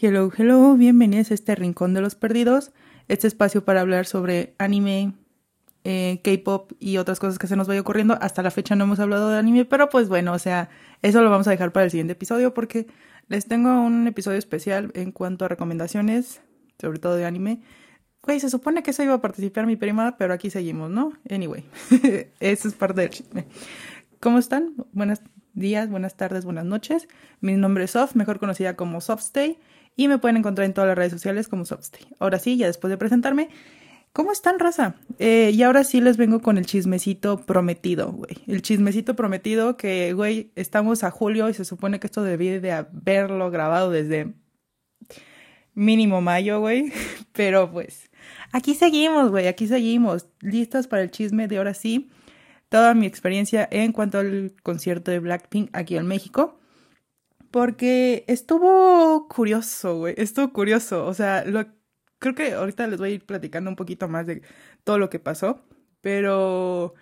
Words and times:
Hello, 0.00 0.30
hello, 0.38 0.76
bienvenidos 0.76 1.32
a 1.32 1.34
este 1.34 1.56
Rincón 1.56 1.92
de 1.92 2.00
los 2.00 2.14
Perdidos, 2.14 2.70
este 3.08 3.26
espacio 3.26 3.64
para 3.64 3.80
hablar 3.80 4.06
sobre 4.06 4.54
anime, 4.58 5.14
eh, 5.82 6.20
K-pop 6.22 6.70
y 6.78 6.98
otras 6.98 7.18
cosas 7.18 7.36
que 7.40 7.48
se 7.48 7.56
nos 7.56 7.66
vaya 7.66 7.80
ocurriendo. 7.80 8.16
Hasta 8.20 8.44
la 8.44 8.52
fecha 8.52 8.76
no 8.76 8.84
hemos 8.84 9.00
hablado 9.00 9.28
de 9.28 9.38
anime, 9.38 9.64
pero 9.64 9.88
pues 9.88 10.08
bueno, 10.08 10.34
o 10.34 10.38
sea, 10.38 10.70
eso 11.02 11.20
lo 11.20 11.30
vamos 11.30 11.48
a 11.48 11.50
dejar 11.50 11.72
para 11.72 11.82
el 11.82 11.90
siguiente 11.90 12.12
episodio 12.12 12.54
porque 12.54 12.86
les 13.26 13.46
tengo 13.46 13.70
un 13.70 14.06
episodio 14.06 14.38
especial 14.38 14.92
en 14.94 15.10
cuanto 15.10 15.46
a 15.46 15.48
recomendaciones, 15.48 16.42
sobre 16.80 17.00
todo 17.00 17.16
de 17.16 17.26
anime. 17.26 17.60
Güey, 18.22 18.38
se 18.38 18.50
supone 18.50 18.84
que 18.84 18.92
eso 18.92 19.02
iba 19.02 19.14
a 19.14 19.20
participar 19.20 19.66
mi 19.66 19.74
prima, 19.74 20.16
pero 20.16 20.32
aquí 20.32 20.48
seguimos, 20.48 20.90
¿no? 20.90 21.12
Anyway, 21.28 21.64
eso 22.38 22.68
es 22.68 22.74
parte 22.74 23.00
del 23.00 23.10
chisme. 23.10 23.48
¿Cómo 24.20 24.38
están? 24.38 24.74
Buenos 24.92 25.22
días, 25.54 25.90
buenas 25.90 26.16
tardes, 26.16 26.44
buenas 26.44 26.66
noches. 26.66 27.08
Mi 27.40 27.54
nombre 27.54 27.82
es 27.82 27.90
Soft, 27.90 28.14
mejor 28.14 28.38
conocida 28.38 28.76
como 28.76 29.00
Softstay 29.00 29.58
y 29.98 30.06
me 30.06 30.18
pueden 30.18 30.36
encontrar 30.36 30.64
en 30.64 30.72
todas 30.72 30.86
las 30.86 30.96
redes 30.96 31.10
sociales 31.10 31.48
como 31.48 31.64
Softstay. 31.64 32.06
Ahora 32.20 32.38
sí, 32.38 32.56
ya 32.56 32.68
después 32.68 32.88
de 32.88 32.96
presentarme, 32.96 33.48
¿cómo 34.12 34.30
están, 34.30 34.60
raza? 34.60 34.94
Eh, 35.18 35.50
y 35.52 35.60
ahora 35.64 35.82
sí 35.82 36.00
les 36.00 36.16
vengo 36.16 36.40
con 36.40 36.56
el 36.56 36.66
chismecito 36.66 37.44
prometido, 37.44 38.12
güey. 38.12 38.38
El 38.46 38.62
chismecito 38.62 39.16
prometido 39.16 39.76
que, 39.76 40.12
güey, 40.12 40.52
estamos 40.54 41.02
a 41.02 41.10
julio 41.10 41.48
y 41.48 41.54
se 41.54 41.64
supone 41.64 41.98
que 41.98 42.06
esto 42.06 42.22
debía 42.22 42.60
de 42.60 42.70
haberlo 42.70 43.50
grabado 43.50 43.90
desde 43.90 44.34
mínimo 45.74 46.20
mayo, 46.20 46.60
güey. 46.60 46.92
Pero 47.32 47.72
pues, 47.72 48.08
aquí 48.52 48.74
seguimos, 48.74 49.32
güey, 49.32 49.48
aquí 49.48 49.66
seguimos. 49.66 50.28
Listas 50.40 50.86
para 50.86 51.02
el 51.02 51.10
chisme 51.10 51.48
de 51.48 51.58
ahora 51.58 51.74
sí. 51.74 52.08
Toda 52.68 52.94
mi 52.94 53.06
experiencia 53.06 53.66
en 53.68 53.90
cuanto 53.90 54.20
al 54.20 54.54
concierto 54.62 55.10
de 55.10 55.18
Blackpink 55.18 55.70
aquí 55.72 55.96
en 55.96 56.06
México. 56.06 56.57
Porque 57.50 58.24
estuvo 58.28 59.28
curioso, 59.28 59.98
güey. 59.98 60.14
Estuvo 60.18 60.52
curioso. 60.52 61.06
O 61.06 61.14
sea, 61.14 61.44
lo, 61.44 61.66
creo 62.18 62.34
que 62.34 62.52
ahorita 62.52 62.86
les 62.86 62.98
voy 62.98 63.10
a 63.10 63.14
ir 63.14 63.26
platicando 63.26 63.70
un 63.70 63.76
poquito 63.76 64.08
más 64.08 64.26
de 64.26 64.42
todo 64.84 64.98
lo 64.98 65.10
que 65.10 65.18
pasó. 65.18 65.62
Pero 66.00 66.94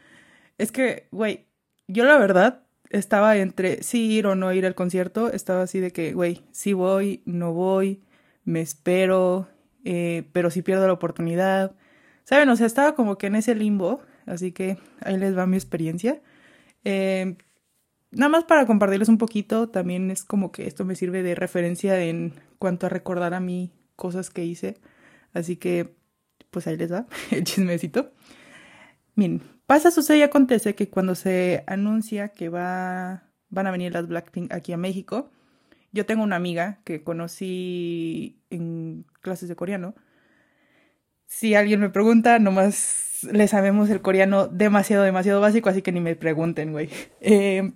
es 0.59 0.73
que, 0.73 1.09
güey, 1.11 1.47
yo 1.89 2.05
la 2.05 2.19
verdad 2.19 2.65
estaba 2.91 3.37
entre 3.37 3.83
sí 3.83 4.13
ir 4.13 4.27
o 4.27 4.37
no 4.37 4.53
ir 4.53 4.67
al 4.67 4.75
concierto. 4.75 5.33
Estaba 5.33 5.63
así 5.63 5.81
de 5.81 5.91
que, 5.93 6.13
güey, 6.13 6.45
sí 6.53 6.73
voy, 6.73 7.23
no 7.27 7.53
voy, 7.53 8.05
me 8.45 8.61
espero, 8.61 9.49
eh, 9.85 10.29
pero 10.33 10.51
si 10.51 10.63
pierdo 10.63 10.87
la 10.87 10.93
oportunidad. 10.93 11.75
¿Saben? 12.25 12.49
O 12.49 12.57
sea, 12.57 12.67
estaba 12.67 12.95
como 12.95 13.19
que 13.19 13.27
en 13.29 13.37
ese 13.37 13.55
limbo. 13.55 14.01
Así 14.27 14.53
que 14.53 14.79
ahí 15.01 15.17
les 15.19 15.37
va 15.37 15.47
mi 15.47 15.57
experiencia. 15.57 16.21
Eh, 16.85 17.37
nada 18.11 18.29
más 18.29 18.45
para 18.45 18.67
compartirles 18.67 19.09
un 19.09 19.19
poquito, 19.19 19.69
también 19.69 20.11
es 20.11 20.25
como 20.25 20.53
que 20.53 20.67
esto 20.67 20.85
me 20.85 20.97
sirve 20.97 21.23
de 21.23 21.35
referencia 21.35 22.01
en 22.03 22.35
cuanto 22.59 22.87
a 22.87 22.89
recordar 22.89 23.35
a 23.35 23.41
mí 23.41 23.73
cosas 23.97 24.31
que 24.31 24.45
hice. 24.45 24.79
Así 25.33 25.57
que, 25.57 25.95
pues 26.51 26.67
ahí 26.67 26.77
les 26.77 26.93
va 26.93 27.07
el 27.31 27.45
chismecito. 27.45 28.13
Miren, 29.15 29.43
pasa, 29.67 29.91
sucede 29.91 30.19
y 30.19 30.23
acontece 30.23 30.75
que 30.75 30.89
cuando 30.89 31.15
se 31.15 31.65
anuncia 31.67 32.29
que 32.29 32.49
va, 32.49 33.25
van 33.49 33.67
a 33.67 33.71
venir 33.71 33.93
las 33.93 34.09
Blackpink 34.09 34.53
aquí 34.53 34.73
a 34.73 34.77
México, 34.77 35.31
yo 35.93 36.07
tengo 36.07 36.23
una 36.23 36.37
amiga 36.37 36.81
que 36.85 37.03
conocí 37.03 38.43
en 38.51 39.07
clases 39.23 39.49
de 39.49 39.57
coreano. 39.57 39.95
Si 41.27 41.55
alguien 41.55 41.81
me 41.81 41.91
pregunta, 41.91 42.39
nomás 42.39 43.27
le 43.33 43.49
sabemos 43.49 43.91
el 43.91 44.03
coreano 44.03 44.47
demasiado, 44.47 45.05
demasiado 45.05 45.41
básico, 45.41 45.69
así 45.69 45.83
que 45.83 45.93
ni 45.93 46.01
me 46.01 46.17
pregunten, 46.17 46.73
güey. 46.73 46.91
Eh, 47.21 47.73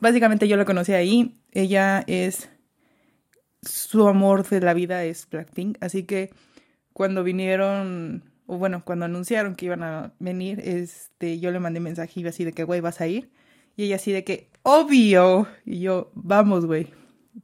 Básicamente 0.00 0.48
yo 0.48 0.56
la 0.56 0.64
conocí 0.64 0.92
ahí. 0.92 1.38
Ella 1.52 2.02
es. 2.06 2.50
Su 3.62 4.08
amor 4.08 4.48
de 4.48 4.60
la 4.60 4.72
vida 4.74 5.04
es 5.04 5.28
Blackpink. 5.28 5.76
Así 5.82 6.04
que 6.04 6.30
cuando 6.92 7.22
vinieron. 7.22 8.24
O 8.46 8.58
bueno, 8.58 8.82
cuando 8.84 9.04
anunciaron 9.04 9.54
que 9.54 9.66
iban 9.66 9.84
a 9.84 10.12
venir, 10.18 10.60
este, 10.64 11.38
yo 11.38 11.52
le 11.52 11.60
mandé 11.60 11.78
mensaje 11.78 12.26
así 12.26 12.44
de 12.44 12.52
que, 12.52 12.64
güey, 12.64 12.80
vas 12.80 13.00
a 13.00 13.06
ir. 13.06 13.30
Y 13.76 13.84
ella 13.84 13.96
así 13.96 14.10
de 14.10 14.24
que, 14.24 14.48
obvio. 14.62 15.46
Y 15.64 15.80
yo, 15.80 16.10
vamos, 16.14 16.66
güey. 16.66 16.88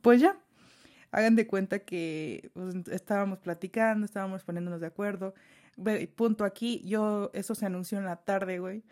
Pues 0.03 0.21
ya. 0.21 0.37
Hagan 1.13 1.37
de 1.37 1.47
cuenta 1.47 1.79
que 1.79 2.51
pues, 2.55 2.75
estábamos 2.89 3.39
platicando, 3.39 4.05
estábamos 4.05 4.43
poniéndonos 4.43 4.81
de 4.81 4.89
acuerdo. 4.89 5.35
Punto 6.17 6.45
aquí, 6.45 6.83
yo, 6.85 7.31
eso 7.35 7.55
se 7.55 7.67
anunció 7.67 7.99
en 7.99 8.05
la 8.07 8.17
tarde, 8.17 8.59
güey. 8.59 8.83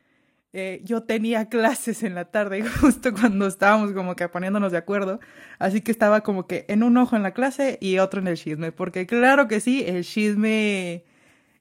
Eh, 0.56 0.80
yo 0.84 1.02
tenía 1.02 1.48
clases 1.48 2.04
en 2.04 2.14
la 2.14 2.26
tarde, 2.26 2.62
justo 2.80 3.12
cuando 3.12 3.48
estábamos 3.48 3.92
como 3.92 4.14
que 4.14 4.28
poniéndonos 4.28 4.70
de 4.70 4.78
acuerdo. 4.78 5.18
Así 5.58 5.80
que 5.80 5.90
estaba 5.90 6.20
como 6.20 6.46
que 6.46 6.64
en 6.68 6.84
un 6.84 6.96
ojo 6.96 7.16
en 7.16 7.24
la 7.24 7.32
clase 7.34 7.76
y 7.80 7.98
otro 7.98 8.20
en 8.20 8.28
el 8.28 8.36
chisme. 8.36 8.70
Porque 8.70 9.04
claro 9.04 9.48
que 9.48 9.58
sí, 9.58 9.82
el 9.84 10.04
chisme 10.04 11.04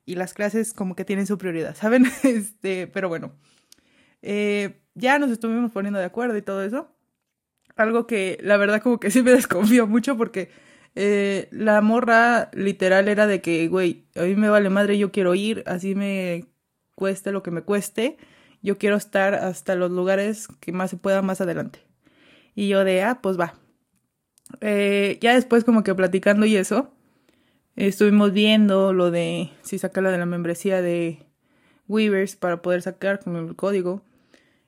y 0.06 0.14
las 0.14 0.36
clases 0.36 0.74
como 0.74 0.96
que 0.96 1.06
tienen 1.06 1.26
su 1.26 1.40
prioridad, 1.40 1.76
¿saben? 1.80 2.06
Este, 2.24 2.86
pero 2.86 3.09
bueno. 3.09 3.34
Eh, 4.22 4.80
ya 4.94 5.18
nos 5.18 5.32
estuvimos 5.32 5.72
poniendo 5.72 5.98
de 6.00 6.06
acuerdo 6.06 6.38
y 6.38 6.44
todo 6.44 6.64
eso. 6.64 6.96
Algo 7.76 8.06
que 8.06 8.38
la 8.44 8.58
verdad 8.58 8.82
como 8.84 9.00
que 9.00 9.09
sí 9.09 9.24
me 9.24 9.32
desconfío 9.34 9.88
mucho 9.88 10.18
porque 10.18 10.52
eh, 10.94 11.48
la 11.52 11.82
morra 11.82 12.52
literal 12.53 13.08
era 13.08 13.26
de 13.26 13.42
que, 13.42 13.68
güey, 13.70 14.06
a 14.16 14.22
mí 14.22 14.36
me 14.36 14.50
vale 14.50 14.70
madre, 14.70 15.00
yo 15.00 15.12
quiero 15.12 15.34
ir, 15.34 15.64
así 15.66 15.96
me 15.96 16.46
cueste 16.94 17.32
lo 17.32 17.42
que 17.42 17.50
me 17.50 17.64
cueste 17.64 18.18
yo 18.63 18.78
quiero 18.78 18.96
estar 18.96 19.35
hasta 19.35 19.75
los 19.75 19.91
lugares 19.91 20.47
que 20.62 20.72
más 20.72 20.90
se 20.90 20.97
pueda 20.97 21.22
más 21.22 21.41
adelante. 21.41 21.79
Y 22.56 22.69
yo 22.69 22.84
de, 22.84 23.03
ah, 23.03 23.19
pues 23.22 23.40
va. 23.40 23.56
Eh, 24.62 25.19
ya 25.22 25.35
después 25.35 25.63
como 25.63 25.84
que 25.84 25.94
platicando 25.94 26.46
y 26.46 26.56
eso, 26.56 26.94
estuvimos 27.75 28.31
viendo 28.34 28.94
lo 28.94 29.12
de 29.12 29.52
si 29.63 29.78
sacarla 29.78 30.12
de 30.12 30.18
la 30.18 30.25
membresía 30.25 30.81
de 30.81 31.25
Weavers 31.88 32.35
para 32.38 32.62
poder 32.62 32.81
sacar 32.81 33.19
con 33.19 33.35
el 33.35 33.56
código 33.56 34.03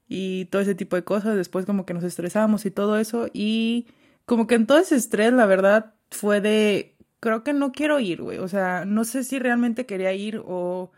y 0.07 0.45
todo 0.45 0.61
ese 0.61 0.75
tipo 0.75 0.97
de 0.97 1.03
cosas. 1.03 1.37
Después 1.37 1.65
como 1.65 1.85
que 1.85 1.93
nos 1.93 2.03
estresamos 2.03 2.65
y 2.65 2.71
todo 2.71 2.99
eso. 2.99 3.27
Y 3.33 3.87
como 4.25 4.45
que 4.45 4.55
en 4.55 4.67
todo 4.67 4.79
ese 4.79 4.95
estrés, 4.95 5.31
la 5.31 5.45
verdad, 5.45 5.93
fue 6.11 6.41
de, 6.41 6.97
creo 7.21 7.43
que 7.43 7.53
no 7.53 7.71
quiero 7.71 7.99
ir, 8.01 8.21
güey. 8.21 8.39
O 8.39 8.47
sea, 8.49 8.83
no 8.85 9.05
sé 9.05 9.23
si 9.23 9.39
realmente 9.39 9.85
quería 9.85 10.13
ir 10.13 10.41
o 10.45 10.91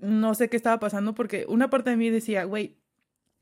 no 0.00 0.34
sé 0.34 0.48
qué 0.48 0.56
estaba 0.56 0.80
pasando 0.80 1.14
porque 1.14 1.46
una 1.48 1.70
parte 1.70 1.90
de 1.90 1.96
mí 1.96 2.10
decía, 2.10 2.44
güey, 2.44 2.76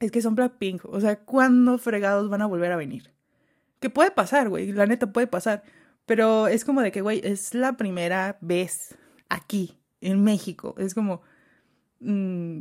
es 0.00 0.10
que 0.10 0.22
son 0.22 0.34
Blackpink, 0.34 0.84
o 0.84 1.00
sea, 1.00 1.20
¿cuándo 1.20 1.78
fregados 1.78 2.28
van 2.28 2.42
a 2.42 2.46
volver 2.46 2.72
a 2.72 2.76
venir? 2.76 3.12
Que 3.80 3.91
puede 3.91 4.10
pasar, 4.10 4.48
güey, 4.48 4.72
la 4.72 4.86
neta 4.86 5.12
puede 5.12 5.26
pasar, 5.26 5.62
pero 6.06 6.48
es 6.48 6.64
como 6.64 6.82
de 6.82 6.92
que, 6.92 7.00
güey, 7.00 7.20
es 7.24 7.54
la 7.54 7.76
primera 7.76 8.38
vez 8.41 8.96
aquí, 9.28 9.78
en 10.00 10.22
México, 10.22 10.74
es 10.78 10.94
como, 10.94 11.22
mm, 12.00 12.60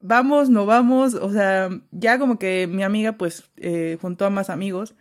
vamos, 0.00 0.50
no 0.50 0.66
vamos, 0.66 1.14
o 1.14 1.30
sea, 1.32 1.70
ya 1.90 2.18
como 2.18 2.38
que 2.38 2.66
mi 2.66 2.82
amiga 2.82 3.12
pues 3.12 3.50
eh, 3.56 3.98
juntó 4.00 4.26
a 4.26 4.30
más 4.30 4.50
amigos 4.50 4.94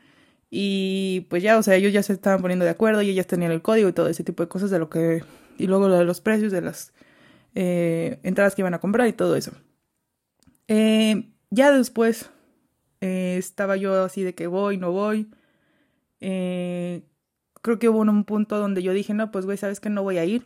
y 0.49 1.27
pues 1.29 1.43
ya, 1.43 1.57
o 1.57 1.63
sea, 1.63 1.75
ellos 1.75 1.93
ya 1.93 2.03
se 2.03 2.13
estaban 2.13 2.41
poniendo 2.41 2.65
de 2.65 2.71
acuerdo 2.71 3.01
y 3.01 3.09
ellas 3.09 3.27
tenían 3.27 3.51
el 3.51 3.61
código 3.61 3.89
y 3.89 3.93
todo 3.93 4.07
ese 4.07 4.23
tipo 4.23 4.43
de 4.43 4.49
cosas 4.49 4.69
de 4.71 4.79
lo 4.79 4.89
que, 4.89 5.23
y 5.57 5.67
luego 5.67 5.89
lo 5.89 5.97
de 5.97 6.05
los 6.05 6.21
precios 6.21 6.51
de 6.51 6.61
las 6.61 6.93
eh, 7.55 8.19
entradas 8.23 8.53
que 8.53 8.61
iban 8.61 8.73
a 8.73 8.79
comprar 8.79 9.07
y 9.07 9.13
todo 9.13 9.37
eso. 9.37 9.53
Eh, 10.67 11.31
ya 11.49 11.71
después 11.71 12.29
eh, 12.99 13.37
estaba 13.39 13.77
yo 13.77 14.03
así 14.03 14.23
de 14.23 14.35
que 14.35 14.47
voy, 14.47 14.77
no 14.77 14.91
voy. 14.91 15.31
creo 16.19 17.79
que 17.79 17.89
hubo 17.89 17.99
un 17.99 18.25
punto 18.25 18.59
donde 18.59 18.83
yo 18.83 18.93
dije, 18.93 19.13
no, 19.13 19.31
pues 19.31 19.45
güey, 19.45 19.57
sabes 19.57 19.79
que 19.79 19.89
no 19.89 20.03
voy 20.03 20.17
a 20.17 20.25
ir. 20.25 20.45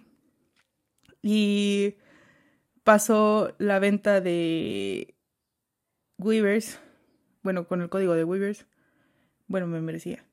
Y 1.24 1.96
pasó 2.84 3.56
la 3.58 3.80
venta 3.80 4.22
de 4.22 5.16
Weavers, 6.20 6.80
bueno, 7.42 7.68
con 7.68 7.82
el 7.82 7.90
código 7.90 8.14
de 8.14 8.24
Weavers. 8.24 8.68
Bueno, 9.48 9.66
me 9.66 9.82
merecía. 9.82 10.24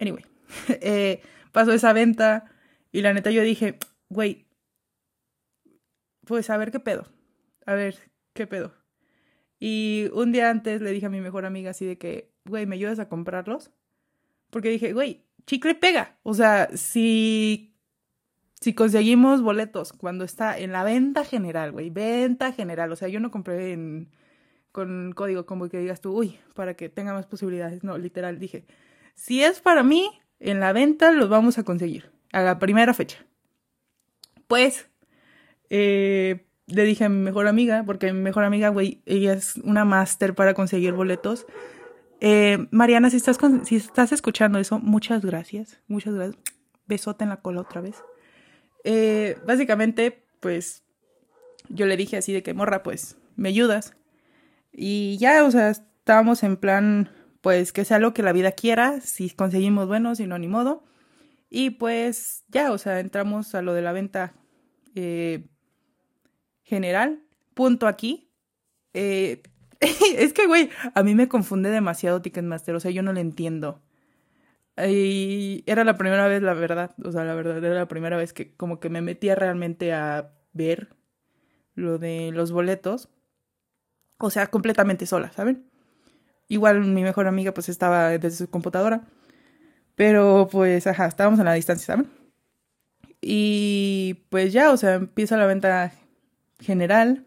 Anyway, 0.00 0.24
pasó 1.52 1.72
esa 1.72 1.92
venta 1.92 2.46
y 2.92 3.02
la 3.02 3.12
neta 3.12 3.30
yo 3.30 3.42
dije, 3.42 3.78
güey, 4.08 4.43
pues 6.24 6.50
a 6.50 6.56
ver 6.56 6.70
qué 6.70 6.80
pedo, 6.80 7.06
a 7.66 7.74
ver 7.74 7.96
qué 8.32 8.46
pedo. 8.46 8.72
Y 9.58 10.10
un 10.12 10.32
día 10.32 10.50
antes 10.50 10.80
le 10.80 10.90
dije 10.90 11.06
a 11.06 11.10
mi 11.10 11.20
mejor 11.20 11.46
amiga 11.46 11.70
así 11.70 11.86
de 11.86 11.96
que, 11.96 12.32
güey, 12.44 12.66
¿me 12.66 12.76
ayudas 12.76 12.98
a 12.98 13.08
comprarlos? 13.08 13.70
Porque 14.50 14.68
dije, 14.68 14.92
güey, 14.92 15.24
chicle 15.46 15.74
pega. 15.74 16.18
O 16.22 16.34
sea, 16.34 16.68
si, 16.74 17.74
si 18.60 18.74
conseguimos 18.74 19.42
boletos 19.42 19.92
cuando 19.92 20.24
está 20.24 20.58
en 20.58 20.72
la 20.72 20.84
venta 20.84 21.24
general, 21.24 21.72
güey, 21.72 21.90
venta 21.90 22.52
general. 22.52 22.92
O 22.92 22.96
sea, 22.96 23.08
yo 23.08 23.20
no 23.20 23.30
compré 23.30 23.78
con 24.72 25.12
código 25.12 25.46
como 25.46 25.68
que 25.68 25.78
digas 25.78 26.00
tú, 26.00 26.12
uy, 26.12 26.38
para 26.54 26.74
que 26.74 26.88
tenga 26.88 27.12
más 27.12 27.26
posibilidades. 27.26 27.84
No, 27.84 27.96
literal, 27.96 28.38
dije, 28.38 28.66
si 29.14 29.42
es 29.42 29.60
para 29.60 29.82
mí, 29.82 30.10
en 30.40 30.60
la 30.60 30.72
venta 30.72 31.12
los 31.12 31.28
vamos 31.28 31.58
a 31.58 31.62
conseguir. 31.62 32.10
A 32.32 32.42
la 32.42 32.58
primera 32.58 32.92
fecha. 32.92 33.24
Pues 34.48 34.90
eh, 35.70 36.46
le 36.66 36.84
dije 36.84 37.04
a 37.04 37.08
mi 37.08 37.18
mejor 37.18 37.46
amiga, 37.46 37.82
porque 37.84 38.12
mi 38.12 38.20
mejor 38.20 38.44
amiga, 38.44 38.68
güey, 38.68 39.02
ella 39.06 39.34
es 39.34 39.56
una 39.58 39.84
máster 39.84 40.34
para 40.34 40.54
conseguir 40.54 40.92
boletos. 40.94 41.46
Eh, 42.20 42.68
Mariana, 42.70 43.10
si 43.10 43.16
estás, 43.16 43.38
si 43.64 43.76
estás 43.76 44.12
escuchando 44.12 44.58
eso, 44.58 44.78
muchas 44.78 45.24
gracias. 45.24 45.80
Muchas 45.88 46.14
gracias. 46.14 46.42
Besote 46.86 47.24
en 47.24 47.30
la 47.30 47.40
cola 47.40 47.60
otra 47.60 47.80
vez. 47.80 48.02
Eh, 48.84 49.38
básicamente, 49.46 50.24
pues 50.40 50.84
yo 51.68 51.86
le 51.86 51.96
dije 51.96 52.16
así 52.16 52.32
de 52.32 52.42
que, 52.42 52.54
morra, 52.54 52.82
pues 52.82 53.16
me 53.36 53.48
ayudas. 53.48 53.94
Y 54.72 55.18
ya, 55.18 55.44
o 55.44 55.50
sea, 55.50 55.70
estábamos 55.70 56.42
en 56.42 56.56
plan, 56.56 57.10
pues 57.40 57.72
que 57.72 57.84
sea 57.84 57.98
lo 57.98 58.14
que 58.14 58.22
la 58.22 58.32
vida 58.32 58.52
quiera, 58.52 59.00
si 59.00 59.30
conseguimos 59.30 59.86
bueno, 59.86 60.14
si 60.14 60.26
no, 60.26 60.38
ni 60.38 60.48
modo. 60.48 60.84
Y 61.50 61.70
pues 61.70 62.44
ya, 62.48 62.72
o 62.72 62.78
sea, 62.78 63.00
entramos 63.00 63.54
a 63.54 63.62
lo 63.62 63.74
de 63.74 63.82
la 63.82 63.92
venta 63.92 64.34
eh, 64.94 65.46
general. 66.64 67.22
Punto 67.54 67.86
aquí. 67.86 68.28
Eh, 68.92 69.42
es 69.80 70.32
que, 70.32 70.46
güey, 70.46 70.70
a 70.94 71.02
mí 71.02 71.14
me 71.14 71.28
confunde 71.28 71.70
demasiado 71.70 72.20
Ticketmaster, 72.22 72.74
o 72.74 72.80
sea, 72.80 72.90
yo 72.90 73.02
no 73.02 73.12
le 73.12 73.20
entiendo. 73.20 73.80
Y 74.76 75.62
era 75.66 75.84
la 75.84 75.96
primera 75.96 76.26
vez, 76.26 76.42
la 76.42 76.54
verdad, 76.54 76.94
o 77.04 77.12
sea, 77.12 77.22
la 77.24 77.34
verdad, 77.34 77.58
era 77.64 77.74
la 77.74 77.86
primera 77.86 78.16
vez 78.16 78.32
que 78.32 78.54
como 78.56 78.80
que 78.80 78.88
me 78.88 79.02
metía 79.02 79.36
realmente 79.36 79.92
a 79.92 80.32
ver 80.52 80.88
lo 81.74 81.98
de 81.98 82.32
los 82.32 82.50
boletos. 82.50 83.08
O 84.18 84.30
sea, 84.30 84.48
completamente 84.48 85.06
sola, 85.06 85.32
¿saben? 85.32 85.64
Igual 86.48 86.80
mi 86.80 87.02
mejor 87.02 87.26
amiga 87.26 87.52
pues 87.52 87.68
estaba 87.68 88.10
desde 88.10 88.30
su 88.30 88.50
computadora. 88.50 89.02
Pero 89.96 90.48
pues, 90.50 90.86
ajá, 90.86 91.06
estábamos 91.06 91.40
a 91.40 91.44
la 91.44 91.54
distancia, 91.54 91.86
¿saben? 91.86 92.10
Y 93.20 94.24
pues 94.30 94.52
ya, 94.52 94.72
o 94.72 94.76
sea, 94.76 94.94
empieza 94.94 95.36
la 95.36 95.46
venta 95.46 95.92
general. 96.64 97.26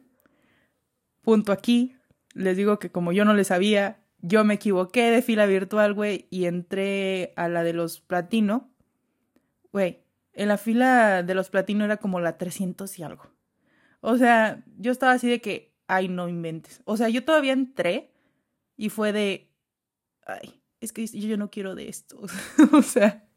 Punto 1.22 1.52
aquí. 1.52 1.96
Les 2.34 2.58
digo 2.58 2.80
que 2.80 2.92
como 2.92 3.12
yo 3.14 3.26
no 3.26 3.34
le 3.34 3.44
sabía, 3.44 4.04
yo 4.22 4.44
me 4.44 4.56
equivoqué 4.56 5.12
de 5.12 5.22
fila 5.22 5.46
virtual, 5.46 5.94
güey, 5.94 6.28
y 6.30 6.46
entré 6.46 7.34
a 7.36 7.48
la 7.48 7.64
de 7.64 7.74
los 7.74 8.02
platino. 8.02 8.70
Güey, 9.72 10.04
en 10.34 10.48
la 10.50 10.58
fila 10.58 11.24
de 11.24 11.36
los 11.36 11.50
platino 11.50 11.86
era 11.86 11.98
como 11.98 12.20
la 12.20 12.38
300 12.38 13.00
y 13.00 13.04
algo. 13.04 13.32
O 14.02 14.18
sea, 14.18 14.64
yo 14.78 14.92
estaba 14.92 15.14
así 15.14 15.28
de 15.28 15.42
que, 15.42 15.74
ay, 15.88 16.10
no 16.10 16.30
inventes. 16.30 16.82
O 16.86 16.98
sea, 16.98 17.10
yo 17.10 17.24
todavía 17.26 17.54
entré 17.54 18.12
y 18.76 18.90
fue 18.90 19.12
de, 19.12 19.52
ay, 20.26 20.62
es 20.80 20.94
que 20.94 21.08
yo 21.08 21.38
no 21.38 21.50
quiero 21.50 21.76
de 21.76 21.90
esto. 21.90 22.20
o 22.72 22.82
sea, 22.82 23.28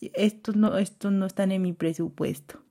esto 0.00 0.52
no, 0.52 0.76
esto 0.78 1.10
no 1.10 1.26
están 1.26 1.52
en 1.52 1.62
mi 1.62 1.72
presupuesto. 1.72 2.61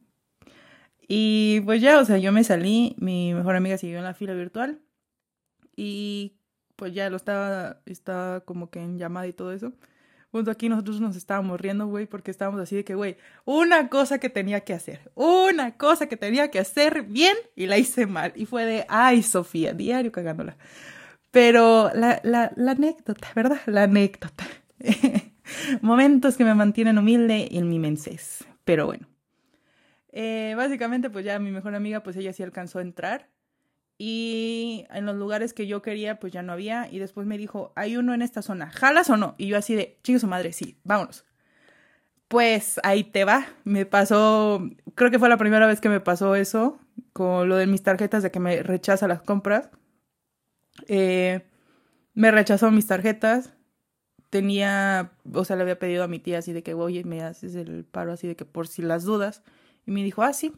Y 1.14 1.60
pues 1.66 1.82
ya, 1.82 2.00
o 2.00 2.06
sea, 2.06 2.20
yo 2.20 2.32
me 2.32 2.42
salí, 2.46 2.96
mi 2.98 3.34
mejor 3.34 3.58
amiga 3.58 3.78
siguió 3.78 3.98
en 3.98 4.06
la 4.06 4.14
fila 4.14 4.34
virtual 4.34 4.80
y 5.76 6.38
pues 6.78 6.94
ya 6.94 7.10
lo 7.10 7.18
estaba, 7.18 7.82
estaba 7.86 8.40
como 8.46 8.70
que 8.70 8.80
en 8.80 8.98
llamada 8.98 9.28
y 9.28 9.34
todo 9.34 9.52
eso. 9.52 9.74
Junto 10.32 10.52
aquí 10.52 10.70
nosotros 10.70 11.02
nos 11.02 11.18
estábamos 11.18 11.60
riendo, 11.60 11.86
güey, 11.88 12.06
porque 12.06 12.32
estábamos 12.32 12.62
así 12.62 12.78
de 12.78 12.86
que, 12.86 12.96
güey, 12.96 13.18
una 13.44 13.90
cosa 13.90 14.20
que 14.20 14.30
tenía 14.30 14.62
que 14.62 14.74
hacer, 14.74 15.12
una 15.14 15.76
cosa 15.76 16.08
que 16.08 16.16
tenía 16.16 16.50
que 16.50 16.60
hacer 16.60 17.04
bien 17.04 17.36
y 17.58 17.68
la 17.68 17.78
hice 17.78 18.06
mal. 18.06 18.32
Y 18.38 18.46
fue 18.46 18.64
de, 18.64 18.86
ay, 18.88 19.22
Sofía, 19.22 19.74
diario 19.74 20.14
cagándola. 20.14 20.56
Pero 21.30 21.92
la, 21.94 22.22
la, 22.24 22.54
anécdota, 22.72 23.28
¿verdad? 23.36 23.60
La 23.66 23.84
anécdota. 23.84 24.46
Momentos 25.82 26.38
que 26.38 26.46
me 26.46 26.56
mantienen 26.56 26.98
humilde 26.98 27.50
en 27.52 27.68
mi 27.68 27.80
mensés. 27.80 28.46
Pero 28.64 28.86
bueno. 28.86 29.11
Eh, 30.12 30.54
básicamente, 30.58 31.10
pues 31.10 31.26
ya 31.26 31.40
mi 31.40 31.52
mejor 31.52 31.76
amiga, 31.76 32.04
pues 32.04 32.18
ella 32.18 32.34
sí 32.34 32.44
alcanzó 32.44 32.80
a 32.80 32.82
entrar 32.82 33.30
y 34.04 34.88
en 34.90 35.06
los 35.06 35.16
lugares 35.16 35.54
que 35.54 35.68
yo 35.68 35.84
quería 35.84 36.20
pues 36.20 36.34
ya 36.34 36.42
no 36.42 36.54
había 36.54 36.92
y 36.92 36.98
después 36.98 37.28
me 37.28 37.38
dijo, 37.38 37.72
hay 37.76 37.98
uno 37.98 38.16
en 38.16 38.24
esta 38.24 38.42
zona, 38.42 38.72
¿jalas 38.72 39.12
o 39.12 39.16
no? 39.16 39.36
Y 39.38 39.46
yo 39.46 39.58
así 39.60 39.76
de, 39.76 40.00
chico 40.02 40.18
su 40.18 40.26
madre, 40.26 40.54
sí, 40.54 40.76
vámonos. 40.84 41.24
Pues 42.28 42.80
ahí 42.82 43.04
te 43.04 43.26
va, 43.26 43.46
me 43.64 43.86
pasó, 43.86 44.68
creo 44.96 45.12
que 45.12 45.20
fue 45.20 45.30
la 45.30 45.38
primera 45.38 45.68
vez 45.68 45.82
que 45.82 45.90
me 45.90 46.00
pasó 46.00 46.34
eso, 46.34 46.80
con 47.14 47.48
lo 47.48 47.58
de 47.58 47.68
mis 47.68 47.84
tarjetas 47.84 48.24
de 48.24 48.32
que 48.32 48.40
me 48.40 48.64
rechaza 48.64 49.08
las 49.08 49.22
compras. 49.22 49.70
Eh, 50.88 51.46
me 52.16 52.32
rechazó 52.32 52.72
mis 52.72 52.88
tarjetas, 52.88 53.54
tenía, 54.32 55.12
o 55.32 55.46
sea, 55.46 55.58
le 55.58 55.62
había 55.62 55.78
pedido 55.78 56.04
a 56.04 56.08
mi 56.08 56.18
tía 56.18 56.40
así 56.40 56.54
de 56.54 56.64
que, 56.64 56.74
oye, 56.74 57.04
me 57.04 57.22
haces 57.22 57.54
el 57.54 57.86
paro 57.86 58.14
así 58.14 58.28
de 58.28 58.36
que 58.36 58.46
por 58.46 58.68
si 58.68 58.82
las 58.82 59.04
dudas. 59.04 59.44
Y 59.92 59.94
me 59.94 60.04
dijo, 60.06 60.24
ah, 60.24 60.32
sí. 60.32 60.54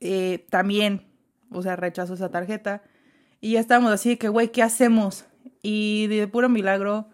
Eh, 0.00 0.46
también 0.50 1.06
o 1.50 1.62
sea, 1.62 1.76
rechazó 1.76 2.14
esa 2.14 2.30
tarjeta. 2.30 2.82
Y 3.40 3.52
ya 3.52 3.60
estábamos 3.60 3.92
así 3.92 4.10
de 4.10 4.18
que, 4.18 4.28
güey, 4.28 4.50
¿qué 4.50 4.62
hacemos? 4.62 5.26
Y 5.62 6.06
de 6.08 6.26
puro 6.26 6.48
milagro, 6.48 7.08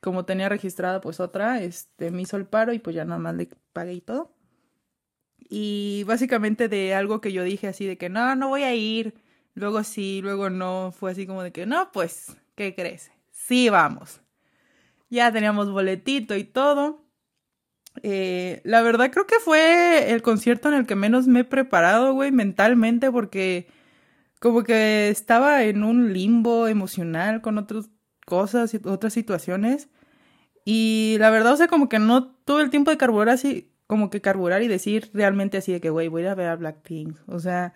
como 0.00 0.24
tenía 0.24 0.48
registrada 0.48 1.00
pues 1.00 1.20
otra, 1.20 1.62
este, 1.62 2.10
me 2.10 2.22
hizo 2.22 2.36
el 2.36 2.46
paro 2.46 2.72
y 2.72 2.78
pues 2.78 2.94
ya 2.94 3.04
nada 3.04 3.18
más 3.18 3.34
le 3.34 3.48
pagué 3.72 3.94
y 3.94 4.00
todo. 4.00 4.36
Y 5.38 6.04
básicamente 6.06 6.68
de 6.68 6.94
algo 6.94 7.20
que 7.20 7.32
yo 7.32 7.42
dije 7.42 7.68
así 7.68 7.86
de 7.86 7.98
que 7.98 8.08
no, 8.08 8.34
no 8.36 8.48
voy 8.48 8.62
a 8.62 8.74
ir, 8.74 9.14
luego 9.54 9.82
sí, 9.84 10.20
luego 10.22 10.50
no, 10.50 10.92
fue 10.92 11.10
así 11.10 11.26
como 11.26 11.42
de 11.42 11.52
que 11.52 11.66
no, 11.66 11.90
pues, 11.92 12.36
¿qué 12.54 12.74
crees? 12.74 13.10
Sí, 13.30 13.68
vamos. 13.68 14.20
Ya 15.10 15.30
teníamos 15.32 15.70
boletito 15.70 16.36
y 16.36 16.44
todo. 16.44 17.01
Eh, 18.02 18.60
la 18.64 18.82
verdad 18.82 19.10
creo 19.10 19.26
que 19.26 19.38
fue 19.38 20.12
el 20.12 20.22
concierto 20.22 20.68
en 20.68 20.74
el 20.74 20.86
que 20.86 20.94
menos 20.94 21.26
me 21.26 21.40
he 21.40 21.44
preparado, 21.44 22.14
güey, 22.14 22.32
mentalmente, 22.32 23.10
porque 23.10 23.68
como 24.40 24.62
que 24.62 25.08
estaba 25.08 25.62
en 25.64 25.84
un 25.84 26.12
limbo 26.12 26.68
emocional 26.68 27.42
con 27.42 27.58
otras 27.58 27.90
cosas 28.26 28.74
y 28.74 28.80
otras 28.84 29.12
situaciones. 29.12 29.88
Y 30.64 31.16
la 31.18 31.30
verdad, 31.30 31.54
o 31.54 31.56
sea, 31.56 31.68
como 31.68 31.88
que 31.88 31.98
no 31.98 32.26
tuve 32.44 32.62
el 32.62 32.70
tiempo 32.70 32.90
de 32.90 32.96
carburar 32.96 33.30
así, 33.30 33.72
como 33.86 34.10
que 34.10 34.20
carburar 34.20 34.62
y 34.62 34.68
decir 34.68 35.10
realmente 35.12 35.58
así 35.58 35.72
de 35.72 35.80
que, 35.80 35.90
güey, 35.90 36.08
voy 36.08 36.24
a 36.26 36.34
ver 36.34 36.48
a 36.48 36.56
Blackpink. 36.56 37.18
O 37.26 37.40
sea, 37.40 37.74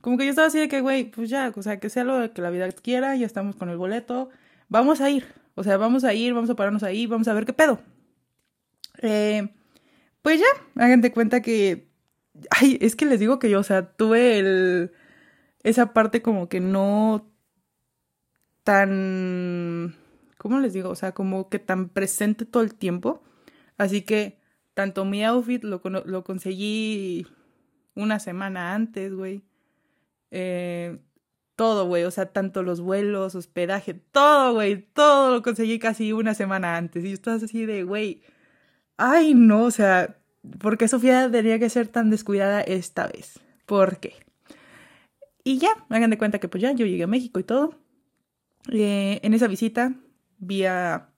como 0.00 0.16
que 0.18 0.24
yo 0.24 0.30
estaba 0.30 0.48
así 0.48 0.58
de 0.58 0.68
que, 0.68 0.80
güey, 0.80 1.10
pues 1.10 1.30
ya, 1.30 1.52
o 1.54 1.62
sea, 1.62 1.78
que 1.80 1.90
sea 1.90 2.04
lo 2.04 2.32
que 2.32 2.42
la 2.42 2.50
vida 2.50 2.70
quiera, 2.72 3.16
ya 3.16 3.26
estamos 3.26 3.56
con 3.56 3.68
el 3.68 3.76
boleto, 3.76 4.30
vamos 4.68 5.00
a 5.00 5.10
ir. 5.10 5.26
O 5.54 5.64
sea, 5.64 5.76
vamos 5.76 6.04
a 6.04 6.14
ir, 6.14 6.34
vamos 6.34 6.50
a 6.50 6.54
pararnos 6.56 6.84
ahí, 6.84 7.06
vamos 7.06 7.28
a 7.28 7.34
ver 7.34 7.44
qué 7.44 7.52
pedo. 7.52 7.80
Eh, 9.02 9.48
pues 10.22 10.40
ya, 10.40 10.46
hagan 10.82 11.00
de 11.00 11.12
cuenta 11.12 11.42
que. 11.42 11.88
Ay, 12.50 12.78
es 12.80 12.96
que 12.96 13.06
les 13.06 13.20
digo 13.20 13.38
que 13.38 13.50
yo, 13.50 13.60
o 13.60 13.64
sea, 13.64 13.92
tuve 13.92 14.38
el. 14.38 14.92
Esa 15.62 15.92
parte 15.92 16.22
como 16.22 16.48
que 16.48 16.60
no. 16.60 17.30
tan. 18.64 19.96
¿Cómo 20.38 20.60
les 20.60 20.72
digo? 20.72 20.90
O 20.90 20.94
sea, 20.94 21.12
como 21.12 21.48
que 21.48 21.58
tan 21.58 21.88
presente 21.88 22.44
todo 22.44 22.62
el 22.62 22.74
tiempo. 22.74 23.22
Así 23.76 24.02
que 24.02 24.38
tanto 24.74 25.04
mi 25.04 25.24
outfit 25.24 25.64
lo, 25.64 25.80
lo 25.82 26.24
conseguí 26.24 27.26
una 27.94 28.20
semana 28.20 28.74
antes, 28.74 29.14
güey. 29.14 29.42
Eh, 30.30 30.98
todo, 31.56 31.86
güey. 31.86 32.04
O 32.04 32.10
sea, 32.10 32.32
tanto 32.32 32.62
los 32.62 32.80
vuelos, 32.80 33.34
hospedaje, 33.34 33.94
todo, 33.94 34.54
güey. 34.54 34.82
Todo 34.92 35.34
lo 35.36 35.42
conseguí 35.42 35.78
casi 35.78 36.12
una 36.12 36.34
semana 36.34 36.76
antes. 36.76 37.04
Y 37.04 37.12
estaba 37.12 37.36
así 37.36 37.66
de, 37.66 37.82
güey 37.84 38.22
ay, 38.98 39.34
no, 39.34 39.64
o 39.64 39.70
sea, 39.70 40.18
¿por 40.58 40.76
qué 40.76 40.88
Sofía 40.88 41.30
tenía 41.30 41.58
que 41.58 41.70
ser 41.70 41.88
tan 41.88 42.10
descuidada 42.10 42.60
esta 42.60 43.06
vez? 43.06 43.40
¿Por 43.64 43.98
qué? 43.98 44.14
Y 45.44 45.58
ya, 45.58 45.70
hagan 45.88 46.10
de 46.10 46.18
cuenta 46.18 46.38
que 46.38 46.48
pues 46.48 46.60
ya 46.60 46.72
yo 46.72 46.84
llegué 46.84 47.04
a 47.04 47.06
México 47.06 47.40
y 47.40 47.44
todo. 47.44 47.78
Eh, 48.70 49.20
en 49.22 49.32
esa 49.32 49.46
visita 49.46 49.94
vi 50.38 50.64
a 50.64 51.08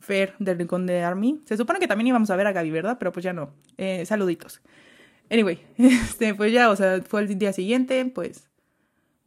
Fer 0.00 0.34
del 0.40 0.58
Rincón 0.58 0.86
de 0.86 1.02
Army. 1.02 1.40
Se 1.44 1.56
supone 1.56 1.78
que 1.78 1.86
también 1.86 2.08
íbamos 2.08 2.30
a 2.30 2.36
ver 2.36 2.48
a 2.48 2.52
Gaby, 2.52 2.70
¿verdad? 2.70 2.96
Pero 2.98 3.12
pues 3.12 3.22
ya 3.22 3.32
no. 3.32 3.54
Eh, 3.76 4.04
saluditos. 4.04 4.62
Anyway, 5.30 5.60
este, 5.78 6.34
pues 6.34 6.52
ya, 6.52 6.70
o 6.70 6.76
sea, 6.76 7.00
fue 7.02 7.22
el 7.22 7.38
día 7.38 7.52
siguiente, 7.52 8.04
pues 8.06 8.50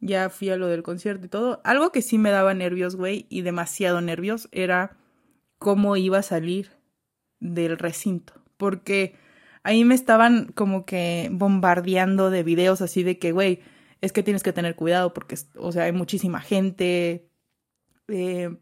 ya 0.00 0.28
fui 0.28 0.50
a 0.50 0.56
lo 0.56 0.66
del 0.66 0.82
concierto 0.82 1.26
y 1.26 1.28
todo. 1.28 1.60
Algo 1.64 1.90
que 1.90 2.02
sí 2.02 2.18
me 2.18 2.30
daba 2.30 2.52
nervios, 2.52 2.96
güey, 2.96 3.26
y 3.30 3.42
demasiado 3.42 4.00
nervios, 4.00 4.48
era 4.52 4.96
cómo 5.58 5.96
iba 5.96 6.18
a 6.18 6.22
salir 6.22 6.75
del 7.40 7.78
recinto, 7.78 8.34
porque 8.56 9.16
ahí 9.62 9.84
me 9.84 9.94
estaban 9.94 10.52
como 10.54 10.86
que 10.86 11.28
bombardeando 11.32 12.30
de 12.30 12.42
videos 12.42 12.80
así 12.82 13.02
de 13.02 13.18
que, 13.18 13.32
güey, 13.32 13.60
es 14.00 14.12
que 14.12 14.22
tienes 14.22 14.42
que 14.42 14.52
tener 14.52 14.76
cuidado 14.76 15.12
porque, 15.12 15.36
o 15.56 15.72
sea, 15.72 15.84
hay 15.84 15.92
muchísima 15.92 16.40
gente, 16.40 17.28
eh, 18.08 18.56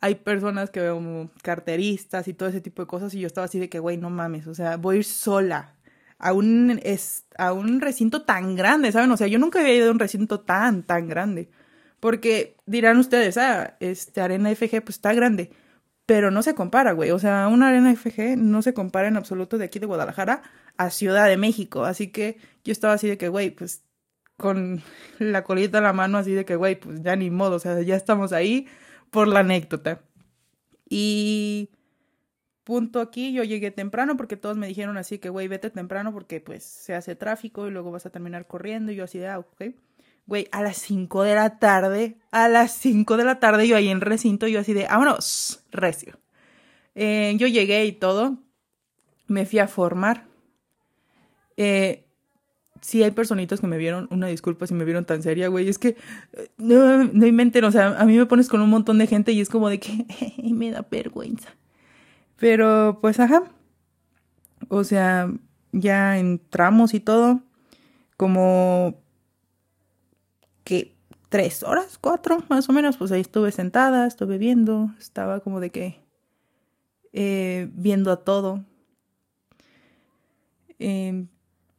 hay 0.00 0.14
personas 0.16 0.70
que 0.70 0.80
veo 0.80 1.30
carteristas 1.42 2.26
y 2.28 2.34
todo 2.34 2.48
ese 2.48 2.60
tipo 2.60 2.82
de 2.82 2.88
cosas 2.88 3.14
y 3.14 3.20
yo 3.20 3.26
estaba 3.26 3.44
así 3.44 3.58
de 3.58 3.68
que, 3.68 3.78
güey, 3.78 3.96
no 3.98 4.10
mames, 4.10 4.46
o 4.46 4.54
sea, 4.54 4.76
voy 4.76 4.96
a 4.96 4.98
ir 5.00 5.04
sola 5.04 5.76
a 6.18 6.32
un, 6.32 6.80
a 7.38 7.52
un 7.52 7.80
recinto 7.80 8.22
tan 8.22 8.54
grande, 8.54 8.92
¿saben? 8.92 9.10
O 9.10 9.16
sea, 9.16 9.26
yo 9.26 9.38
nunca 9.38 9.60
había 9.60 9.74
ido 9.74 9.88
a 9.88 9.92
un 9.92 9.98
recinto 9.98 10.40
tan, 10.40 10.82
tan 10.82 11.08
grande. 11.08 11.50
Porque 11.98 12.56
dirán 12.66 12.98
ustedes, 12.98 13.36
ah, 13.38 13.76
este 13.80 14.20
Arena 14.20 14.50
FG 14.54 14.82
pues 14.82 14.96
está 14.96 15.12
grande 15.14 15.50
pero 16.10 16.32
no 16.32 16.42
se 16.42 16.56
compara, 16.56 16.90
güey. 16.90 17.12
O 17.12 17.20
sea, 17.20 17.46
una 17.46 17.68
arena 17.68 17.94
FG 17.94 18.36
no 18.36 18.62
se 18.62 18.74
compara 18.74 19.06
en 19.06 19.16
absoluto 19.16 19.58
de 19.58 19.66
aquí 19.66 19.78
de 19.78 19.86
Guadalajara 19.86 20.42
a 20.76 20.90
Ciudad 20.90 21.28
de 21.28 21.36
México. 21.36 21.84
Así 21.84 22.08
que 22.08 22.36
yo 22.64 22.72
estaba 22.72 22.94
así 22.94 23.06
de 23.06 23.16
que, 23.16 23.28
güey, 23.28 23.50
pues 23.52 23.84
con 24.36 24.82
la 25.20 25.44
colita 25.44 25.78
en 25.78 25.84
la 25.84 25.92
mano, 25.92 26.18
así 26.18 26.32
de 26.32 26.44
que, 26.44 26.56
güey, 26.56 26.74
pues 26.80 27.00
ya 27.02 27.14
ni 27.14 27.30
modo, 27.30 27.54
o 27.54 27.58
sea, 27.60 27.80
ya 27.82 27.94
estamos 27.94 28.32
ahí, 28.32 28.66
por 29.10 29.28
la 29.28 29.40
anécdota. 29.40 30.02
Y 30.88 31.70
punto 32.64 33.00
aquí, 33.00 33.32
yo 33.32 33.44
llegué 33.44 33.70
temprano 33.70 34.16
porque 34.16 34.36
todos 34.36 34.56
me 34.56 34.66
dijeron 34.66 34.96
así 34.98 35.20
que, 35.20 35.28
güey, 35.28 35.46
vete 35.46 35.70
temprano 35.70 36.12
porque 36.12 36.40
pues 36.40 36.64
se 36.64 36.94
hace 36.96 37.14
tráfico 37.14 37.68
y 37.68 37.70
luego 37.70 37.92
vas 37.92 38.06
a 38.06 38.10
terminar 38.10 38.48
corriendo. 38.48 38.90
Y 38.90 38.96
yo 38.96 39.04
así 39.04 39.20
de, 39.20 39.28
ah, 39.28 39.38
ok. 39.38 39.62
Güey, 40.30 40.46
a 40.52 40.62
las 40.62 40.76
5 40.76 41.24
de 41.24 41.34
la 41.34 41.58
tarde, 41.58 42.16
a 42.30 42.48
las 42.48 42.70
5 42.74 43.16
de 43.16 43.24
la 43.24 43.40
tarde 43.40 43.66
yo 43.66 43.74
ahí 43.74 43.88
en 43.88 44.00
recinto, 44.00 44.46
yo 44.46 44.60
así 44.60 44.72
de, 44.72 44.84
vámonos, 44.84 45.64
recio. 45.72 46.20
Eh, 46.94 47.34
yo 47.36 47.48
llegué 47.48 47.84
y 47.84 47.90
todo, 47.90 48.38
me 49.26 49.44
fui 49.44 49.58
a 49.58 49.66
formar. 49.66 50.28
Eh, 51.56 52.06
sí 52.80 53.02
hay 53.02 53.10
personitas 53.10 53.60
que 53.60 53.66
me 53.66 53.76
vieron, 53.76 54.06
una 54.12 54.28
disculpa 54.28 54.68
si 54.68 54.74
me 54.74 54.84
vieron 54.84 55.04
tan 55.04 55.20
seria, 55.20 55.48
güey, 55.48 55.68
es 55.68 55.78
que 55.78 55.96
eh, 56.34 56.48
no, 56.58 57.02
no 57.02 57.26
inventen, 57.26 57.64
o 57.64 57.72
sea, 57.72 58.00
a 58.00 58.04
mí 58.04 58.16
me 58.16 58.26
pones 58.26 58.48
con 58.48 58.60
un 58.60 58.70
montón 58.70 58.98
de 58.98 59.08
gente 59.08 59.32
y 59.32 59.40
es 59.40 59.48
como 59.48 59.68
de 59.68 59.80
que 59.80 60.06
me 60.44 60.70
da 60.70 60.86
vergüenza. 60.88 61.48
Pero 62.36 63.00
pues 63.02 63.18
ajá, 63.18 63.50
o 64.68 64.84
sea, 64.84 65.28
ya 65.72 66.18
entramos 66.18 66.94
y 66.94 67.00
todo, 67.00 67.42
como 68.16 68.99
que 70.64 70.94
tres 71.28 71.62
horas, 71.62 71.98
cuatro 71.98 72.42
más 72.48 72.68
o 72.68 72.72
menos, 72.72 72.96
pues 72.96 73.12
ahí 73.12 73.20
estuve 73.20 73.52
sentada, 73.52 74.06
estuve 74.06 74.38
viendo, 74.38 74.90
estaba 74.98 75.40
como 75.40 75.60
de 75.60 75.70
que 75.70 76.00
eh, 77.12 77.68
viendo 77.72 78.12
a 78.12 78.24
todo. 78.24 78.64
Eh, 80.78 81.26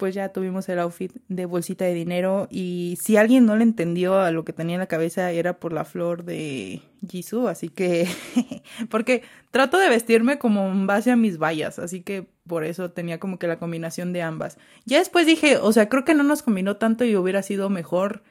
pues 0.01 0.15
ya 0.15 0.29
tuvimos 0.29 0.67
el 0.67 0.79
outfit 0.79 1.11
de 1.27 1.45
bolsita 1.45 1.85
de 1.85 1.93
dinero 1.93 2.47
y 2.49 2.97
si 2.99 3.17
alguien 3.17 3.45
no 3.45 3.55
le 3.55 3.61
entendió 3.61 4.19
a 4.19 4.31
lo 4.31 4.43
que 4.43 4.51
tenía 4.51 4.73
en 4.73 4.79
la 4.79 4.87
cabeza 4.87 5.29
era 5.29 5.59
por 5.59 5.73
la 5.73 5.85
flor 5.85 6.23
de 6.23 6.81
Jisoo, 7.07 7.47
así 7.47 7.69
que 7.69 8.07
porque 8.89 9.21
trato 9.51 9.77
de 9.77 9.89
vestirme 9.89 10.39
como 10.39 10.67
en 10.71 10.87
base 10.87 11.11
a 11.11 11.15
mis 11.15 11.37
vallas, 11.37 11.77
así 11.77 12.01
que 12.01 12.25
por 12.47 12.63
eso 12.63 12.89
tenía 12.89 13.19
como 13.19 13.37
que 13.37 13.45
la 13.45 13.59
combinación 13.59 14.11
de 14.11 14.23
ambas. 14.23 14.57
Ya 14.85 14.97
después 14.97 15.27
dije, 15.27 15.57
o 15.57 15.71
sea, 15.71 15.87
creo 15.87 16.03
que 16.03 16.15
no 16.15 16.23
nos 16.23 16.41
combinó 16.41 16.77
tanto 16.77 17.05
y 17.05 17.15
hubiera 17.15 17.43
sido 17.43 17.69
mejor 17.69 18.23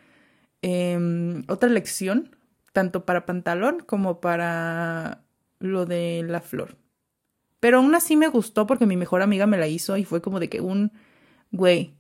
em, 0.63 1.45
otra 1.49 1.69
lección, 1.69 2.37
tanto 2.73 3.05
para 3.05 3.27
pantalón 3.27 3.81
como 3.87 4.21
para 4.21 5.23
lo 5.59 5.87
de 5.87 6.25
la 6.27 6.41
flor. 6.41 6.77
Pero 7.61 7.79
aún 7.79 7.95
así 7.95 8.17
me 8.17 8.29
gustó 8.29 8.67
porque 8.67 8.87
mi 8.87 8.97
mejor 8.97 9.23
amiga 9.23 9.47
me 9.47 9.59
la 9.59 9.69
hizo 9.69 9.97
y 9.97 10.05
fue 10.05 10.23
como 10.23 10.41
de 10.41 10.49
que 10.49 10.61
un 10.61 10.93
güey, 11.51 11.95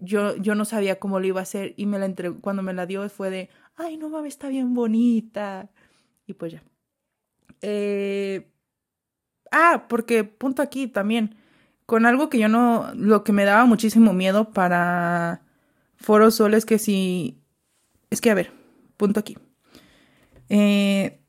yo, 0.00 0.36
yo 0.36 0.54
no 0.54 0.64
sabía 0.64 0.98
cómo 0.98 1.20
lo 1.20 1.26
iba 1.26 1.40
a 1.40 1.42
hacer 1.42 1.74
y 1.76 1.86
me 1.86 1.98
la 1.98 2.06
entregó, 2.06 2.40
cuando 2.40 2.62
me 2.62 2.72
la 2.72 2.86
dio 2.86 3.08
fue 3.08 3.30
de, 3.30 3.50
ay, 3.76 3.96
no 3.96 4.08
mames, 4.08 4.34
está 4.34 4.48
bien 4.48 4.74
bonita. 4.74 5.70
Y 6.26 6.34
pues 6.34 6.52
ya. 6.52 6.62
Eh, 7.62 8.50
ah, 9.50 9.86
porque 9.88 10.24
punto 10.24 10.62
aquí 10.62 10.86
también, 10.86 11.36
con 11.86 12.06
algo 12.06 12.28
que 12.28 12.38
yo 12.38 12.48
no, 12.48 12.92
lo 12.94 13.24
que 13.24 13.32
me 13.32 13.44
daba 13.44 13.64
muchísimo 13.64 14.12
miedo 14.12 14.52
para 14.52 15.42
Foro 15.96 16.30
Sol 16.30 16.54
es 16.54 16.64
que 16.66 16.78
si, 16.78 17.37
es 18.10 18.20
que 18.20 18.30
a 18.30 18.34
ver, 18.34 18.52
punto 18.96 19.20
aquí. 19.20 19.36
Eh, 20.48 21.20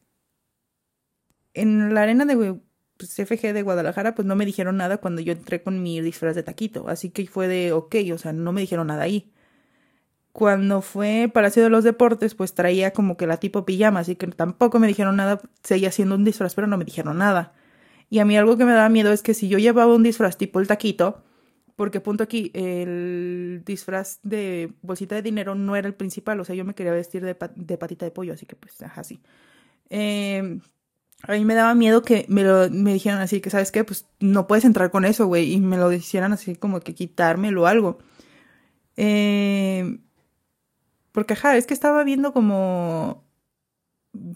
en 1.53 1.93
la 1.93 2.03
arena 2.03 2.25
de 2.25 2.59
pues, 2.98 3.15
FG 3.15 3.53
de 3.53 3.62
Guadalajara, 3.62 4.15
pues 4.15 4.25
no 4.25 4.36
me 4.36 4.45
dijeron 4.45 4.77
nada 4.77 4.98
cuando 4.98 5.21
yo 5.21 5.33
entré 5.33 5.62
con 5.63 5.81
mi 5.81 6.01
disfraz 6.01 6.36
de 6.36 6.43
taquito. 6.43 6.88
Así 6.89 7.09
que 7.09 7.27
fue 7.27 7.48
de 7.48 7.74
ok, 7.74 7.95
o 8.13 8.17
sea, 8.17 8.33
no 8.33 8.51
me 8.51 8.62
dijeron 8.62 8.88
nada 8.88 9.03
ahí. 9.03 9.31
Cuando 10.31 10.81
fue 10.81 11.29
Palacio 11.33 11.63
de 11.63 11.69
los 11.69 11.83
Deportes, 11.83 12.36
pues 12.36 12.53
traía 12.53 12.91
como 12.93 13.17
que 13.17 13.27
la 13.27 13.38
tipo 13.38 13.65
pijama, 13.65 14.01
así 14.01 14.15
que 14.15 14.27
tampoco 14.27 14.79
me 14.79 14.88
dijeron 14.88 15.15
nada. 15.15 15.41
Seguía 15.63 15.91
siendo 15.91 16.15
un 16.15 16.24
disfraz, 16.24 16.55
pero 16.55 16.67
no 16.67 16.77
me 16.77 16.86
dijeron 16.86 17.17
nada. 17.17 17.53
Y 18.09 18.19
a 18.19 18.25
mí 18.25 18.38
algo 18.38 18.57
que 18.57 18.65
me 18.65 18.71
daba 18.74 18.89
miedo 18.89 19.12
es 19.12 19.21
que 19.24 19.33
si 19.33 19.50
yo 19.50 19.59
llevaba 19.59 19.93
un 19.93 20.03
disfraz 20.03 20.38
tipo 20.38 20.59
el 20.59 20.67
taquito, 20.67 21.24
porque 21.79 22.01
punto 22.01 22.25
aquí, 22.25 22.51
el 22.55 23.63
disfraz 23.65 24.19
de 24.21 24.74
bolsita 24.81 25.15
de 25.15 25.21
dinero 25.21 25.55
no 25.55 25.77
era 25.77 25.88
el 25.88 25.93
principal, 25.93 26.38
o 26.41 26.43
sea, 26.43 26.53
yo 26.53 26.65
me 26.65 26.75
quería 26.75 26.91
vestir 26.91 27.24
de, 27.24 27.36
patita 27.36 28.03
de 28.03 28.12
pollo, 28.12 28.33
así 28.33 28.45
que 28.45 28.57
pues, 28.57 28.81
ajá, 28.81 29.01
sí. 29.05 29.21
Eh, 29.89 30.59
a 31.24 31.31
mí 31.31 31.45
me 31.45 31.55
daba 31.55 31.75
miedo 31.75 32.01
que 32.01 32.25
me, 32.27 32.43
lo, 32.43 32.69
me 32.69 32.91
dijeran 32.91 33.21
así, 33.21 33.39
que 33.39 33.50
sabes 33.50 33.71
qué, 33.71 33.86
pues 33.86 34.09
no 34.19 34.45
puedes 34.45 34.65
entrar 34.65 34.91
con 34.91 35.05
eso, 35.05 35.27
güey, 35.27 35.53
y 35.53 35.62
me 35.62 35.77
lo 35.77 35.89
hicieran 35.93 36.33
así 36.33 36.57
como 36.57 36.81
que 36.81 36.93
quitármelo 36.93 37.62
o 37.62 37.67
algo. 37.67 38.00
Eh, 38.98 40.00
porque, 41.13 41.31
ajá, 41.31 41.55
es 41.55 41.65
que 41.65 41.74
estaba 41.74 42.03
viendo 42.03 42.33
como 42.33 43.24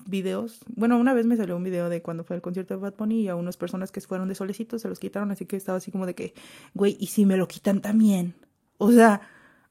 videos. 0.08 0.60
Bueno, 0.68 0.98
una 0.98 1.14
vez 1.14 1.26
me 1.26 1.38
salió 1.38 1.56
un 1.56 1.64
video 1.64 1.90
de 1.90 2.02
cuando 2.02 2.24
fue 2.24 2.36
el 2.36 2.42
concierto 2.42 2.74
de 2.74 2.80
Bad 2.80 2.96
Bunny 2.98 3.22
y 3.22 3.28
a 3.28 3.36
unas 3.36 3.58
personas 3.58 3.92
que 3.92 4.02
fueron 4.02 4.28
de 4.28 4.36
solecitos 4.36 4.82
se 4.82 4.90
los 4.90 5.00
quitaron, 5.00 5.32
así 5.32 5.46
que 5.46 5.56
estaba 5.56 5.78
así 5.78 5.92
como 5.92 6.06
de 6.06 6.16
que, 6.16 6.34
güey, 6.74 6.98
¿y 7.00 7.08
si 7.08 7.26
me 7.26 7.38
lo 7.38 7.48
quitan 7.48 7.82
también? 7.82 8.36
O 8.78 8.92
sea, 8.92 9.22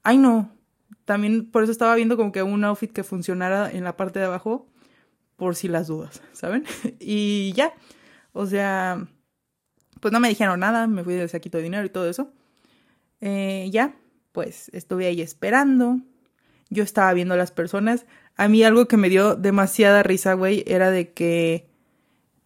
ay 0.02 0.19
no. 0.19 0.50
También 1.04 1.50
por 1.50 1.62
eso 1.62 1.73
estaba 1.73 1.95
viendo 1.95 2.16
como 2.16 2.33
que 2.33 2.42
un 2.42 2.64
outfit 2.64 2.92
que 2.92 3.02
funcionara 3.02 3.71
en 3.71 3.85
la 3.85 3.97
parte 3.97 4.19
de 4.19 4.26
abajo 4.26 4.69
por 5.37 5.57
si 5.57 5.69
las 5.69 5.88
dudas, 5.88 6.23
¿saben? 6.33 6.64
y 7.00 7.52
ya, 7.54 7.73
o 8.33 8.47
sea, 8.47 9.07
pues 10.00 10.12
no 10.12 10.21
me 10.21 10.28
dijeron 10.28 10.61
nada, 10.61 10.87
me 10.87 11.04
fui 11.04 11.14
del 11.14 11.28
saquito 11.28 11.59
de 11.59 11.64
dinero 11.64 11.85
y 11.85 11.90
todo 11.90 12.09
eso. 12.09 12.33
Eh, 13.21 13.69
ya, 13.71 13.95
pues 14.33 14.69
estuve 14.73 15.07
ahí 15.07 15.21
esperando. 15.21 16.00
Yo 16.71 16.83
estaba 16.83 17.12
viendo 17.12 17.35
a 17.35 17.37
las 17.37 17.52
personas. 17.52 18.07
A 18.37 18.49
mí 18.49 18.65
algo 18.65 18.87
que 18.89 18.97
me 18.97 19.09
dio 19.09 19.37
demasiada 19.37 20.03
risa, 20.03 20.35
güey, 20.35 20.65
era 20.67 20.91
de 20.91 21.12
que 21.12 21.69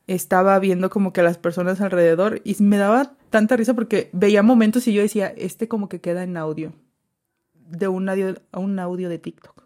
estaba 0.07 0.59
viendo 0.59 0.91
como 0.91 1.13
que 1.13 1.21
a 1.21 1.25
las 1.25 1.39
personas 1.39 1.81
alrededor 1.81 2.41
y 2.45 2.57
me 2.63 2.77
daba 2.77 3.17
tanta 3.31 3.57
risa 3.57 3.75
porque 3.75 4.11
veía 4.13 4.43
momentos 4.43 4.87
y 4.87 4.93
yo 4.93 5.03
decía, 5.03 5.33
este 5.37 5.69
como 5.69 5.89
que 5.89 6.01
queda 6.01 6.23
en 6.23 6.37
audio, 6.37 6.73
de 7.55 7.89
un 7.89 8.09
audio, 8.09 8.37
un 8.53 8.79
audio 8.79 9.09
de 9.09 9.19
TikTok. 9.19 9.65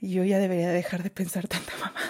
Y 0.00 0.12
yo 0.12 0.24
ya 0.24 0.38
debería 0.38 0.70
dejar 0.70 1.02
de 1.02 1.10
pensar 1.10 1.46
tanta 1.46 1.72
mamá. 1.78 2.00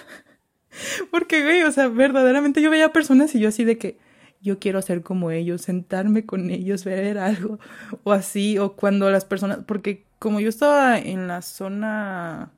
Porque, 1.10 1.42
güey, 1.42 1.62
o 1.62 1.72
sea, 1.72 1.88
verdaderamente 1.88 2.62
yo 2.62 2.70
veía 2.70 2.92
personas 2.92 3.34
y 3.34 3.40
yo 3.40 3.48
así 3.48 3.64
de 3.64 3.78
que 3.78 3.98
yo 4.40 4.58
quiero 4.58 4.80
ser 4.80 5.02
como 5.02 5.30
ellos, 5.30 5.62
sentarme 5.62 6.24
con 6.24 6.50
ellos, 6.50 6.84
ver 6.84 7.18
algo 7.18 7.58
o 8.04 8.12
así, 8.12 8.58
o 8.58 8.74
cuando 8.74 9.10
las 9.10 9.24
personas, 9.24 9.58
porque 9.66 10.04
como 10.20 10.38
yo 10.38 10.48
estaba 10.48 10.98
en 10.98 11.26
la 11.26 11.42
zona, 11.42 12.52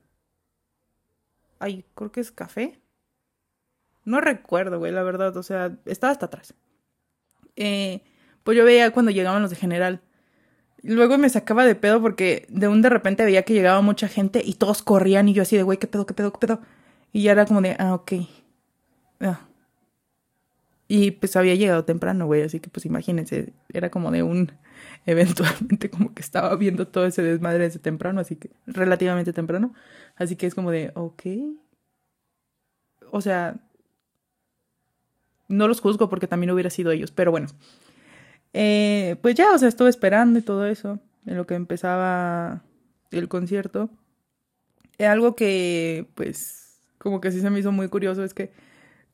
ay, 1.59 1.87
creo 1.95 2.12
que 2.12 2.21
es 2.21 2.31
café, 2.31 2.78
no 4.04 4.21
recuerdo, 4.21 4.78
güey, 4.78 4.92
la 4.92 5.02
verdad, 5.02 5.35
o 5.37 5.42
sea, 5.42 5.78
estaba 5.87 6.11
hasta 6.11 6.26
atrás. 6.26 6.54
Eh, 7.57 8.02
pues 8.42 8.59
yo 8.59 8.64
veía 8.64 8.90
cuando 8.90 9.11
llegaban 9.11 9.40
los 9.40 9.50
de 9.50 9.57
general 9.57 10.02
Luego 10.83 11.16
me 11.16 11.31
sacaba 11.31 11.64
de 11.64 11.76
pedo 11.76 12.02
porque 12.02 12.47
de 12.49 12.66
un 12.66 12.83
de 12.83 12.88
repente 12.88 13.25
veía 13.25 13.45
que 13.45 13.54
llegaba 13.54 13.81
mucha 13.83 14.09
gente 14.09 14.42
y 14.45 14.54
todos 14.54 14.83
corrían 14.83 15.28
y 15.28 15.33
yo 15.33 15.42
así 15.42 15.57
de, 15.57 15.62
güey, 15.62 15.78
¿qué 15.78 15.87
pedo, 15.87 16.07
qué 16.07 16.14
pedo, 16.14 16.33
qué 16.33 16.38
pedo? 16.38 16.61
Y 17.12 17.23
ya 17.23 17.33
era 17.33 17.47
como 17.47 17.61
de, 17.61 17.76
ah, 17.78 17.95
ok. 17.95 18.12
Ah. 19.21 19.40
Y 20.94 21.12
pues 21.12 21.37
había 21.37 21.54
llegado 21.54 21.87
temprano, 21.87 22.26
güey, 22.26 22.42
así 22.42 22.61
que 22.61 22.68
pues 22.68 22.84
imagínense, 22.84 23.54
era 23.72 23.90
como 23.90 24.11
de 24.11 24.22
un, 24.22 24.52
eventualmente 25.06 25.88
como 25.88 26.12
que 26.12 26.20
estaba 26.20 26.54
viendo 26.54 26.87
todo 26.87 27.06
ese 27.06 27.22
desmadre 27.22 27.64
desde 27.64 27.78
temprano, 27.78 28.20
así 28.20 28.37
que 28.37 28.50
relativamente 28.66 29.32
temprano. 29.32 29.72
Así 30.16 30.37
que 30.37 30.46
es 30.46 30.54
como 30.54 30.70
de, 30.70 30.92
ok. 30.94 31.22
O 33.11 33.22
sea, 33.22 33.56
no 35.49 35.66
los 35.66 35.80
juzgo 35.80 36.11
porque 36.11 36.26
también 36.26 36.50
hubiera 36.50 36.68
sido 36.68 36.90
ellos, 36.90 37.11
pero 37.11 37.30
bueno. 37.30 37.46
Eh, 38.52 39.16
pues 39.22 39.34
ya, 39.34 39.54
o 39.54 39.58
sea, 39.58 39.68
estuve 39.68 39.88
esperando 39.88 40.40
y 40.40 40.42
todo 40.42 40.66
eso, 40.66 40.99
en 41.25 41.38
lo 41.38 41.46
que 41.46 41.54
empezaba 41.54 42.64
el 43.11 43.28
concierto. 43.28 43.88
Y 44.99 45.04
algo 45.04 45.37
que, 45.37 46.06
pues, 46.16 46.82
como 46.99 47.22
que 47.22 47.32
sí 47.32 47.40
se 47.40 47.49
me 47.49 47.61
hizo 47.61 47.72
muy 47.72 47.88
curioso 47.88 48.22
es 48.22 48.34
que, 48.34 48.52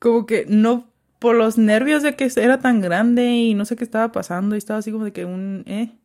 como 0.00 0.26
que 0.26 0.44
no, 0.48 0.88
por 1.18 1.36
los 1.36 1.58
nervios 1.58 2.02
de 2.02 2.14
que 2.16 2.30
era 2.36 2.58
tan 2.60 2.80
grande 2.80 3.26
y 3.26 3.54
no 3.54 3.64
sé 3.64 3.76
qué 3.76 3.84
estaba 3.84 4.12
pasando, 4.12 4.54
y 4.54 4.58
estaba 4.58 4.78
así 4.78 4.92
como 4.92 5.04
de 5.04 5.12
que 5.12 5.24
un, 5.24 5.64
eh, 5.66 5.96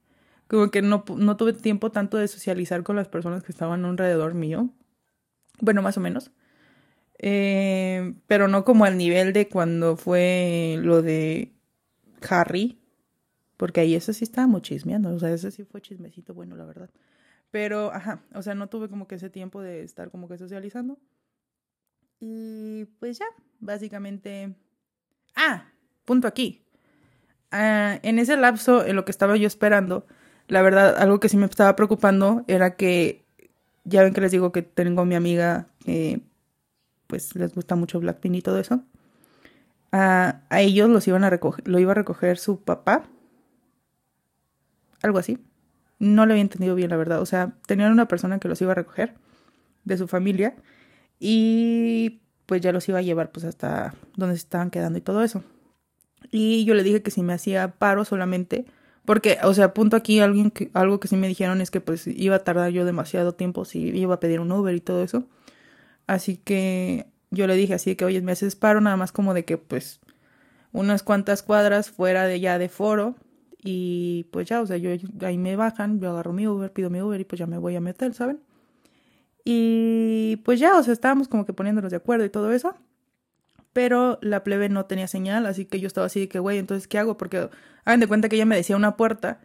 como 0.48 0.72
que 0.72 0.82
no, 0.82 1.03
no 1.17 1.38
tuve 1.38 1.53
tiempo 1.53 1.91
tanto 1.91 2.17
de 2.17 2.27
socializar 2.27 2.84
con 2.84 2.96
las 2.96 3.08
personas 3.08 3.43
que 3.43 3.51
estaban 3.51 3.86
alrededor 3.86 4.34
mío. 4.34 4.70
Bueno, 5.60 5.82
más 5.82 5.98
o 5.98 6.01
menos. 6.01 6.32
Eh, 7.20 8.15
pero 8.27 8.48
no 8.48 8.65
como 8.65 8.86
al 8.86 8.98
nivel 8.98 9.34
de 9.34 9.48
cuando 9.48 9.96
fue 9.98 10.77
lo 10.82 11.01
de 11.01 11.53
Harry, 12.29 12.79
porque 13.58 13.82
ahí 13.82 13.96
eso 13.96 14.13
sí 14.13 14.24
estábamos 14.25 14.63
chismeando, 14.63 15.13
o 15.13 15.20
sea, 15.20 15.32
ese 15.32 15.51
sí 15.51 15.63
fue 15.63 15.82
chismecito 15.82 16.34
bueno, 16.34 16.55
la 16.55 16.65
verdad. 16.65 16.89
Pero, 17.51 17.93
ajá, 17.93 18.24
o 18.34 18.41
sea, 18.41 18.55
no 18.55 18.67
tuve 18.67 18.89
como 18.89 19.08
que 19.08 19.15
ese 19.15 19.29
tiempo 19.29 19.62
de 19.62 19.84
estar 19.84 20.10
como 20.12 20.27
que 20.27 20.38
socializando. 20.38 20.98
Y 22.20 22.86
pues 23.00 23.20
ya, 23.20 23.27
básicamente... 23.60 24.55
Ah, 25.36 25.72
punto 26.06 26.28
aquí. 26.28 26.63
Ah, 27.52 28.00
en 28.04 28.20
ese 28.20 28.38
lapso, 28.38 28.86
en 28.86 28.96
lo 28.96 29.06
que 29.06 29.12
estaba 29.12 29.38
yo 29.38 29.48
esperando, 29.48 30.06
la 30.48 30.62
verdad, 30.62 30.96
algo 30.98 31.20
que 31.20 31.30
sí 31.30 31.38
me 31.38 31.46
estaba 31.46 31.75
preocupando 31.75 32.44
era 32.48 32.75
que, 32.75 33.25
ya 33.84 34.04
ven 34.04 34.13
que 34.13 34.22
les 34.22 34.32
digo 34.32 34.52
que 34.52 34.62
tengo 34.62 35.06
mi 35.06 35.16
amiga 35.16 35.68
pues 37.13 37.36
les 37.36 37.54
gusta 37.54 37.75
mucho 37.75 38.00
Blackpink 38.00 38.36
y 38.36 38.42
todo 38.42 38.60
eso. 38.60 38.82
A, 39.92 40.42
a 40.50 40.62
ellos 40.62 40.90
los 40.90 41.08
iban 41.08 41.24
a 41.24 41.30
recoger, 41.30 41.68
lo 41.68 41.78
iba 41.78 41.92
a 41.92 41.96
recoger 41.96 42.40
su 42.40 42.62
papá. 42.62 43.04
Algo 45.04 45.20
así. 45.20 45.38
No 46.00 46.25
lo 46.25 46.34
había 46.34 46.42
entendido 46.42 46.74
bien, 46.74 46.90
la 46.90 46.98
verdad. 46.98 47.22
O 47.22 47.28
sea, 47.28 47.54
tenían 47.68 47.92
una 47.92 48.08
persona 48.08 48.40
que 48.40 48.48
los 48.48 48.60
iba 48.62 48.72
a 48.72 48.75
recoger 48.75 49.13
de 49.84 49.98
su 49.98 50.08
familia 50.08 50.56
y 51.20 52.23
pues 52.46 52.62
ya 52.62 52.72
los 52.72 52.88
iba 52.90 53.00
a 53.00 53.02
llevar 53.02 53.32
pues 53.32 53.46
hasta 53.46 53.94
donde 54.16 54.36
se 54.36 54.44
estaban 54.44 54.70
quedando 54.70 54.98
y 54.98 55.02
todo 55.02 55.24
eso. 55.24 55.44
Y 56.32 56.66
yo 56.66 56.74
le 56.74 56.84
dije 56.84 57.02
que 57.02 57.12
si 57.12 57.24
me 57.24 57.34
hacía 57.34 57.76
paro 57.78 58.06
solamente, 58.06 58.66
porque, 59.06 59.38
o 59.44 59.54
sea, 59.54 59.74
punto 59.74 59.98
aquí 59.98 60.20
alguien 60.20 60.52
que, 60.52 60.72
algo 60.74 61.00
que 61.00 61.08
sí 61.08 61.18
me 61.18 61.28
dijeron 61.28 61.62
es 61.62 61.72
que 61.72 61.82
pues 61.82 62.08
iba 62.08 62.38
a 62.38 62.44
tardar 62.44 62.72
yo 62.72 62.86
demasiado 62.86 63.34
tiempo 63.34 63.66
si 63.66 63.80
iba 63.90 64.16
a 64.16 64.20
pedir 64.20 64.40
un 64.40 64.52
Uber 64.52 64.74
y 64.76 64.82
todo 64.82 65.04
eso. 65.04 65.26
Así 66.08 66.38
que 66.38 67.08
yo 67.32 67.48
le 67.48 67.56
dije 67.56 67.74
así 67.74 67.96
que, 67.96 68.06
oye, 68.06 68.22
me 68.22 68.32
haces 68.32 68.56
paro 68.56 68.82
nada 68.82 68.98
más 68.98 69.12
como 69.12 69.34
de 69.34 69.46
que 69.46 69.58
pues 69.58 70.00
unas 70.72 71.04
cuantas 71.04 71.44
cuadras 71.44 71.90
fuera 71.92 72.26
de 72.26 72.40
ya 72.40 72.58
de 72.58 72.70
foro 72.70 73.16
y 73.64 74.26
pues 74.32 74.48
ya, 74.48 74.62
o 74.62 74.66
sea, 74.66 74.78
yo 74.78 74.90
ahí 75.22 75.38
me 75.38 75.56
bajan, 75.56 76.00
yo 76.00 76.12
agarro 76.12 76.34
mi 76.34 76.48
Uber, 76.48 76.72
pido 76.72 76.90
mi 76.90 77.02
Uber 77.02 77.20
y 77.20 77.26
pues 77.26 77.40
ya 77.40 77.48
me 77.48 77.58
voy 77.58 77.76
a 77.76 77.82
mi 77.82 77.92
hotel, 77.92 78.14
¿saben? 78.14 78.40
Y 79.46 80.38
pues 80.46 80.60
ya, 80.60 80.78
o 80.78 80.84
sea, 80.84 80.94
estábamos 80.94 81.28
como 81.28 81.46
que 81.46 81.54
poniéndonos 81.54 81.92
de 81.92 81.98
acuerdo 81.98 82.26
y 82.26 82.30
todo 82.30 82.52
eso. 82.52 82.76
Pero 83.74 84.20
la 84.22 84.44
plebe 84.44 84.70
no 84.70 84.86
tenía 84.86 85.08
señal, 85.08 85.46
así 85.48 85.66
que 85.66 85.80
yo 85.80 85.88
estaba 85.88 86.08
así 86.08 86.22
de 86.22 86.30
que, 86.30 86.40
güey, 86.40 86.60
entonces, 86.60 86.88
¿qué 86.88 87.00
hago? 87.00 87.18
Porque 87.18 87.50
hagan 87.86 88.00
de 88.00 88.08
cuenta 88.08 88.30
que 88.30 88.36
ella 88.36 88.46
me 88.46 88.56
decía 88.56 88.76
una 88.76 88.98
puerta 88.98 89.42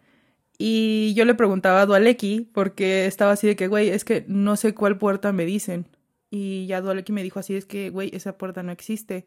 y 0.59 1.15
yo 1.15 1.25
le 1.25 1.35
preguntaba 1.35 1.83
a 1.83 1.87
Dualeki 1.87 2.51
porque 2.53 3.07
estaba 3.07 3.33
así 3.33 3.47
de 3.47 3.57
que, 3.57 3.69
güey, 3.69 3.91
es 3.91 4.05
que 4.05 4.25
no 4.29 4.57
sé 4.57 4.75
cuál 4.75 4.99
puerta 4.99 5.33
me 5.33 5.45
dicen. 5.47 5.87
Y 6.31 6.67
ya 6.67 6.81
Dualeki 6.81 7.13
me 7.13 7.23
dijo 7.23 7.39
así, 7.39 7.55
es 7.55 7.65
que, 7.65 7.91
güey, 7.91 8.11
esa 8.15 8.37
puerta 8.37 8.63
no 8.65 8.73
existe. 8.73 9.27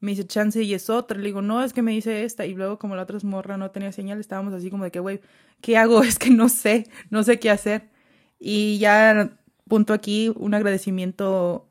Me 0.00 0.12
dice, 0.12 0.26
chance 0.26 0.62
y 0.62 0.74
es 0.74 0.90
otra. 0.90 1.18
Le 1.18 1.26
digo, 1.26 1.42
no, 1.42 1.62
es 1.62 1.72
que 1.74 1.82
me 1.82 1.92
dice 1.92 2.24
esta. 2.24 2.46
Y 2.46 2.54
luego, 2.54 2.78
como 2.78 2.96
la 2.96 3.02
otra 3.02 3.18
morra 3.24 3.56
no 3.58 3.70
tenía 3.70 3.92
señal, 3.92 4.20
estábamos 4.20 4.54
así 4.54 4.70
como 4.70 4.84
de 4.84 4.90
que, 4.90 5.00
güey, 5.00 5.20
¿qué 5.60 5.76
hago? 5.76 6.02
Es 6.04 6.18
que 6.18 6.30
no 6.30 6.48
sé, 6.48 6.88
no 7.10 7.22
sé 7.24 7.38
qué 7.38 7.50
hacer. 7.50 7.90
Y 8.38 8.78
ya, 8.78 9.38
punto 9.68 9.92
aquí, 9.92 10.32
un 10.36 10.54
agradecimiento 10.54 11.70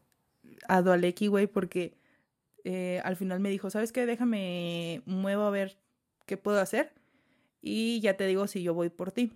a 0.67 0.81
Dualeki, 0.81 1.27
güey, 1.27 1.47
porque 1.47 1.97
eh, 2.63 3.01
al 3.03 3.15
final 3.15 3.39
me 3.39 3.49
dijo, 3.49 3.69
¿sabes 3.69 3.91
qué? 3.91 4.05
Déjame, 4.05 5.01
muevo 5.05 5.43
a 5.43 5.51
ver 5.51 5.77
qué 6.25 6.37
puedo 6.37 6.59
hacer. 6.59 6.93
Y 7.61 7.99
ya 8.01 8.15
te 8.17 8.27
digo 8.27 8.47
si 8.47 8.63
yo 8.63 8.73
voy 8.73 8.89
por 8.89 9.11
ti. 9.11 9.31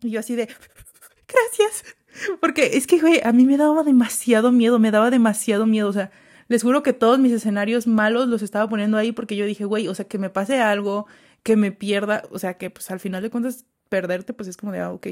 Y 0.00 0.10
yo 0.10 0.20
así 0.20 0.36
de, 0.36 0.46
gracias. 1.28 1.96
Porque 2.40 2.76
es 2.76 2.86
que, 2.86 2.98
güey, 3.00 3.20
a 3.22 3.32
mí 3.32 3.44
me 3.44 3.56
daba 3.56 3.82
demasiado 3.82 4.52
miedo, 4.52 4.78
me 4.78 4.90
daba 4.90 5.10
demasiado 5.10 5.66
miedo. 5.66 5.88
O 5.88 5.92
sea, 5.92 6.10
les 6.48 6.62
juro 6.62 6.82
que 6.82 6.92
todos 6.92 7.18
mis 7.18 7.32
escenarios 7.32 7.86
malos 7.86 8.28
los 8.28 8.42
estaba 8.42 8.68
poniendo 8.68 8.96
ahí 8.96 9.12
porque 9.12 9.36
yo 9.36 9.44
dije, 9.46 9.64
güey, 9.64 9.88
o 9.88 9.94
sea, 9.94 10.06
que 10.06 10.18
me 10.18 10.30
pase 10.30 10.60
algo, 10.60 11.06
que 11.42 11.56
me 11.56 11.72
pierda. 11.72 12.24
O 12.30 12.38
sea, 12.38 12.56
que 12.56 12.70
pues 12.70 12.90
al 12.90 13.00
final 13.00 13.22
de 13.22 13.30
cuentas, 13.30 13.66
perderte, 13.88 14.32
pues 14.32 14.48
es 14.48 14.56
como 14.56 14.72
de, 14.72 14.80
ah, 14.80 14.92
ok. 14.92 15.08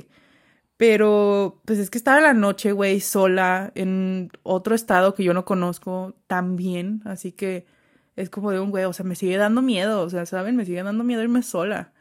Pero, 0.76 1.62
pues 1.64 1.78
es 1.78 1.90
que 1.90 1.98
estaba 1.98 2.20
la 2.20 2.34
noche, 2.34 2.72
güey, 2.72 3.00
sola, 3.00 3.72
en 3.74 4.30
otro 4.42 4.74
estado 4.74 5.14
que 5.14 5.24
yo 5.24 5.32
no 5.34 5.44
conozco 5.46 6.14
tan 6.26 6.56
bien. 6.56 7.02
Así 7.06 7.32
que 7.32 7.66
es 8.16 8.30
como 8.30 8.50
de 8.50 8.60
un 8.60 8.70
güey, 8.70 8.84
o 8.84 8.92
sea, 8.92 9.04
me 9.04 9.14
sigue 9.16 9.36
dando 9.38 9.62
miedo, 9.62 10.02
o 10.02 10.10
sea, 10.10 10.26
¿saben? 10.26 10.56
Me 10.56 10.66
sigue 10.66 10.82
dando 10.82 11.04
miedo 11.04 11.22
irme 11.22 11.42
sola. 11.42 11.92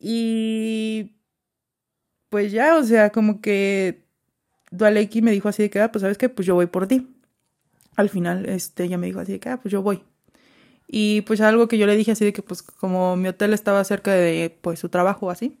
Y 0.00 1.16
pues 2.28 2.52
ya, 2.52 2.76
o 2.76 2.82
sea, 2.84 3.10
como 3.10 3.40
que 3.40 4.04
Dualeki 4.70 5.22
me 5.22 5.30
dijo 5.32 5.48
así 5.48 5.64
de 5.64 5.70
que, 5.70 5.80
ah, 5.80 5.92
pues 5.92 6.02
sabes 6.02 6.18
que, 6.18 6.28
pues 6.28 6.46
yo 6.46 6.54
voy 6.54 6.66
por 6.66 6.86
ti. 6.88 7.08
Al 7.96 8.08
final, 8.10 8.46
este, 8.48 8.84
ella 8.84 8.98
me 8.98 9.06
dijo 9.06 9.20
así 9.20 9.32
de 9.32 9.40
que, 9.40 9.48
ah, 9.48 9.58
pues 9.60 9.72
yo 9.72 9.82
voy. 9.82 10.02
Y 10.88 11.22
pues 11.22 11.40
algo 11.40 11.68
que 11.68 11.78
yo 11.78 11.86
le 11.86 11.96
dije 11.96 12.12
así 12.12 12.24
de 12.24 12.32
que, 12.32 12.42
pues 12.42 12.62
como 12.62 13.16
mi 13.16 13.28
hotel 13.28 13.52
estaba 13.54 13.82
cerca 13.84 14.12
de, 14.12 14.56
pues 14.62 14.78
su 14.80 14.88
trabajo 14.88 15.30
así, 15.30 15.58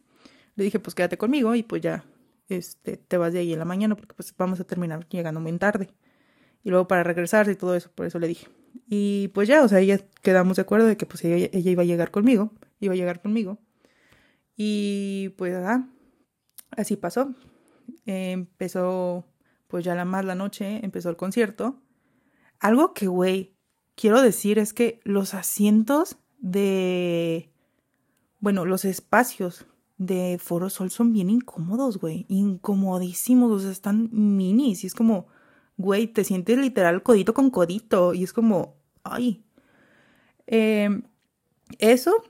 le 0.56 0.64
dije, 0.64 0.78
pues 0.80 0.94
quédate 0.94 1.18
conmigo 1.18 1.54
y 1.54 1.62
pues 1.62 1.82
ya, 1.82 2.04
este, 2.48 2.96
te 2.96 3.16
vas 3.18 3.32
de 3.32 3.40
ahí 3.40 3.52
en 3.52 3.58
la 3.58 3.64
mañana 3.64 3.96
porque 3.96 4.14
pues 4.14 4.34
vamos 4.36 4.60
a 4.60 4.64
terminar 4.64 5.06
llegando 5.08 5.40
muy 5.40 5.56
tarde. 5.58 5.88
Y 6.62 6.70
luego 6.70 6.88
para 6.88 7.02
regresar 7.02 7.48
y 7.48 7.54
todo 7.54 7.74
eso, 7.74 7.90
por 7.94 8.06
eso 8.06 8.18
le 8.18 8.28
dije. 8.28 8.48
Y 8.88 9.28
pues 9.28 9.48
ya, 9.48 9.62
o 9.62 9.68
sea, 9.68 9.80
ya 9.80 9.98
quedamos 10.22 10.56
de 10.56 10.62
acuerdo 10.62 10.86
de 10.86 10.96
que 10.96 11.06
pues 11.06 11.24
ella, 11.24 11.48
iba 11.52 11.82
a 11.82 11.86
llegar 11.86 12.10
conmigo, 12.10 12.52
iba 12.80 12.94
a 12.94 12.96
llegar 12.96 13.20
conmigo. 13.22 13.58
Y 14.56 15.30
pues 15.36 15.54
así 16.70 16.96
pasó. 16.96 17.34
empezó 18.04 19.24
pues 19.68 19.84
ya 19.84 19.94
la 19.94 20.04
más 20.04 20.24
la 20.24 20.34
noche, 20.34 20.84
empezó 20.84 21.10
el 21.10 21.16
concierto. 21.16 21.80
Algo 22.58 22.94
que, 22.94 23.06
güey, 23.08 23.56
quiero 23.94 24.22
decir 24.22 24.58
es 24.58 24.72
que 24.72 25.00
los 25.04 25.34
asientos 25.34 26.18
de, 26.38 27.50
bueno, 28.40 28.64
los 28.64 28.84
espacios 28.84 29.66
de 29.98 30.38
Foro 30.42 30.70
Sol 30.70 30.90
son 30.90 31.12
bien 31.12 31.30
incómodos, 31.30 31.98
güey, 31.98 32.26
incomodísimos, 32.28 33.50
o 33.50 33.58
sea, 33.60 33.70
están 33.70 34.10
minis 34.12 34.84
y 34.84 34.86
es 34.88 34.94
como, 34.94 35.26
güey, 35.76 36.06
te 36.08 36.24
sientes 36.24 36.58
literal 36.58 37.02
codito 37.02 37.34
con 37.34 37.50
codito 37.50 38.14
y 38.14 38.24
es 38.24 38.32
como, 38.32 38.76
ay. 39.04 39.44
Em, 40.46 41.02
eso. 41.78 42.22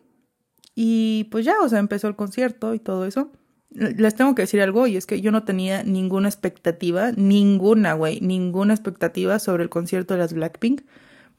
Y 0.74 1.24
pues 1.30 1.44
ya, 1.44 1.56
o 1.62 1.68
sea, 1.68 1.78
empezó 1.78 2.08
el 2.08 2.16
concierto 2.16 2.74
y 2.74 2.78
todo 2.80 3.06
eso. 3.06 3.32
Les 3.70 4.14
tengo 4.14 4.34
que 4.34 4.42
decir 4.42 4.60
algo 4.62 4.86
y 4.86 4.96
es 4.96 5.06
que 5.06 5.20
yo 5.20 5.32
no 5.32 5.44
tenía 5.44 5.82
ninguna 5.82 6.28
expectativa, 6.28 7.12
ninguna, 7.12 7.94
güey, 7.94 8.20
ninguna 8.20 8.74
expectativa 8.74 9.38
sobre 9.38 9.64
el 9.64 9.70
concierto 9.70 10.14
de 10.14 10.20
las 10.20 10.32
Blackpink, 10.32 10.82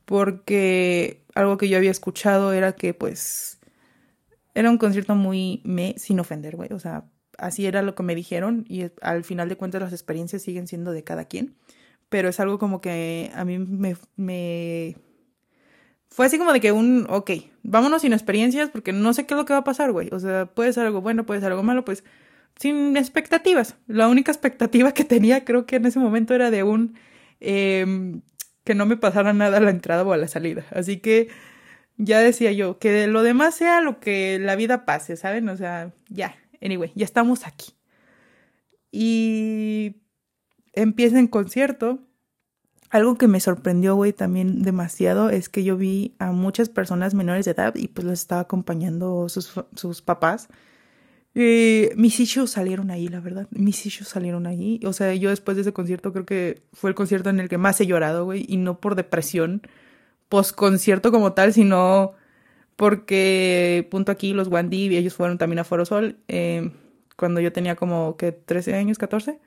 porque 0.06 1.24
algo 1.36 1.58
que 1.58 1.70
yo 1.70 1.78
había 1.78 1.92
escuchado 1.92 2.54
era 2.54 2.74
que 2.76 2.94
pues 2.94 3.57
era 4.58 4.70
un 4.70 4.78
concierto 4.78 5.16
muy 5.16 5.62
me, 5.64 5.96
sin 5.98 6.20
ofender, 6.20 6.56
güey, 6.56 6.74
o 6.74 6.80
sea, 6.80 7.06
así 7.38 7.66
era 7.66 7.82
lo 7.82 7.96
que 7.96 8.04
me 8.04 8.16
dijeron 8.16 8.66
y 8.68 8.86
al 9.02 9.24
final 9.24 9.50
de 9.50 9.58
cuentas 9.58 9.82
las 9.82 9.94
experiencias 9.94 10.42
siguen 10.42 10.68
siendo 10.68 10.92
de 10.92 11.04
cada 11.04 11.26
quien 11.26 11.56
pero 12.10 12.30
es 12.30 12.40
algo 12.40 12.60
como 12.60 12.82
que 12.82 13.32
a 13.36 13.46
mí 13.46 13.60
me, 13.60 13.96
me... 14.16 14.96
Fue 16.10 16.26
así 16.26 16.38
como 16.38 16.54
de 16.54 16.62
que 16.62 16.72
un, 16.72 17.06
ok, 17.10 17.32
vámonos 17.64 18.02
sin 18.02 18.14
experiencias 18.14 18.70
porque 18.70 18.94
no 18.94 19.14
sé 19.14 19.26
qué 19.26 19.34
es 19.34 19.38
lo 19.38 19.46
que 19.46 19.54
va 19.54 19.60
a 19.60 19.64
pasar, 19.66 19.92
güey. 19.92 20.10
O 20.12 20.20
sea, 20.20 20.46
puede 20.46 20.72
ser 20.74 20.86
algo 20.86 21.02
bueno, 21.02 21.26
puede 21.26 21.42
ser 21.42 21.52
algo 21.52 21.64
malo, 21.64 21.84
pues 21.84 22.04
sin 22.60 22.96
expectativas. 22.98 23.76
La 23.88 24.08
única 24.08 24.32
expectativa 24.32 24.94
que 24.94 25.04
tenía 25.04 25.44
creo 25.44 25.66
que 25.66 25.76
en 25.76 25.86
ese 25.86 26.00
momento 26.00 26.34
era 26.34 26.50
de 26.50 26.64
un... 26.64 26.98
Em, 27.40 28.22
que 28.64 28.76
no 28.76 28.86
me 28.86 28.98
pasara 28.98 29.34
nada 29.34 29.58
a 29.58 29.62
la 29.62 29.70
entrada 29.70 30.04
o 30.04 30.12
a 30.14 30.18
la 30.18 30.28
salida. 30.28 30.66
Así 30.72 30.98
que 30.98 31.30
ya 31.98 32.20
decía 32.20 32.52
yo, 32.52 32.80
que 32.80 33.08
lo 33.08 33.24
demás 33.24 33.56
sea 33.56 33.82
lo 33.82 34.00
que 34.00 34.40
la 34.40 34.56
vida 34.56 34.86
pase, 34.86 35.18
¿saben? 35.18 35.50
O 35.50 35.58
sea, 35.58 35.94
ya, 36.10 36.36
anyway, 36.62 36.92
ya 36.96 37.06
estamos 37.06 37.46
aquí. 37.46 37.74
Y 38.92 39.98
empieza 40.74 41.20
en 41.20 41.28
concierto. 41.28 42.00
Algo 42.90 43.18
que 43.18 43.28
me 43.28 43.42
sorprendió, 43.42 43.96
güey, 43.96 44.14
también 44.14 44.62
demasiado 44.62 45.30
es 45.30 45.50
que 45.50 45.64
yo 45.64 45.76
vi 45.76 46.16
a 46.20 46.32
muchas 46.32 46.70
personas 46.70 47.14
menores 47.14 47.44
de 47.44 47.52
edad 47.52 47.76
y 47.76 47.90
pues 47.90 48.06
los 48.06 48.20
estaba 48.20 48.42
acompañando 48.42 49.28
sus, 49.28 49.52
sus 49.76 50.02
papás. 50.02 50.48
Y 51.36 51.90
mis 51.96 52.20
issues 52.20 52.52
salieron 52.52 52.90
ahí, 52.90 53.10
la 53.10 53.20
verdad. 53.20 53.48
Mis 53.52 53.86
issues 53.86 54.08
salieron 54.08 54.48
ahí. 54.48 54.80
O 54.86 54.94
sea, 54.94 55.14
yo 55.14 55.30
después 55.30 55.58
de 55.58 55.62
ese 55.62 55.74
concierto 55.74 56.14
creo 56.14 56.26
que 56.26 56.64
fue 56.74 56.90
el 56.90 56.96
concierto 56.96 57.30
en 57.30 57.40
el 57.40 57.50
que 57.50 57.58
más 57.58 57.80
he 57.82 57.86
llorado, 57.86 58.26
güey. 58.26 58.46
Y 58.48 58.58
no 58.58 58.80
por 58.80 58.96
depresión, 58.96 59.62
post 60.30 60.56
concierto 60.56 61.12
como 61.12 61.34
tal, 61.34 61.54
sino 61.54 62.14
porque, 62.76 63.88
punto 63.92 64.12
aquí, 64.12 64.34
los 64.34 64.48
Wandy, 64.50 64.96
ellos 64.96 65.16
fueron 65.16 65.38
también 65.38 65.60
a 65.60 65.64
Foro 65.64 65.86
Sol 65.86 66.18
eh, 66.28 66.72
cuando 67.16 67.42
yo 67.42 67.52
tenía 67.52 67.76
como 67.76 68.18
que 68.18 68.32
13 68.32 68.76
años, 68.76 68.98
14. 68.98 69.40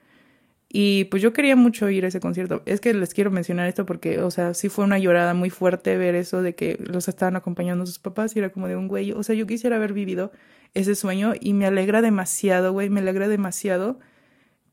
Y 0.73 1.05
pues 1.05 1.21
yo 1.21 1.33
quería 1.33 1.55
mucho 1.57 1.89
ir 1.89 2.05
a 2.05 2.07
ese 2.07 2.21
concierto. 2.21 2.61
Es 2.65 2.79
que 2.79 2.93
les 2.93 3.13
quiero 3.13 3.29
mencionar 3.31 3.67
esto 3.67 3.85
porque, 3.85 4.19
o 4.19 4.31
sea, 4.31 4.53
sí 4.53 4.69
fue 4.69 4.85
una 4.85 4.99
llorada 4.99 5.33
muy 5.33 5.49
fuerte 5.49 5.97
ver 5.97 6.15
eso 6.15 6.41
de 6.41 6.55
que 6.55 6.77
los 6.79 7.09
estaban 7.09 7.35
acompañando 7.35 7.85
sus 7.85 7.99
papás 7.99 8.35
y 8.35 8.39
era 8.39 8.51
como 8.51 8.67
de 8.69 8.77
un 8.77 8.87
güey. 8.87 9.11
O 9.11 9.23
sea, 9.23 9.35
yo 9.35 9.47
quisiera 9.47 9.75
haber 9.75 9.93
vivido 9.93 10.31
ese 10.73 10.95
sueño 10.95 11.33
y 11.39 11.53
me 11.53 11.65
alegra 11.65 12.01
demasiado, 12.01 12.71
güey, 12.71 12.89
me 12.89 13.01
alegra 13.01 13.27
demasiado 13.27 13.99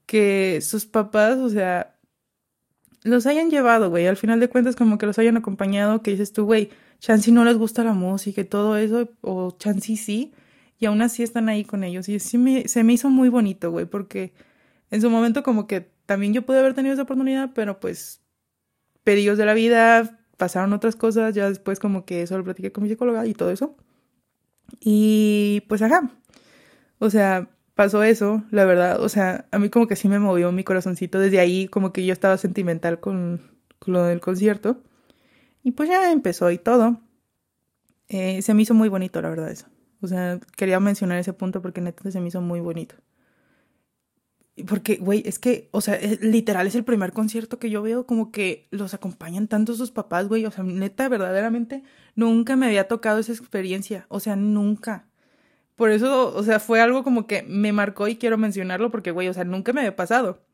que 0.06 0.60
sus 0.62 0.86
papás, 0.86 1.38
o 1.38 1.48
sea, 1.50 1.97
los 3.08 3.26
hayan 3.26 3.50
llevado, 3.50 3.90
güey. 3.90 4.06
Al 4.06 4.16
final 4.16 4.40
de 4.40 4.48
cuentas, 4.48 4.76
como 4.76 4.98
que 4.98 5.06
los 5.06 5.18
hayan 5.18 5.36
acompañado, 5.36 6.02
que 6.02 6.12
dices 6.12 6.32
tú, 6.32 6.44
güey, 6.44 6.70
Chansey 7.00 7.32
no 7.32 7.44
les 7.44 7.56
gusta 7.56 7.84
la 7.84 7.92
música 7.92 8.40
y 8.40 8.44
todo 8.44 8.76
eso, 8.76 9.08
o 9.20 9.52
Chansey 9.58 9.96
sí, 9.96 10.32
y 10.78 10.86
aún 10.86 11.02
así 11.02 11.22
están 11.22 11.48
ahí 11.48 11.64
con 11.64 11.84
ellos. 11.84 12.08
Y 12.08 12.18
sí 12.20 12.38
me, 12.38 12.68
se 12.68 12.84
me 12.84 12.92
hizo 12.92 13.10
muy 13.10 13.28
bonito, 13.28 13.70
güey, 13.70 13.86
porque 13.86 14.32
en 14.90 15.00
su 15.00 15.10
momento 15.10 15.42
como 15.42 15.66
que 15.66 15.90
también 16.06 16.32
yo 16.32 16.42
pude 16.42 16.58
haber 16.60 16.74
tenido 16.74 16.94
esa 16.94 17.02
oportunidad, 17.02 17.50
pero 17.54 17.80
pues 17.80 18.22
pedidos 19.04 19.38
de 19.38 19.46
la 19.46 19.54
vida, 19.54 20.18
pasaron 20.36 20.72
otras 20.72 20.96
cosas, 20.96 21.34
ya 21.34 21.48
después 21.48 21.78
como 21.80 22.04
que 22.04 22.22
eso 22.22 22.38
lo 22.38 22.44
platiqué 22.44 22.72
con 22.72 22.84
mi 22.84 22.90
psicóloga 22.90 23.26
y 23.26 23.34
todo 23.34 23.50
eso. 23.50 23.76
Y 24.80 25.62
pues 25.68 25.82
ajá, 25.82 26.10
o 26.98 27.10
sea, 27.10 27.50
pasó 27.78 28.02
eso, 28.02 28.42
la 28.50 28.64
verdad, 28.64 29.00
o 29.00 29.08
sea, 29.08 29.46
a 29.52 29.58
mí 29.60 29.70
como 29.70 29.86
que 29.86 29.94
sí 29.94 30.08
me 30.08 30.18
movió 30.18 30.50
mi 30.50 30.64
corazoncito, 30.64 31.20
desde 31.20 31.38
ahí 31.38 31.68
como 31.68 31.92
que 31.92 32.04
yo 32.04 32.12
estaba 32.12 32.36
sentimental 32.36 32.98
con, 32.98 33.40
lo 33.86 34.02
del 34.02 34.20
concierto. 34.20 34.82
Y 35.62 35.70
pues 35.70 35.88
ya 35.88 36.10
empezó 36.10 36.50
y 36.50 36.58
todo. 36.58 37.00
Eh, 38.08 38.42
se 38.42 38.52
me 38.52 38.62
hizo 38.62 38.74
muy 38.74 38.88
bonito, 38.88 39.22
la 39.22 39.30
verdad, 39.30 39.48
eso. 39.52 39.68
O 40.00 40.08
sea, 40.08 40.40
quería 40.56 40.80
mencionar 40.80 41.18
ese 41.18 41.32
punto 41.32 41.62
porque 41.62 41.80
neta 41.80 42.10
se 42.10 42.20
me 42.20 42.26
hizo 42.26 42.40
muy 42.40 42.58
bonito. 42.58 42.96
Porque, 44.66 44.96
güey, 44.96 45.22
es 45.24 45.38
que, 45.38 45.68
o 45.70 45.80
sea, 45.80 46.00
literal 46.20 46.66
es 46.66 46.74
el 46.74 46.82
primer 46.82 47.12
concierto 47.12 47.60
que 47.60 47.70
yo 47.70 47.80
veo 47.80 48.06
como 48.06 48.32
que 48.32 48.66
los 48.72 48.92
acompañan 48.92 49.46
tanto 49.46 49.74
sus 49.74 49.92
papás, 49.92 50.26
güey. 50.26 50.44
O 50.46 50.50
sea, 50.50 50.64
neta, 50.64 51.08
verdaderamente, 51.08 51.84
nunca 52.16 52.56
me 52.56 52.66
había 52.66 52.88
tocado 52.88 53.20
esa 53.20 53.30
experiencia. 53.30 54.06
O 54.08 54.18
sea, 54.18 54.34
nunca. 54.34 55.07
Por 55.78 55.92
eso, 55.92 56.34
o 56.34 56.42
sea, 56.42 56.58
fue 56.58 56.80
algo 56.80 57.04
como 57.04 57.28
que 57.28 57.44
me 57.44 57.70
marcó 57.70 58.08
y 58.08 58.16
quiero 58.16 58.36
mencionarlo 58.36 58.90
porque, 58.90 59.12
güey, 59.12 59.28
o 59.28 59.32
sea, 59.32 59.44
nunca 59.44 59.72
me 59.72 59.82
había 59.82 59.94
pasado. 59.94 60.44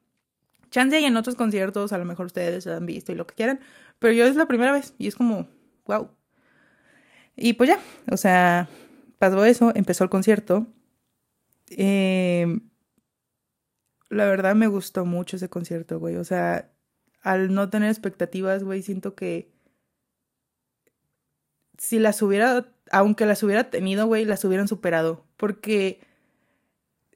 Chance 0.71 1.01
y 1.01 1.05
en 1.07 1.17
otros 1.17 1.35
conciertos, 1.35 1.95
a 1.95 1.99
lo 1.99 2.05
mejor 2.05 2.27
ustedes 2.27 2.67
han 2.67 2.85
visto 2.85 3.11
y 3.11 3.15
lo 3.15 3.27
que 3.27 3.35
quieran, 3.35 3.61
pero 3.99 4.13
yo 4.13 4.27
es 4.27 4.37
la 4.37 4.45
primera 4.47 4.71
vez 4.71 4.93
y 4.99 5.07
es 5.09 5.15
como, 5.15 5.49
wow. 5.87 6.11
Y 7.37 7.55
pues 7.55 7.71
ya, 7.71 7.79
o 8.11 8.19
sea, 8.19 8.69
pasó 9.19 9.47
eso, 9.47 9.73
empezó 9.75 10.05
el 10.05 10.11
concierto. 10.11 10.67
Eh, 11.71 12.61
la 14.11 14.27
verdad 14.27 14.55
me 14.55 14.67
gustó 14.67 15.07
mucho 15.07 15.37
ese 15.37 15.49
concierto, 15.49 15.99
güey. 16.01 16.17
O 16.17 16.25
sea, 16.25 16.71
al 17.23 17.55
no 17.55 17.71
tener 17.71 17.89
expectativas, 17.89 18.63
güey, 18.63 18.83
siento 18.83 19.15
que 19.15 19.51
si 21.79 21.99
las 21.99 22.21
hubiera, 22.21 22.74
aunque 22.91 23.27
las 23.27 23.43
hubiera 23.43 23.71
tenido, 23.71 24.07
güey, 24.07 24.25
las 24.25 24.45
hubieran 24.45 24.69
superado. 24.69 25.25
Porque 25.37 26.01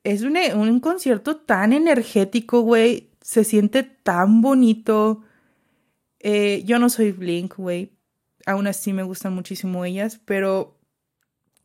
es 0.05 0.23
un, 0.23 0.37
un 0.37 0.81
concierto 0.81 1.37
tan 1.37 1.73
energético, 1.73 2.63
güey. 2.63 3.11
Se 3.21 3.45
siente 3.45 3.83
tan 3.83 4.41
bonito. 4.41 5.23
Eh, 6.21 6.63
yo 6.65 6.79
no 6.79 6.89
soy 6.91 7.13
Blink, 7.13 7.57
güey. 7.57 7.93
Aún 8.47 8.67
así 8.67 8.93
me 8.93 9.03
gustan 9.03 9.35
muchísimo 9.35 9.85
ellas, 9.85 10.21
pero 10.25 10.79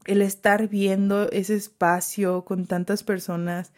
el 0.06 0.22
estar 0.22 0.68
viendo 0.68 1.30
ese 1.32 1.56
espacio 1.56 2.44
con 2.44 2.66
tantas 2.66 3.04
personas, 3.04 3.72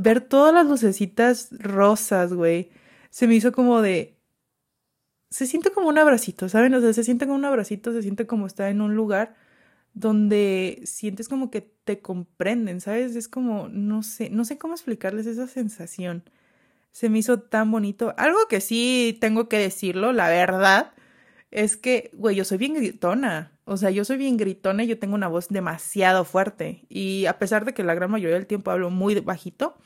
ver 0.00 0.20
todas 0.20 0.52
las 0.52 0.66
lucecitas 0.66 1.48
rosas, 1.52 2.32
güey, 2.32 2.70
se 3.10 3.26
me 3.26 3.34
hizo 3.34 3.52
como 3.52 3.80
de... 3.80 4.16
Se 5.30 5.46
siente 5.46 5.70
como 5.70 5.88
un 5.88 5.98
abracito, 5.98 6.48
¿saben? 6.48 6.74
O 6.74 6.80
sea, 6.80 6.92
se 6.92 7.04
siente 7.04 7.26
como 7.26 7.38
un 7.38 7.44
abracito, 7.44 7.92
se 7.92 8.02
siente 8.02 8.26
como 8.26 8.46
estar 8.46 8.68
en 8.68 8.80
un 8.80 8.94
lugar 8.94 9.36
donde 9.94 10.82
sientes 10.84 11.28
como 11.28 11.50
que 11.50 11.62
te 11.62 12.00
comprenden, 12.00 12.80
¿sabes? 12.80 13.16
Es 13.16 13.28
como, 13.28 13.68
no 13.68 14.02
sé, 14.02 14.30
no 14.30 14.44
sé 14.44 14.58
cómo 14.58 14.74
explicarles 14.74 15.26
esa 15.26 15.46
sensación. 15.46 16.24
Se 16.92 17.08
me 17.08 17.18
hizo 17.18 17.40
tan 17.40 17.70
bonito. 17.70 18.14
Algo 18.18 18.38
que 18.48 18.60
sí 18.60 19.16
tengo 19.20 19.48
que 19.48 19.58
decirlo, 19.58 20.12
la 20.12 20.28
verdad, 20.28 20.92
es 21.50 21.76
que, 21.76 22.10
güey, 22.14 22.36
yo 22.36 22.44
soy 22.44 22.58
bien 22.58 22.74
gritona. 22.74 23.52
O 23.64 23.76
sea, 23.76 23.90
yo 23.90 24.04
soy 24.04 24.18
bien 24.18 24.36
gritona 24.36 24.84
y 24.84 24.88
yo 24.88 24.98
tengo 24.98 25.14
una 25.14 25.28
voz 25.28 25.48
demasiado 25.48 26.24
fuerte. 26.24 26.84
Y 26.88 27.26
a 27.26 27.38
pesar 27.38 27.64
de 27.64 27.74
que 27.74 27.84
la 27.84 27.94
gran 27.94 28.10
mayoría 28.10 28.36
del 28.36 28.46
tiempo 28.46 28.70
hablo 28.70 28.90
muy 28.90 29.18
bajito, 29.20 29.76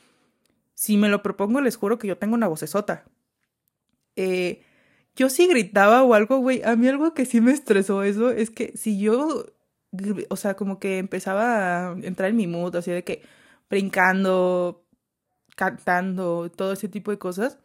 si 0.74 0.96
me 0.96 1.08
lo 1.08 1.22
propongo, 1.22 1.60
les 1.60 1.76
juro 1.76 1.98
que 1.98 2.08
yo 2.08 2.18
tengo 2.18 2.34
una 2.34 2.48
vocesota. 2.48 3.04
Eh, 4.16 4.62
yo 5.16 5.28
sí 5.28 5.46
gritaba 5.46 6.02
o 6.02 6.14
algo, 6.14 6.38
güey. 6.38 6.62
A 6.62 6.76
mí 6.76 6.88
algo 6.88 7.14
que 7.14 7.26
sí 7.26 7.40
me 7.40 7.52
estresó 7.52 8.02
eso 8.04 8.30
es 8.30 8.50
que 8.50 8.72
si 8.76 8.98
yo, 8.98 9.46
o 10.28 10.36
sea, 10.36 10.54
como 10.54 10.78
que 10.78 10.98
empezaba 10.98 11.90
a 11.90 11.92
entrar 12.02 12.30
en 12.30 12.36
mi 12.36 12.46
mood, 12.46 12.76
así 12.76 12.90
de 12.90 13.04
que 13.04 13.22
brincando, 13.70 14.84
cantando, 15.56 16.50
todo 16.50 16.72
ese 16.72 16.88
tipo 16.88 17.10
de 17.10 17.18
cosas. 17.18 17.58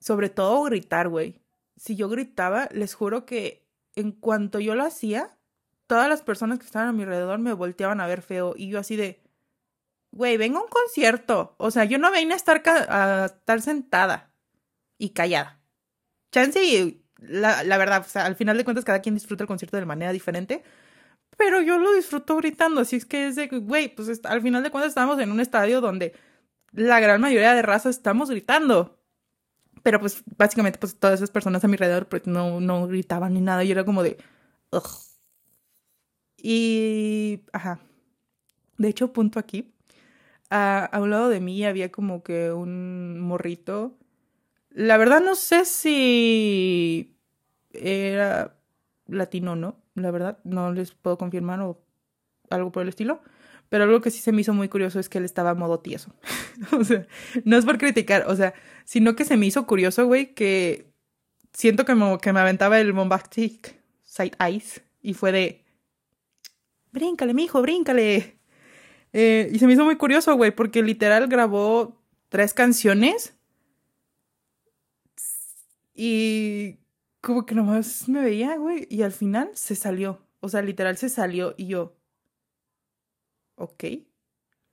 Sobre 0.00 0.30
todo 0.30 0.62
gritar, 0.64 1.08
güey 1.08 1.40
si 1.78 1.96
yo 1.96 2.08
gritaba, 2.08 2.68
les 2.72 2.94
juro 2.94 3.24
que 3.24 3.66
en 3.94 4.12
cuanto 4.12 4.60
yo 4.60 4.74
lo 4.74 4.84
hacía, 4.84 5.36
todas 5.86 6.08
las 6.08 6.22
personas 6.22 6.58
que 6.58 6.66
estaban 6.66 6.88
a 6.88 6.92
mi 6.92 7.04
alrededor 7.04 7.38
me 7.38 7.52
volteaban 7.52 8.00
a 8.00 8.06
ver 8.06 8.22
feo 8.22 8.54
y 8.56 8.68
yo 8.68 8.78
así 8.78 8.96
de, 8.96 9.22
güey, 10.10 10.36
vengo 10.36 10.58
a 10.58 10.62
un 10.62 10.68
concierto. 10.68 11.54
O 11.58 11.70
sea, 11.70 11.84
yo 11.84 11.98
no 11.98 12.10
vengo 12.10 12.32
a 12.32 12.36
estar, 12.36 12.62
a 12.66 13.26
estar 13.26 13.62
sentada 13.62 14.32
y 14.98 15.10
callada. 15.10 15.60
Chance 16.32 16.62
y 16.64 17.04
la, 17.18 17.64
la 17.64 17.78
verdad, 17.78 18.02
o 18.06 18.08
sea, 18.08 18.26
al 18.26 18.36
final 18.36 18.56
de 18.56 18.64
cuentas 18.64 18.84
cada 18.84 19.00
quien 19.00 19.14
disfruta 19.14 19.44
el 19.44 19.48
concierto 19.48 19.76
de 19.76 19.86
manera 19.86 20.12
diferente. 20.12 20.62
Pero 21.36 21.60
yo 21.62 21.78
lo 21.78 21.92
disfruto 21.92 22.36
gritando, 22.36 22.80
así 22.80 22.96
es 22.96 23.06
que 23.06 23.28
es 23.28 23.36
de, 23.36 23.46
güey, 23.46 23.94
pues 23.94 24.20
al 24.24 24.42
final 24.42 24.62
de 24.62 24.70
cuentas 24.70 24.90
estamos 24.90 25.18
en 25.20 25.30
un 25.30 25.40
estadio 25.40 25.80
donde 25.80 26.14
la 26.72 27.00
gran 27.00 27.20
mayoría 27.20 27.54
de 27.54 27.62
razas 27.62 27.96
estamos 27.96 28.30
gritando. 28.30 28.98
Pero 29.82 30.00
pues 30.00 30.22
básicamente 30.36 30.78
pues 30.78 30.96
todas 30.98 31.16
esas 31.20 31.30
personas 31.30 31.64
a 31.64 31.68
mi 31.68 31.74
alrededor 31.74 32.08
pues 32.08 32.26
no, 32.26 32.60
no 32.60 32.86
gritaban 32.88 33.34
ni 33.34 33.40
nada 33.40 33.64
y 33.64 33.70
era 33.70 33.84
como 33.84 34.02
de... 34.02 34.18
Y... 36.36 37.40
Ajá. 37.52 37.80
De 38.76 38.88
hecho, 38.88 39.12
punto 39.12 39.38
aquí. 39.38 39.72
a 40.50 40.98
un 41.00 41.10
lado 41.10 41.28
de 41.28 41.40
mí 41.40 41.64
había 41.64 41.90
como 41.92 42.22
que 42.22 42.52
un 42.52 43.20
morrito. 43.20 43.96
La 44.70 44.96
verdad 44.96 45.20
no 45.20 45.34
sé 45.34 45.64
si 45.64 47.16
era 47.72 48.56
latino 49.06 49.52
o 49.52 49.56
no. 49.56 49.82
La 49.98 50.10
verdad 50.10 50.38
no 50.44 50.72
les 50.72 50.92
puedo 50.92 51.18
confirmar 51.18 51.60
o 51.60 51.80
algo 52.50 52.72
por 52.72 52.82
el 52.82 52.88
estilo. 52.88 53.20
Pero 53.68 53.84
algo 53.84 54.00
que 54.00 54.10
sí 54.10 54.20
se 54.20 54.32
me 54.32 54.40
hizo 54.40 54.54
muy 54.54 54.68
curioso 54.68 54.98
es 54.98 55.08
que 55.08 55.18
él 55.18 55.24
estaba 55.24 55.50
a 55.50 55.54
modo 55.54 55.80
tieso. 55.80 56.14
o 56.72 56.84
sea, 56.84 57.06
no 57.44 57.56
es 57.56 57.64
por 57.64 57.78
criticar, 57.78 58.24
o 58.26 58.34
sea, 58.34 58.54
sino 58.84 59.14
que 59.14 59.24
se 59.24 59.36
me 59.36 59.46
hizo 59.46 59.66
curioso, 59.66 60.06
güey, 60.06 60.34
que 60.34 60.90
siento 61.52 61.84
que 61.84 61.94
me, 61.94 62.18
que 62.18 62.32
me 62.32 62.40
aventaba 62.40 62.80
el 62.80 62.92
bombastic 62.92 63.78
side 64.04 64.32
eyes 64.40 64.82
y 65.02 65.14
fue 65.14 65.32
de, 65.32 65.64
bríncale, 66.92 67.34
mijo, 67.34 67.60
bríncale. 67.60 68.38
Eh, 69.12 69.50
y 69.52 69.58
se 69.58 69.66
me 69.66 69.74
hizo 69.74 69.84
muy 69.84 69.96
curioso, 69.96 70.34
güey, 70.36 70.50
porque 70.50 70.82
literal 70.82 71.28
grabó 71.28 72.00
tres 72.28 72.54
canciones 72.54 73.34
y 75.94 76.76
como 77.20 77.46
que 77.46 77.54
nomás 77.54 78.08
me 78.08 78.22
veía, 78.22 78.56
güey, 78.56 78.86
y 78.90 79.02
al 79.02 79.12
final 79.12 79.50
se 79.54 79.74
salió. 79.74 80.26
O 80.40 80.48
sea, 80.48 80.62
literal 80.62 80.96
se 80.96 81.08
salió 81.08 81.54
y 81.56 81.66
yo, 81.66 81.96
ok. 83.56 83.84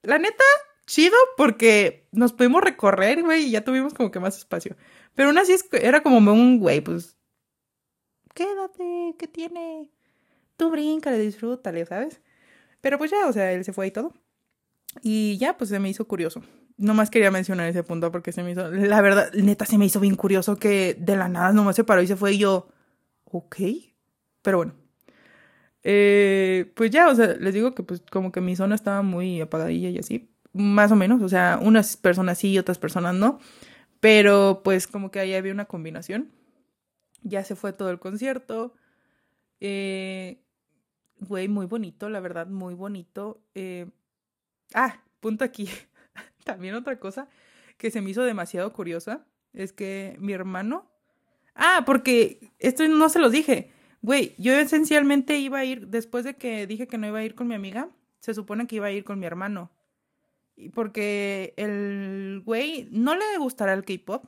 La 0.03 0.19
neta, 0.19 0.43
chido 0.85 1.17
porque 1.37 2.07
nos 2.11 2.33
pudimos 2.33 2.61
recorrer, 2.61 3.23
güey, 3.23 3.45
y 3.45 3.51
ya 3.51 3.63
tuvimos 3.63 3.93
como 3.93 4.11
que 4.11 4.19
más 4.19 4.37
espacio. 4.37 4.75
Pero 5.15 5.29
aún 5.29 5.37
así 5.37 5.55
era 5.71 6.03
como 6.03 6.17
un 6.17 6.59
güey, 6.59 6.81
pues, 6.81 7.17
quédate, 8.33 9.15
¿qué 9.17 9.27
tiene? 9.27 9.91
Tú 10.57 10.69
bríncale, 10.69 11.17
disfrútale, 11.19 11.85
¿sabes? 11.85 12.21
Pero 12.81 12.97
pues 12.97 13.11
ya, 13.11 13.27
o 13.27 13.33
sea, 13.33 13.51
él 13.51 13.65
se 13.65 13.73
fue 13.73 13.87
y 13.87 13.91
todo. 13.91 14.13
Y 15.01 15.37
ya, 15.39 15.57
pues 15.57 15.69
se 15.69 15.79
me 15.79 15.89
hizo 15.89 16.07
curioso. 16.07 16.41
Nomás 16.77 17.09
quería 17.09 17.31
mencionar 17.31 17.69
ese 17.69 17.83
punto 17.83 18.11
porque 18.11 18.31
se 18.31 18.43
me 18.43 18.51
hizo, 18.51 18.69
la 18.69 19.01
verdad, 19.01 19.31
neta 19.33 19.65
se 19.65 19.77
me 19.77 19.85
hizo 19.85 19.99
bien 19.99 20.15
curioso 20.15 20.57
que 20.57 20.95
de 20.99 21.15
la 21.15 21.29
nada 21.29 21.53
nomás 21.53 21.75
se 21.77 21.85
paró 21.85 22.01
y 22.01 22.07
se 22.07 22.17
fue 22.17 22.33
y 22.33 22.39
yo, 22.39 22.67
ok. 23.25 23.55
Pero 24.41 24.57
bueno, 24.57 24.73
eh, 25.83 26.71
pues 26.75 26.91
ya, 26.91 27.09
o 27.09 27.15
sea, 27.15 27.27
les 27.35 27.53
digo 27.53 27.75
que 27.75 27.83
pues 27.83 28.01
como 28.11 28.31
que 28.31 28.41
mi 28.41 28.55
zona 28.55 28.75
estaba 28.75 29.03
muy 29.03 29.39
apagadilla 29.41 29.89
y 29.89 29.99
así, 29.99 30.31
más 30.53 30.91
o 30.91 30.95
menos, 30.95 31.21
o 31.21 31.29
sea, 31.29 31.59
unas 31.61 31.95
personas 31.97 32.39
sí 32.39 32.51
y 32.51 32.57
otras 32.59 32.79
personas 32.79 33.13
no, 33.15 33.39
pero 33.99 34.61
pues 34.63 34.87
como 34.87 35.11
que 35.11 35.19
ahí 35.19 35.33
había 35.35 35.53
una 35.53 35.65
combinación. 35.65 36.31
Ya 37.23 37.43
se 37.43 37.55
fue 37.55 37.73
todo 37.73 37.89
el 37.91 37.99
concierto. 37.99 38.73
Eh, 39.59 40.41
güey, 41.19 41.47
muy 41.47 41.65
bonito, 41.67 42.09
la 42.09 42.19
verdad, 42.19 42.47
muy 42.47 42.73
bonito. 42.75 43.41
Eh, 43.55 43.87
ah, 44.73 45.01
punto 45.19 45.43
aquí. 45.45 45.69
También 46.45 46.75
otra 46.75 46.99
cosa 46.99 47.27
que 47.77 47.91
se 47.91 47.99
me 48.01 48.11
hizo 48.11 48.23
demasiado 48.23 48.71
curiosa 48.71 49.25
es 49.51 49.73
que 49.73 50.15
mi 50.19 50.31
hermano... 50.31 50.89
Ah, 51.55 51.83
porque 51.85 52.51
esto 52.59 52.87
no 52.87 53.09
se 53.09 53.19
lo 53.19 53.29
dije. 53.29 53.71
Güey, 54.01 54.35
yo 54.37 54.53
esencialmente 54.53 55.37
iba 55.37 55.59
a 55.59 55.65
ir, 55.65 55.87
después 55.87 56.23
de 56.23 56.35
que 56.35 56.67
dije 56.67 56.87
que 56.87 56.97
no 56.97 57.07
iba 57.07 57.19
a 57.19 57.23
ir 57.23 57.33
con 57.33 57.47
mi 57.47 57.55
amiga, 57.55 57.89
se 58.19 58.33
supone 58.33 58.67
que 58.67 58.75
iba 58.75 58.87
a 58.87 58.91
ir 58.91 59.03
con 59.03 59.19
mi 59.19 59.25
hermano. 59.25 59.71
Porque 60.73 61.53
el 61.57 62.41
güey 62.45 62.87
no 62.91 63.15
le 63.15 63.37
gustará 63.37 63.73
el 63.73 63.83
K-pop, 63.83 64.25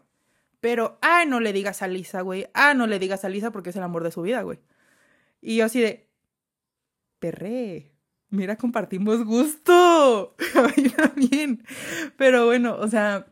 pero, 0.59 0.97
ah, 1.01 1.25
no 1.27 1.39
le 1.39 1.53
digas 1.53 1.81
a 1.81 1.87
Lisa, 1.87 2.21
güey. 2.21 2.47
Ah, 2.53 2.73
no 2.73 2.87
le 2.87 2.97
digas 2.97 3.23
a 3.23 3.29
Lisa 3.29 3.51
porque 3.51 3.69
es 3.69 3.75
el 3.75 3.83
amor 3.83 4.03
de 4.03 4.11
su 4.11 4.23
vida, 4.23 4.41
güey. 4.41 4.59
Y 5.39 5.57
yo 5.57 5.65
así 5.65 5.79
de, 5.79 6.09
perré, 7.19 7.91
mira, 8.29 8.57
compartimos 8.57 9.23
gusto. 9.23 10.35
A 10.55 10.61
mí 10.75 10.89
también. 10.89 11.63
Pero 12.17 12.45
bueno, 12.45 12.75
o 12.79 12.87
sea, 12.87 13.27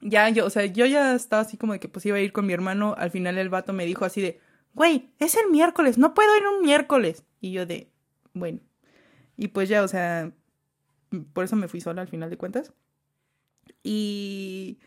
ya 0.00 0.28
yo, 0.28 0.46
o 0.46 0.50
sea, 0.50 0.66
yo 0.66 0.86
ya 0.86 1.14
estaba 1.14 1.42
así 1.42 1.56
como 1.56 1.72
de 1.72 1.80
que 1.80 1.88
pues 1.88 2.06
iba 2.06 2.16
a 2.16 2.20
ir 2.20 2.32
con 2.32 2.46
mi 2.46 2.52
hermano. 2.52 2.94
Al 2.98 3.10
final 3.10 3.38
el 3.38 3.48
vato 3.48 3.72
me 3.72 3.86
dijo 3.86 4.04
así 4.04 4.20
de, 4.20 4.40
güey, 4.74 5.10
es 5.18 5.36
el 5.36 5.50
miércoles, 5.50 5.98
no 5.98 6.14
puedo 6.14 6.36
ir 6.36 6.42
un 6.46 6.62
miércoles. 6.62 7.24
Y 7.40 7.52
yo 7.52 7.66
de, 7.66 7.90
bueno. 8.34 8.60
Y 9.36 9.48
pues 9.48 9.68
ya, 9.68 9.82
o 9.82 9.88
sea, 9.88 10.32
por 11.32 11.44
eso 11.44 11.56
me 11.56 11.68
fui 11.68 11.80
sola 11.80 12.02
al 12.02 12.08
final 12.08 12.30
de 12.30 12.36
cuentas. 12.38 12.72
Y 13.82 14.78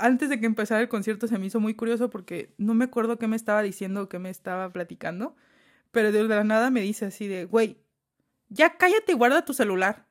antes 0.00 0.28
de 0.28 0.40
que 0.40 0.46
empezara 0.46 0.80
el 0.80 0.88
concierto 0.88 1.26
se 1.26 1.38
me 1.38 1.46
hizo 1.46 1.60
muy 1.60 1.74
curioso 1.74 2.10
porque 2.10 2.54
no 2.58 2.74
me 2.74 2.84
acuerdo 2.84 3.18
qué 3.18 3.28
me 3.28 3.36
estaba 3.36 3.62
diciendo 3.62 4.02
o 4.02 4.08
qué 4.08 4.18
me 4.18 4.30
estaba 4.30 4.70
platicando, 4.72 5.36
pero 5.90 6.12
de 6.12 6.24
la 6.24 6.44
nada 6.44 6.70
me 6.70 6.80
dice 6.80 7.06
así 7.06 7.28
de, 7.28 7.44
güey, 7.44 7.78
ya 8.48 8.76
cállate 8.76 9.12
y 9.12 9.14
guarda 9.14 9.44
tu 9.44 9.54
celular. 9.54 10.06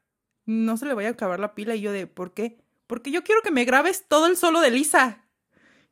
No 0.46 0.78
se 0.78 0.86
le 0.86 0.94
vaya 0.94 1.10
a 1.10 1.12
acabar 1.12 1.40
la 1.40 1.56
pila 1.56 1.76
y 1.76 1.82
yo 1.82 1.92
de, 1.92 2.08
¿por 2.08 2.34
qué? 2.34 2.62
Porque 2.88 3.12
yo 3.12 3.24
quiero 3.24 3.42
que 3.42 3.52
me 3.52 3.66
grabes 3.66 4.06
todo 4.08 4.28
el 4.28 4.38
solo 4.38 4.62
de 4.62 4.72
Lisa. 4.72 5.26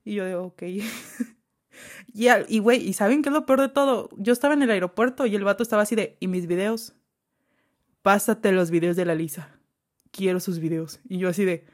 Y 0.03 0.15
yo 0.15 0.25
de, 0.25 0.35
ok. 0.35 0.63
y, 2.13 2.27
y, 2.47 2.59
güey, 2.59 2.87
¿y 2.87 2.93
saben 2.93 3.21
qué 3.21 3.29
es 3.29 3.33
lo 3.33 3.45
peor 3.45 3.61
de 3.61 3.69
todo? 3.69 4.09
Yo 4.17 4.31
estaba 4.31 4.53
en 4.53 4.61
el 4.61 4.71
aeropuerto 4.71 5.25
y 5.25 5.35
el 5.35 5.43
vato 5.43 5.63
estaba 5.63 5.81
así 5.81 5.95
de, 5.95 6.17
¿y 6.19 6.27
mis 6.27 6.47
videos? 6.47 6.95
Pásate 8.01 8.51
los 8.51 8.71
videos 8.71 8.95
de 8.95 9.05
la 9.05 9.15
Lisa. 9.15 9.59
Quiero 10.11 10.39
sus 10.39 10.59
videos. 10.59 11.01
Y 11.09 11.17
yo 11.17 11.27
así 11.27 11.43
de, 11.43 11.65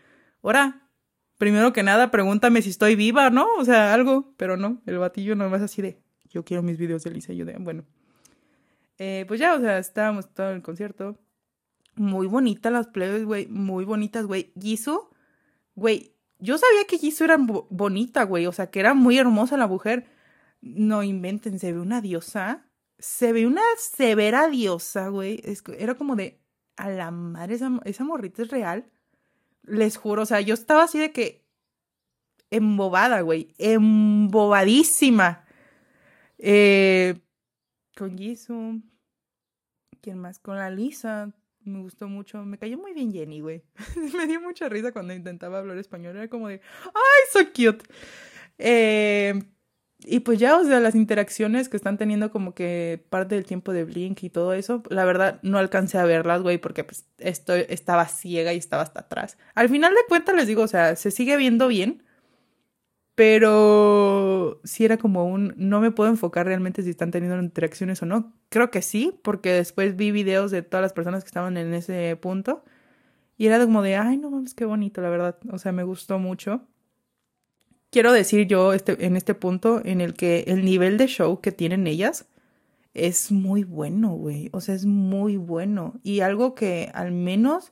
ahora, 0.42 0.90
primero 1.38 1.74
que 1.74 1.84
nada, 1.84 2.10
pregúntame 2.10 2.62
si 2.62 2.70
estoy 2.72 2.96
viva, 2.96 3.30
¿no? 3.30 3.48
O 3.58 3.66
sea, 3.66 3.94
algo. 3.94 4.34
Pero 4.38 4.58
no, 4.58 4.82
el 4.86 4.98
batillo 4.98 5.36
nomás 5.36 5.62
así 5.62 5.82
de, 5.82 6.02
yo 6.30 6.44
quiero 6.44 6.64
mis 6.64 6.78
videos 6.78 7.04
de 7.04 7.12
Lisa. 7.12 7.34
Y 7.34 7.38
yo 7.38 7.46
de, 7.46 7.58
bueno. 7.60 7.86
Eh, 9.04 9.26
pues 9.28 9.40
ya, 9.40 9.56
o 9.56 9.60
sea, 9.60 9.80
estábamos 9.80 10.32
todo 10.32 10.52
en 10.52 10.58
el 10.58 10.62
concierto. 10.62 11.18
Muy 11.96 12.28
bonitas 12.28 12.72
las 12.72 12.86
plebes, 12.86 13.26
güey. 13.26 13.48
Muy 13.48 13.84
bonitas, 13.84 14.28
güey. 14.28 14.54
Giso, 14.62 15.10
güey. 15.74 16.14
Yo 16.38 16.60
sabía 16.60 16.86
que 16.88 17.00
Giso 17.00 17.24
era 17.26 17.36
bonita, 17.40 18.24
güey. 18.26 18.46
O 18.46 18.52
sea, 18.52 18.70
que 18.70 18.80
era 18.80 18.94
muy 18.94 19.18
hermosa 19.18 19.58
la 19.58 19.66
mujer. 19.66 20.06
No 20.62 21.02
inventen, 21.02 21.58
se 21.58 21.74
ve 21.74 21.80
una 21.80 22.00
diosa. 22.00 22.68
Se 23.00 23.34
ve 23.34 23.48
una 23.48 23.64
severa 23.80 24.48
diosa, 24.50 25.08
güey. 25.08 25.42
era 25.80 25.96
como 25.96 26.16
de, 26.16 26.40
a 26.76 26.92
la 26.92 27.10
madre, 27.10 27.56
esa, 27.56 28.04
morrita 28.04 28.44
es 28.44 28.50
real. 28.50 28.86
Les 29.64 29.98
juro, 29.98 30.22
o 30.22 30.26
sea, 30.28 30.42
yo 30.42 30.54
estaba 30.54 30.84
así 30.84 31.00
de 31.00 31.12
que 31.12 31.44
embobada, 32.52 33.22
güey. 33.22 33.56
Embobadísima. 33.58 35.44
Eh, 36.38 37.20
con 37.98 38.16
Jisoo. 38.16 38.91
¿Quién 40.02 40.18
más? 40.18 40.40
Con 40.40 40.58
la 40.58 40.70
Lisa 40.70 41.32
me 41.64 41.80
gustó 41.80 42.08
mucho. 42.08 42.44
Me 42.44 42.58
cayó 42.58 42.78
muy 42.78 42.94
bien 42.94 43.12
Jenny, 43.12 43.40
güey. 43.40 43.64
me 44.18 44.28
dio 44.28 44.42
mucha 44.42 44.68
risa 44.70 44.92
cuando 44.92 45.14
intentaba 45.14 45.60
hablar 45.60 45.78
español. 45.78 46.18
Era 46.18 46.28
como 46.28 46.48
de, 46.48 46.62
¡ay, 46.86 47.24
so 47.32 47.40
cute! 47.54 47.86
Eh, 48.58 49.42
y 50.04 50.22
pues 50.22 50.40
ya, 50.40 50.58
o 50.58 50.64
sea, 50.64 50.80
las 50.80 50.96
interacciones 50.96 51.70
que 51.70 51.78
están 51.78 51.98
teniendo 51.98 52.32
como 52.32 52.56
que 52.56 53.06
parte 53.10 53.36
del 53.36 53.46
tiempo 53.46 53.72
de 53.72 53.84
Blink 53.84 54.24
y 54.24 54.30
todo 54.30 54.54
eso, 54.54 54.82
la 54.90 55.06
verdad 55.06 55.40
no 55.44 55.60
alcancé 55.60 56.00
a 56.00 56.06
verlas, 56.06 56.42
güey, 56.42 56.58
porque 56.58 56.84
pues 56.84 57.06
estoy, 57.20 57.66
estaba 57.70 58.08
ciega 58.08 58.54
y 58.54 58.58
estaba 58.58 58.82
hasta 58.82 59.02
atrás. 59.02 59.38
Al 59.54 59.70
final 59.70 59.94
de 59.94 60.02
cuentas 60.08 60.36
les 60.36 60.48
digo, 60.48 60.64
o 60.64 60.68
sea, 60.68 60.96
se 60.96 61.12
sigue 61.12 61.38
viendo 61.38 61.68
bien, 61.68 62.04
pero 63.22 64.60
sí 64.64 64.84
era 64.84 64.98
como 64.98 65.26
un, 65.26 65.54
no 65.56 65.80
me 65.80 65.92
puedo 65.92 66.10
enfocar 66.10 66.48
realmente 66.48 66.82
si 66.82 66.90
están 66.90 67.12
teniendo 67.12 67.40
interacciones 67.40 68.02
o 68.02 68.08
no. 68.08 68.34
Creo 68.50 68.72
que 68.72 68.82
sí, 68.82 69.14
porque 69.22 69.54
después 69.54 69.96
vi 69.96 70.10
videos 70.10 70.50
de 70.50 70.64
todas 70.64 70.82
las 70.82 70.92
personas 70.92 71.24
que 71.24 71.28
estaban 71.28 71.56
en 71.56 71.72
ese 71.76 72.16
punto 72.16 72.64
y 73.38 73.46
era 73.46 73.64
como 73.64 73.84
de, 73.84 73.96
ay, 73.96 74.18
no 74.18 74.32
mames, 74.32 74.56
qué 74.56 74.66
bonito, 74.66 75.02
la 75.02 75.12
verdad. 75.12 75.38
O 75.52 75.60
sea, 75.60 75.72
me 75.72 75.84
gustó 75.84 76.18
mucho. 76.18 76.64
Quiero 77.92 78.12
decir 78.12 78.48
yo 78.48 78.74
este, 78.74 79.06
en 79.06 79.16
este 79.16 79.36
punto 79.36 79.84
en 79.86 80.02
el 80.02 80.16
que 80.16 80.46
el 80.48 80.66
nivel 80.66 80.98
de 80.98 81.06
show 81.06 81.42
que 81.42 81.52
tienen 81.52 81.86
ellas 81.86 82.26
es 82.96 83.32
muy 83.32 83.64
bueno, 83.64 84.14
güey. 84.14 84.50
O 84.52 84.62
sea, 84.62 84.74
es 84.74 84.88
muy 84.88 85.38
bueno. 85.38 86.00
Y 86.02 86.22
algo 86.22 86.56
que 86.56 86.90
al 86.96 87.12
menos 87.12 87.72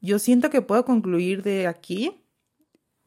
yo 0.00 0.18
siento 0.18 0.50
que 0.50 0.62
puedo 0.62 0.84
concluir 0.84 1.44
de 1.44 1.68
aquí 1.68 2.24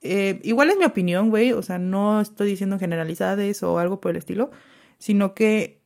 eh, 0.03 0.41
igual 0.43 0.69
es 0.69 0.77
mi 0.77 0.83
opinión, 0.83 1.29
güey, 1.29 1.53
o 1.53 1.61
sea, 1.61 1.79
no 1.79 2.19
estoy 2.19 2.49
diciendo 2.49 2.77
generalidades 2.77 3.63
o 3.63 3.79
algo 3.79 4.01
por 4.01 4.11
el 4.11 4.17
estilo, 4.17 4.51
sino 4.97 5.33
que 5.33 5.81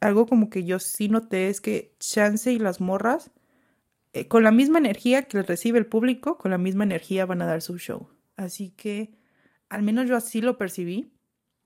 algo 0.00 0.26
como 0.26 0.50
que 0.50 0.64
yo 0.64 0.80
sí 0.80 1.08
noté 1.08 1.48
es 1.48 1.60
que 1.60 1.94
Chance 2.00 2.52
y 2.52 2.58
las 2.58 2.80
morras, 2.80 3.30
eh, 4.12 4.26
con 4.26 4.42
la 4.42 4.50
misma 4.50 4.78
energía 4.78 5.22
que 5.22 5.40
recibe 5.42 5.78
el 5.78 5.86
público, 5.86 6.36
con 6.36 6.50
la 6.50 6.58
misma 6.58 6.82
energía 6.82 7.26
van 7.26 7.42
a 7.42 7.46
dar 7.46 7.62
su 7.62 7.78
show. 7.78 8.08
Así 8.36 8.70
que, 8.70 9.12
al 9.68 9.82
menos 9.82 10.08
yo 10.08 10.16
así 10.16 10.40
lo 10.40 10.58
percibí, 10.58 11.12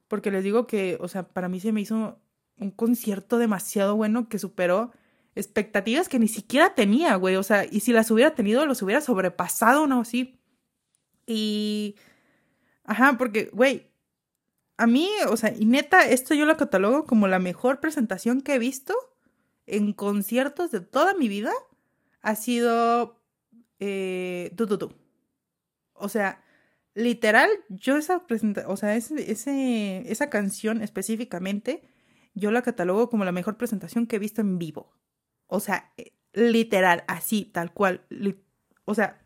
porque 0.06 0.30
les 0.30 0.44
digo 0.44 0.66
que, 0.66 0.98
o 1.00 1.08
sea, 1.08 1.28
para 1.28 1.48
mí 1.48 1.58
se 1.58 1.72
me 1.72 1.80
hizo 1.80 2.20
un 2.58 2.70
concierto 2.70 3.38
demasiado 3.38 3.96
bueno 3.96 4.28
que 4.28 4.38
superó 4.38 4.92
expectativas 5.34 6.08
que 6.10 6.18
ni 6.18 6.28
siquiera 6.28 6.74
tenía, 6.74 7.16
güey, 7.16 7.36
o 7.36 7.42
sea, 7.42 7.64
y 7.64 7.80
si 7.80 7.92
las 7.92 8.10
hubiera 8.10 8.34
tenido, 8.34 8.66
los 8.66 8.82
hubiera 8.82 9.00
sobrepasado, 9.00 9.86
no, 9.86 10.00
así 10.02 10.38
y. 11.26 11.96
Ajá, 12.84 13.16
porque, 13.18 13.50
güey, 13.52 13.90
a 14.76 14.86
mí, 14.86 15.08
o 15.28 15.36
sea, 15.36 15.54
y 15.56 15.66
neta, 15.66 16.06
esto 16.08 16.34
yo 16.34 16.46
lo 16.46 16.56
catalogo 16.56 17.04
como 17.04 17.28
la 17.28 17.38
mejor 17.38 17.80
presentación 17.80 18.40
que 18.42 18.54
he 18.54 18.58
visto 18.58 18.94
en 19.66 19.92
conciertos 19.92 20.70
de 20.70 20.80
toda 20.80 21.14
mi 21.14 21.28
vida. 21.28 21.52
Ha 22.22 22.36
sido. 22.36 23.20
Eh, 23.80 24.50
du, 24.54 24.94
O 25.94 26.08
sea, 26.08 26.42
literal, 26.94 27.50
yo 27.68 27.96
esa 27.96 28.26
presentación, 28.26 28.72
o 28.72 28.76
sea, 28.76 28.96
ese, 28.96 29.30
ese, 29.30 30.10
esa 30.10 30.30
canción 30.30 30.82
específicamente, 30.82 31.82
yo 32.34 32.50
la 32.50 32.62
catalogo 32.62 33.10
como 33.10 33.24
la 33.24 33.32
mejor 33.32 33.56
presentación 33.56 34.06
que 34.06 34.16
he 34.16 34.18
visto 34.18 34.40
en 34.40 34.58
vivo. 34.58 34.92
O 35.46 35.60
sea, 35.60 35.92
eh, 35.96 36.12
literal, 36.32 37.04
así, 37.08 37.44
tal 37.44 37.72
cual. 37.72 38.04
o 38.84 38.94
sea, 38.94 39.23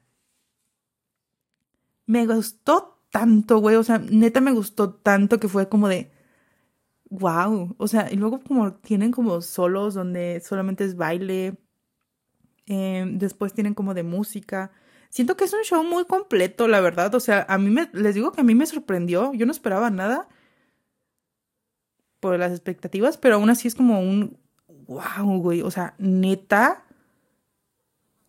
me 2.09 2.27
gustó 2.27 2.99
tanto, 3.11 3.59
güey. 3.59 3.77
O 3.77 3.85
sea, 3.85 3.99
neta 3.99 4.41
me 4.41 4.53
gustó 4.53 4.95
tanto 4.95 5.39
que 5.39 5.49
fue 5.49 5.69
como 5.69 5.89
de. 5.89 6.11
Wow. 7.11 7.77
O 7.79 7.89
sea, 7.89 8.11
y 8.11 8.17
luego 8.17 8.41
como 8.41 8.75
tienen 8.75 9.13
como 9.13 9.41
solos 9.43 9.95
donde 9.95 10.41
solamente 10.45 10.85
es 10.85 10.97
baile. 10.97 11.59
Em, 12.67 13.19
después 13.19 13.53
tienen 13.55 13.75
como 13.75 13.95
de 13.95 14.03
música. 14.03 14.73
Siento 15.11 15.37
que 15.37 15.45
es 15.45 15.53
un 15.53 15.63
show 15.65 15.85
muy 15.85 16.05
completo, 16.07 16.67
la 16.69 16.81
verdad. 16.81 17.15
O 17.15 17.21
sea, 17.21 17.47
a 17.49 17.59
mí 17.59 17.71
me, 17.71 17.91
les 17.93 18.15
digo 18.15 18.33
que 18.33 18.41
a 18.41 18.45
mí 18.45 18.55
me 18.55 18.67
sorprendió. 18.67 19.33
Yo 19.35 19.47
no 19.47 19.53
esperaba 19.53 19.91
nada 19.91 20.29
por 22.21 22.39
las 22.39 22.53
expectativas, 22.53 23.19
pero 23.19 23.37
aún 23.37 23.51
así 23.51 23.69
es 23.69 23.75
como 23.75 24.01
un 24.01 24.39
wow, 24.87 25.39
güey. 25.41 25.63
O 25.63 25.71
sea, 25.71 25.95
neta, 25.99 26.85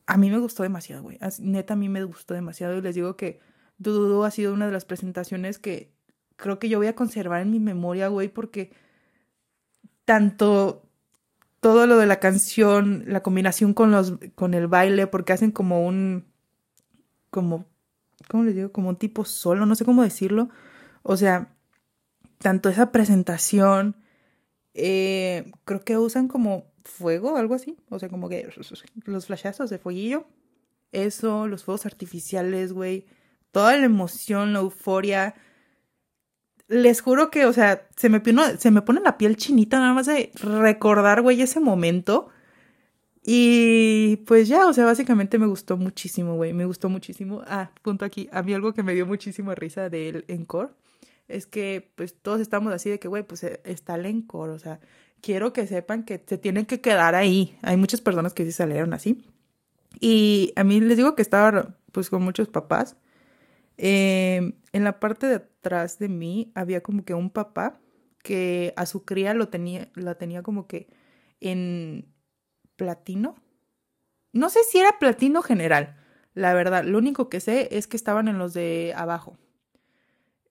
a 0.05 0.17
mí 0.17 0.29
me 0.29 0.39
gustó 0.39 0.63
demasiado, 0.63 1.03
güey. 1.03 1.17
Neta, 1.39 1.73
a 1.73 1.77
mí 1.77 1.89
me 1.89 2.03
gustó 2.03 2.33
demasiado. 2.33 2.77
Y 2.77 2.81
les 2.81 2.95
digo 2.95 3.15
que 3.15 3.39
Dudu 3.79 4.23
ha 4.23 4.31
sido 4.31 4.53
una 4.53 4.67
de 4.67 4.73
las 4.73 4.85
presentaciones 4.85 5.57
que 5.57 5.91
creo 6.35 6.59
que 6.59 6.69
yo 6.69 6.77
voy 6.77 6.87
a 6.87 6.95
conservar 6.95 7.41
en 7.41 7.51
mi 7.51 7.59
memoria, 7.59 8.09
güey, 8.09 8.27
porque 8.29 8.71
tanto 10.05 10.83
todo 11.59 11.87
lo 11.87 11.97
de 11.97 12.05
la 12.05 12.19
canción, 12.19 13.03
la 13.07 13.23
combinación 13.23 13.73
con 13.73 13.91
los 13.91 14.13
con 14.35 14.53
el 14.53 14.67
baile, 14.67 15.07
porque 15.07 15.33
hacen 15.33 15.51
como 15.51 15.85
un 15.85 16.25
como 17.29 17.65
¿cómo 18.27 18.43
les 18.43 18.55
digo? 18.55 18.71
como 18.71 18.89
un 18.89 18.97
tipo 18.97 19.25
solo, 19.25 19.65
no 19.65 19.75
sé 19.75 19.85
cómo 19.85 20.03
decirlo. 20.03 20.49
O 21.03 21.17
sea, 21.17 21.55
tanto 22.39 22.69
esa 22.69 22.91
presentación 22.91 23.95
eh, 24.73 25.51
creo 25.65 25.83
que 25.83 25.97
usan 25.97 26.27
como 26.27 26.65
fuego, 26.83 27.37
algo 27.37 27.55
así, 27.55 27.77
o 27.89 27.99
sea, 27.99 28.09
como 28.09 28.29
que 28.29 28.49
los 29.05 29.27
flashazos 29.27 29.69
de 29.69 29.79
fueguillo. 29.79 30.25
Eso, 30.91 31.47
los 31.47 31.63
fuegos 31.63 31.85
artificiales, 31.85 32.73
güey 32.73 33.05
toda 33.51 33.77
la 33.77 33.85
emoción, 33.85 34.53
la 34.53 34.59
euforia. 34.59 35.35
Les 36.67 37.01
juro 37.01 37.31
que, 37.31 37.45
o 37.45 37.53
sea, 37.53 37.88
se 37.95 38.09
me, 38.09 38.19
pone, 38.19 38.57
se 38.57 38.71
me 38.71 38.81
pone 38.81 39.01
la 39.01 39.17
piel 39.17 39.35
chinita 39.38 39.79
nada 39.79 39.93
más 39.93 40.05
de 40.05 40.31
recordar, 40.41 41.21
güey, 41.21 41.41
ese 41.41 41.59
momento. 41.59 42.29
Y 43.23 44.17
pues 44.27 44.47
ya, 44.47 44.67
o 44.67 44.73
sea, 44.73 44.85
básicamente 44.85 45.38
me 45.38 45.47
gustó 45.47 45.77
muchísimo, 45.77 46.35
güey, 46.35 46.53
me 46.53 46.65
gustó 46.65 46.89
muchísimo. 46.89 47.43
Ah, 47.47 47.71
punto 47.81 48.05
aquí, 48.05 48.29
a 48.31 48.41
mí 48.43 48.53
algo 48.53 48.73
que 48.73 48.83
me 48.83 48.93
dio 48.93 49.05
muchísima 49.05 49.55
risa 49.55 49.89
del 49.89 50.25
encore 50.27 50.69
es 51.27 51.45
que 51.45 51.91
pues 51.95 52.15
todos 52.15 52.41
estamos 52.41 52.73
así 52.73 52.89
de 52.89 52.99
que, 52.99 53.07
güey, 53.07 53.23
pues 53.23 53.43
eh, 53.43 53.62
está 53.63 53.95
el 53.95 54.05
encore, 54.07 54.51
o 54.51 54.59
sea, 54.59 54.79
quiero 55.21 55.53
que 55.53 55.67
sepan 55.67 56.03
que 56.03 56.23
se 56.25 56.38
tienen 56.38 56.65
que 56.65 56.81
quedar 56.81 57.15
ahí. 57.15 57.57
Hay 57.62 57.77
muchas 57.77 58.01
personas 58.01 58.33
que 58.33 58.45
sí 58.45 58.51
salieron 58.51 58.93
así. 58.93 59.23
Y 59.99 60.53
a 60.55 60.63
mí 60.63 60.79
les 60.81 60.97
digo 60.97 61.15
que 61.15 61.21
estaba 61.21 61.75
pues 61.91 62.09
con 62.09 62.23
muchos 62.23 62.47
papás 62.47 62.95
Em, 63.81 64.55
en 64.73 64.83
la 64.83 64.99
parte 64.99 65.25
de 65.25 65.35
atrás 65.35 65.99
de 65.99 66.09
mí 66.09 66.51
había 66.53 66.83
como 66.83 67.05
que 67.05 67.13
un 67.13 67.29
papá 67.29 67.79
que 68.21 68.73
a 68.75 68.85
su 68.85 69.05
cría 69.05 69.33
lo 69.33 69.47
tenía, 69.47 69.89
la 69.95 70.15
tenía 70.15 70.43
como 70.43 70.67
que 70.67 70.89
en 71.39 72.13
platino. 72.75 73.35
No 74.33 74.49
sé 74.49 74.59
si 74.69 74.79
era 74.79 74.99
platino 74.99 75.41
general, 75.41 75.95
la 76.33 76.53
verdad. 76.53 76.83
Lo 76.83 76.97
único 76.97 77.29
que 77.29 77.39
sé 77.39 77.69
es 77.71 77.87
que 77.87 77.95
estaban 77.95 78.27
en 78.27 78.37
los 78.37 78.53
de 78.53 78.93
abajo. 78.97 79.37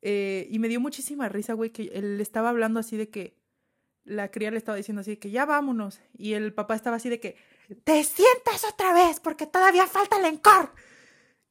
Eh, 0.01 0.49
y 0.51 0.59
me 0.59 0.69
dio 0.69 0.81
muchísima 0.81 1.29
risa, 1.29 1.53
güey, 1.53 1.69
que 1.69 1.91
él 1.93 2.19
estaba 2.23 2.49
hablando 2.49 2.81
así 2.81 2.97
de 2.97 3.11
que 3.11 3.37
la 4.05 4.31
cría 4.31 4.51
le 4.51 4.57
estaba 4.57 4.77
diciendo 4.77 5.03
así 5.03 5.11
de 5.11 5.19
que 5.19 5.31
ya 5.31 5.45
vámonos. 5.45 6.01
Y 6.17 6.33
el 6.33 6.55
papá 6.55 6.77
estaba 6.77 6.97
así 6.97 7.11
de 7.11 7.21
que 7.21 7.37
te 7.85 8.03
sientas 8.05 8.65
otra 8.65 8.95
vez 8.95 9.21
porque 9.21 9.47
todavía 9.47 9.87
falta 9.87 10.19
el 10.19 10.25
encore. 10.25 10.71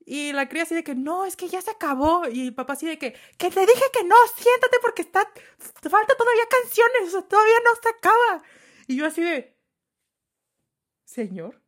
Y 0.09 0.31
la 0.31 0.47
cría 0.47 0.63
así 0.63 0.73
de 0.73 0.85
que, 0.85 0.95
no, 0.95 1.25
es 1.25 1.35
que 1.35 1.49
ya 1.49 1.61
se 1.61 1.69
acabó. 1.69 2.29
Y 2.29 2.47
el 2.47 2.55
papá 2.55 2.73
así 2.73 2.87
de 2.87 2.97
que, 2.97 3.13
que 3.37 3.51
te 3.51 3.59
dije 3.59 3.83
que 3.91 4.05
no, 4.05 4.15
siéntate 4.37 4.77
porque 4.81 5.01
está, 5.01 5.29
falta 5.59 6.15
todavía 6.15 6.43
canciones, 6.49 7.09
o 7.09 7.11
sea, 7.11 7.21
todavía 7.23 7.57
no 7.65 7.71
se 7.83 7.89
acaba. 7.89 8.43
Y 8.87 8.95
yo 8.95 9.05
así 9.05 9.21
de, 9.21 9.53
señor. 11.03 11.61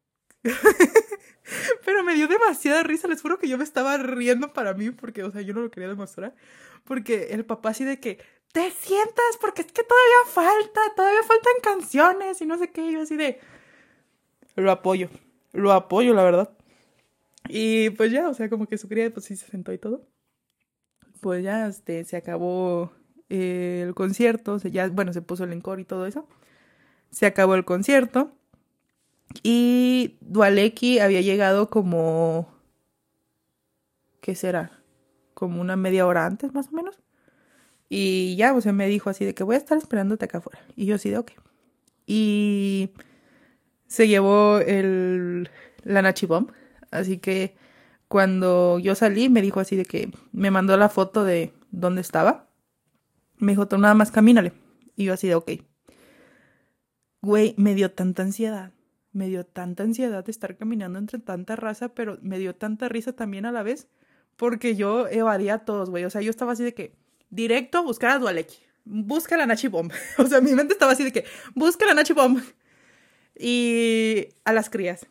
Pero 1.83 2.01
me 2.05 2.15
dio 2.15 2.29
demasiada 2.29 2.81
risa, 2.83 3.09
les 3.09 3.21
juro 3.21 3.39
que 3.39 3.49
yo 3.49 3.57
me 3.57 3.65
estaba 3.65 3.97
riendo 3.97 4.53
para 4.53 4.73
mí 4.73 4.91
porque, 4.91 5.23
o 5.23 5.31
sea, 5.31 5.41
yo 5.41 5.53
no 5.53 5.59
lo 5.59 5.69
quería 5.69 5.89
demostrar. 5.89 6.33
Porque 6.85 7.31
el 7.31 7.43
papá 7.45 7.71
así 7.71 7.83
de 7.83 7.99
que, 7.99 8.23
te 8.53 8.71
sientas 8.71 9.37
porque 9.41 9.63
es 9.63 9.71
que 9.73 9.83
todavía 9.83 10.33
falta, 10.33 10.79
todavía 10.95 11.23
faltan 11.23 11.53
canciones 11.61 12.41
y 12.41 12.45
no 12.45 12.57
sé 12.57 12.71
qué. 12.71 12.83
Y 12.83 12.93
yo 12.93 13.01
así 13.01 13.17
de, 13.17 13.41
lo 14.55 14.71
apoyo, 14.71 15.09
lo 15.51 15.73
apoyo, 15.73 16.13
la 16.13 16.23
verdad. 16.23 16.58
Y 17.49 17.89
pues 17.91 18.11
ya, 18.11 18.29
o 18.29 18.33
sea, 18.33 18.49
como 18.49 18.67
que 18.67 18.77
su 18.77 18.87
cría 18.87 19.11
pues 19.11 19.25
sí 19.25 19.35
se 19.35 19.47
sentó 19.47 19.73
y 19.73 19.79
todo. 19.79 20.07
Pues 21.19 21.43
ya, 21.43 21.67
este, 21.67 22.03
se 22.05 22.15
acabó 22.15 22.93
eh, 23.29 23.83
el 23.85 23.95
concierto, 23.95 24.53
o 24.53 24.59
sea, 24.59 24.71
ya, 24.71 24.87
bueno, 24.87 25.11
se 25.13 25.21
puso 25.21 25.43
el 25.43 25.51
encore 25.51 25.81
y 25.81 25.85
todo 25.85 26.05
eso. 26.05 26.27
Se 27.11 27.25
acabó 27.25 27.55
el 27.55 27.65
concierto. 27.65 28.31
Y 29.43 30.17
Dualeki 30.21 30.99
había 30.99 31.21
llegado 31.21 31.69
como... 31.69 32.53
¿Qué 34.21 34.35
será? 34.35 34.83
Como 35.33 35.61
una 35.61 35.75
media 35.75 36.05
hora 36.05 36.25
antes, 36.25 36.53
más 36.53 36.69
o 36.69 36.71
menos. 36.71 36.99
Y 37.89 38.35
ya, 38.35 38.53
o 38.53 38.61
sea, 38.61 38.73
me 38.73 38.87
dijo 38.87 39.09
así 39.09 39.25
de 39.25 39.33
que 39.33 39.43
voy 39.43 39.55
a 39.55 39.59
estar 39.59 39.77
esperándote 39.77 40.25
acá 40.25 40.37
afuera. 40.37 40.59
Y 40.75 40.85
yo 40.85 40.95
así 40.95 41.09
de, 41.09 41.17
ok. 41.17 41.31
Y 42.05 42.91
se 43.87 44.07
llevó 44.07 44.59
el, 44.59 45.49
la 45.83 46.01
Nachi 46.03 46.27
Bomb. 46.27 46.51
Así 46.91 47.17
que 47.17 47.55
cuando 48.07 48.79
yo 48.79 48.95
salí, 48.95 49.29
me 49.29 49.41
dijo 49.41 49.59
así 49.59 49.75
de 49.75 49.85
que 49.85 50.11
me 50.31 50.51
mandó 50.51 50.75
la 50.77 50.89
foto 50.89 51.23
de 51.23 51.53
dónde 51.71 52.01
estaba. 52.01 52.49
Me 53.37 53.53
dijo, 53.53 53.67
tú 53.67 53.77
nada 53.77 53.93
más 53.93 54.11
camínale. 54.11 54.53
Y 54.95 55.05
yo 55.05 55.13
así 55.13 55.27
de, 55.27 55.35
ok. 55.35 55.51
Güey, 57.21 57.53
me 57.57 57.75
dio 57.75 57.91
tanta 57.91 58.23
ansiedad 58.23 58.71
me 59.11 59.27
dio 59.27 59.45
tanta 59.45 59.83
ansiedad 59.83 60.23
de 60.23 60.31
estar 60.31 60.57
caminando 60.57 60.99
entre 60.99 61.19
tanta 61.19 61.55
raza, 61.55 61.89
pero 61.89 62.17
me 62.21 62.37
dio 62.39 62.55
tanta 62.55 62.89
risa 62.89 63.13
también 63.13 63.45
a 63.45 63.51
la 63.51 63.63
vez, 63.63 63.87
porque 64.35 64.75
yo 64.75 65.07
evadía 65.07 65.55
a 65.55 65.65
todos, 65.65 65.89
güey. 65.89 66.05
O 66.05 66.09
sea, 66.09 66.21
yo 66.21 66.29
estaba 66.29 66.53
así 66.53 66.63
de 66.63 66.73
que, 66.73 66.95
directo, 67.29 67.83
buscar 67.83 68.11
a 68.11 68.19
Dualeki, 68.19 68.57
busca 68.85 69.37
la 69.37 69.45
Nachi 69.45 69.67
Bomb. 69.67 69.91
o 70.17 70.25
sea, 70.25 70.41
mi 70.41 70.53
mente 70.53 70.73
estaba 70.73 70.91
así 70.91 71.03
de 71.03 71.11
que, 71.11 71.25
busca 71.55 71.85
la 71.85 71.93
Nachi 71.93 72.13
Bomb. 72.13 72.41
Y 73.35 74.29
a 74.43 74.53
las 74.53 74.69
crías. 74.69 75.07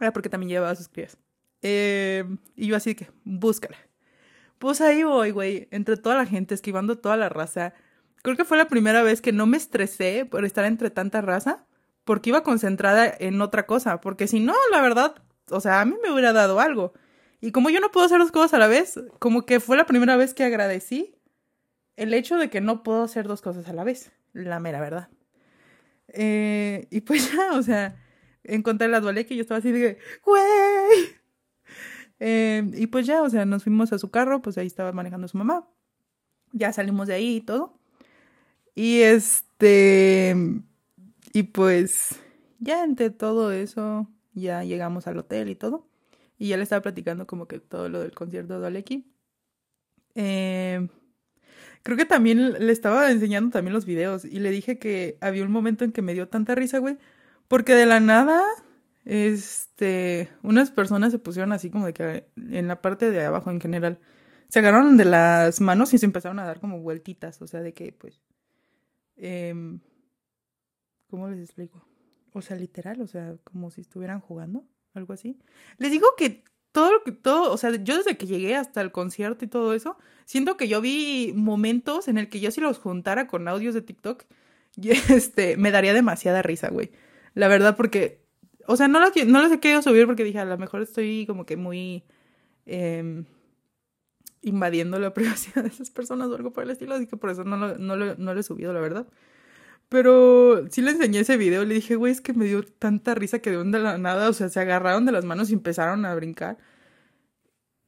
Era 0.00 0.12
porque 0.12 0.28
también 0.28 0.50
llevaba 0.50 0.72
a 0.72 0.76
sus 0.76 0.88
crías. 0.88 1.16
Eh, 1.62 2.24
y 2.56 2.68
yo 2.68 2.76
así 2.76 2.94
que, 2.94 3.10
búscala. 3.24 3.78
Pues 4.58 4.80
ahí 4.80 5.02
voy, 5.02 5.30
güey, 5.30 5.68
entre 5.70 5.96
toda 5.96 6.16
la 6.16 6.26
gente, 6.26 6.54
esquivando 6.54 6.98
toda 6.98 7.16
la 7.16 7.28
raza. 7.28 7.74
Creo 8.22 8.36
que 8.36 8.44
fue 8.44 8.56
la 8.56 8.68
primera 8.68 9.02
vez 9.02 9.20
que 9.20 9.32
no 9.32 9.46
me 9.46 9.56
estresé 9.56 10.24
por 10.24 10.44
estar 10.44 10.64
entre 10.64 10.90
tanta 10.90 11.20
raza 11.20 11.66
porque 12.04 12.30
iba 12.30 12.42
concentrada 12.42 13.12
en 13.18 13.40
otra 13.40 13.66
cosa, 13.66 14.00
porque 14.00 14.26
si 14.28 14.40
no, 14.40 14.54
la 14.70 14.80
verdad, 14.80 15.14
o 15.50 15.60
sea, 15.60 15.80
a 15.80 15.84
mí 15.84 15.94
me 16.02 16.10
hubiera 16.10 16.32
dado 16.32 16.60
algo. 16.60 16.92
Y 17.40 17.52
como 17.52 17.70
yo 17.70 17.80
no 17.80 17.90
puedo 17.90 18.06
hacer 18.06 18.18
dos 18.18 18.30
cosas 18.30 18.54
a 18.54 18.58
la 18.58 18.66
vez, 18.66 19.00
como 19.18 19.44
que 19.46 19.60
fue 19.60 19.76
la 19.76 19.86
primera 19.86 20.16
vez 20.16 20.34
que 20.34 20.44
agradecí 20.44 21.14
el 21.96 22.14
hecho 22.14 22.36
de 22.36 22.50
que 22.50 22.60
no 22.60 22.82
puedo 22.82 23.02
hacer 23.02 23.26
dos 23.26 23.42
cosas 23.42 23.68
a 23.68 23.72
la 23.72 23.84
vez, 23.84 24.12
la 24.32 24.60
mera 24.60 24.80
verdad. 24.80 25.08
Eh, 26.08 26.86
y 26.90 27.00
pues 27.02 27.32
ya, 27.36 27.52
o 27.52 27.62
sea, 27.62 27.96
encontré 28.44 28.88
la 28.88 29.00
dualé 29.00 29.26
que 29.26 29.36
yo 29.36 29.42
estaba 29.42 29.58
así 29.58 29.72
de, 29.72 29.98
güey. 30.24 30.44
Eh, 32.20 32.70
y 32.74 32.86
pues 32.86 33.06
ya, 33.06 33.22
o 33.22 33.28
sea, 33.28 33.44
nos 33.44 33.64
fuimos 33.64 33.92
a 33.92 33.98
su 33.98 34.10
carro, 34.10 34.40
pues 34.40 34.56
ahí 34.58 34.66
estaba 34.66 34.92
manejando 34.92 35.28
su 35.28 35.36
mamá. 35.36 35.68
Ya 36.52 36.72
salimos 36.72 37.08
de 37.08 37.14
ahí 37.14 37.36
y 37.36 37.40
todo. 37.40 37.78
Y 38.74 39.00
este, 39.02 40.36
y 41.32 41.42
pues 41.44 42.20
ya 42.60 42.84
entre 42.84 43.10
todo 43.10 43.52
eso, 43.52 44.08
ya 44.32 44.64
llegamos 44.64 45.06
al 45.06 45.18
hotel 45.18 45.48
y 45.48 45.54
todo. 45.54 45.86
Y 46.38 46.48
ya 46.48 46.56
le 46.56 46.62
estaba 46.64 46.82
platicando 46.82 47.26
como 47.26 47.46
que 47.46 47.60
todo 47.60 47.88
lo 47.88 48.00
del 48.00 48.12
concierto 48.12 48.60
de 48.60 48.66
Aleki. 48.66 49.06
Eh, 50.14 50.88
creo 51.82 51.96
que 51.96 52.06
también 52.06 52.52
le 52.52 52.72
estaba 52.72 53.10
enseñando 53.10 53.50
también 53.50 53.74
los 53.74 53.84
videos 53.84 54.24
y 54.24 54.38
le 54.40 54.50
dije 54.50 54.78
que 54.78 55.18
había 55.20 55.44
un 55.44 55.52
momento 55.52 55.84
en 55.84 55.92
que 55.92 56.02
me 56.02 56.14
dio 56.14 56.28
tanta 56.28 56.54
risa, 56.54 56.78
güey, 56.78 56.96
porque 57.48 57.74
de 57.74 57.86
la 57.86 58.00
nada, 58.00 58.42
este, 59.04 60.30
unas 60.42 60.70
personas 60.70 61.12
se 61.12 61.18
pusieron 61.18 61.52
así 61.52 61.70
como 61.70 61.86
de 61.86 61.92
que 61.94 62.26
en 62.36 62.68
la 62.68 62.80
parte 62.80 63.10
de 63.10 63.24
abajo 63.24 63.50
en 63.50 63.60
general, 63.60 63.98
se 64.48 64.60
agarraron 64.60 64.96
de 64.96 65.04
las 65.04 65.60
manos 65.60 65.94
y 65.94 65.98
se 65.98 66.06
empezaron 66.06 66.38
a 66.38 66.44
dar 66.44 66.60
como 66.60 66.80
vueltitas, 66.80 67.40
o 67.42 67.46
sea, 67.46 67.60
de 67.60 67.74
que 67.74 67.92
pues... 67.92 68.20
Eh, 69.16 69.54
¿Cómo 71.08 71.28
les 71.28 71.40
explico? 71.40 71.86
O 72.32 72.42
sea, 72.42 72.56
literal, 72.56 73.00
o 73.00 73.06
sea, 73.06 73.36
como 73.44 73.70
si 73.70 73.80
estuvieran 73.80 74.20
jugando, 74.20 74.64
algo 74.94 75.12
así. 75.12 75.38
Les 75.78 75.92
digo 75.92 76.08
que 76.16 76.42
todo 76.72 76.92
lo 76.92 77.04
que, 77.04 77.12
todo, 77.12 77.52
o 77.52 77.56
sea, 77.56 77.70
yo 77.70 77.96
desde 77.96 78.16
que 78.16 78.26
llegué 78.26 78.56
hasta 78.56 78.80
el 78.80 78.90
concierto 78.90 79.44
y 79.44 79.48
todo 79.48 79.74
eso, 79.74 79.96
siento 80.24 80.56
que 80.56 80.66
yo 80.66 80.80
vi 80.80 81.32
momentos 81.36 82.08
en 82.08 82.18
el 82.18 82.28
que 82.28 82.40
yo 82.40 82.50
si 82.50 82.60
los 82.60 82.78
juntara 82.78 83.28
con 83.28 83.46
audios 83.46 83.74
de 83.74 83.82
TikTok, 83.82 84.24
este, 85.08 85.56
me 85.56 85.70
daría 85.70 85.94
demasiada 85.94 86.42
risa, 86.42 86.70
güey. 86.70 86.90
La 87.34 87.48
verdad, 87.48 87.76
porque, 87.76 88.24
o 88.66 88.76
sea, 88.76 88.88
no 88.88 89.00
los, 89.00 89.10
no 89.26 89.42
los 89.42 89.52
he 89.52 89.60
querido 89.60 89.82
subir 89.82 90.06
porque 90.06 90.24
dije, 90.24 90.38
a 90.38 90.44
lo 90.44 90.58
mejor 90.58 90.82
estoy 90.82 91.26
como 91.26 91.44
que 91.46 91.56
muy 91.56 92.04
eh, 92.66 93.24
invadiendo 94.42 94.98
la 94.98 95.12
privacidad 95.14 95.62
de 95.62 95.68
esas 95.68 95.90
personas 95.90 96.28
o 96.28 96.36
algo 96.36 96.52
por 96.52 96.64
el 96.64 96.70
estilo, 96.70 96.94
así 96.94 97.06
que 97.06 97.16
por 97.16 97.30
eso 97.30 97.44
no 97.44 97.56
lo, 97.56 97.78
no 97.78 97.96
lo, 97.96 98.14
no 98.16 98.34
lo 98.34 98.40
he 98.40 98.42
subido, 98.42 98.72
la 98.72 98.80
verdad. 98.80 99.06
Pero 99.88 100.68
sí 100.70 100.82
le 100.82 100.92
enseñé 100.92 101.20
ese 101.20 101.36
video, 101.36 101.64
le 101.64 101.74
dije, 101.74 101.96
güey, 101.96 102.12
es 102.12 102.20
que 102.20 102.32
me 102.32 102.46
dio 102.46 102.62
tanta 102.64 103.14
risa 103.14 103.40
que 103.40 103.50
de 103.50 103.62
de 103.64 103.78
la 103.78 103.98
nada, 103.98 104.28
o 104.28 104.32
sea, 104.32 104.48
se 104.48 104.60
agarraron 104.60 105.06
de 105.06 105.12
las 105.12 105.24
manos 105.24 105.50
y 105.50 105.54
empezaron 105.54 106.04
a 106.04 106.14
brincar. 106.14 106.58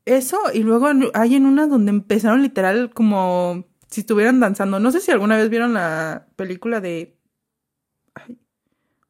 Eso, 0.04 0.38
y 0.54 0.62
luego 0.62 0.88
hay 1.14 1.34
en 1.34 1.46
una 1.46 1.66
donde 1.66 1.90
empezaron 1.90 2.42
literal 2.42 2.92
como 2.94 3.66
si 3.90 4.02
estuvieran 4.02 4.38
danzando. 4.40 4.78
No 4.78 4.92
sé 4.92 5.00
si 5.00 5.10
alguna 5.10 5.36
vez 5.36 5.50
vieron 5.50 5.74
la 5.74 6.28
película 6.36 6.80
de 6.80 7.16
ay, 8.14 8.38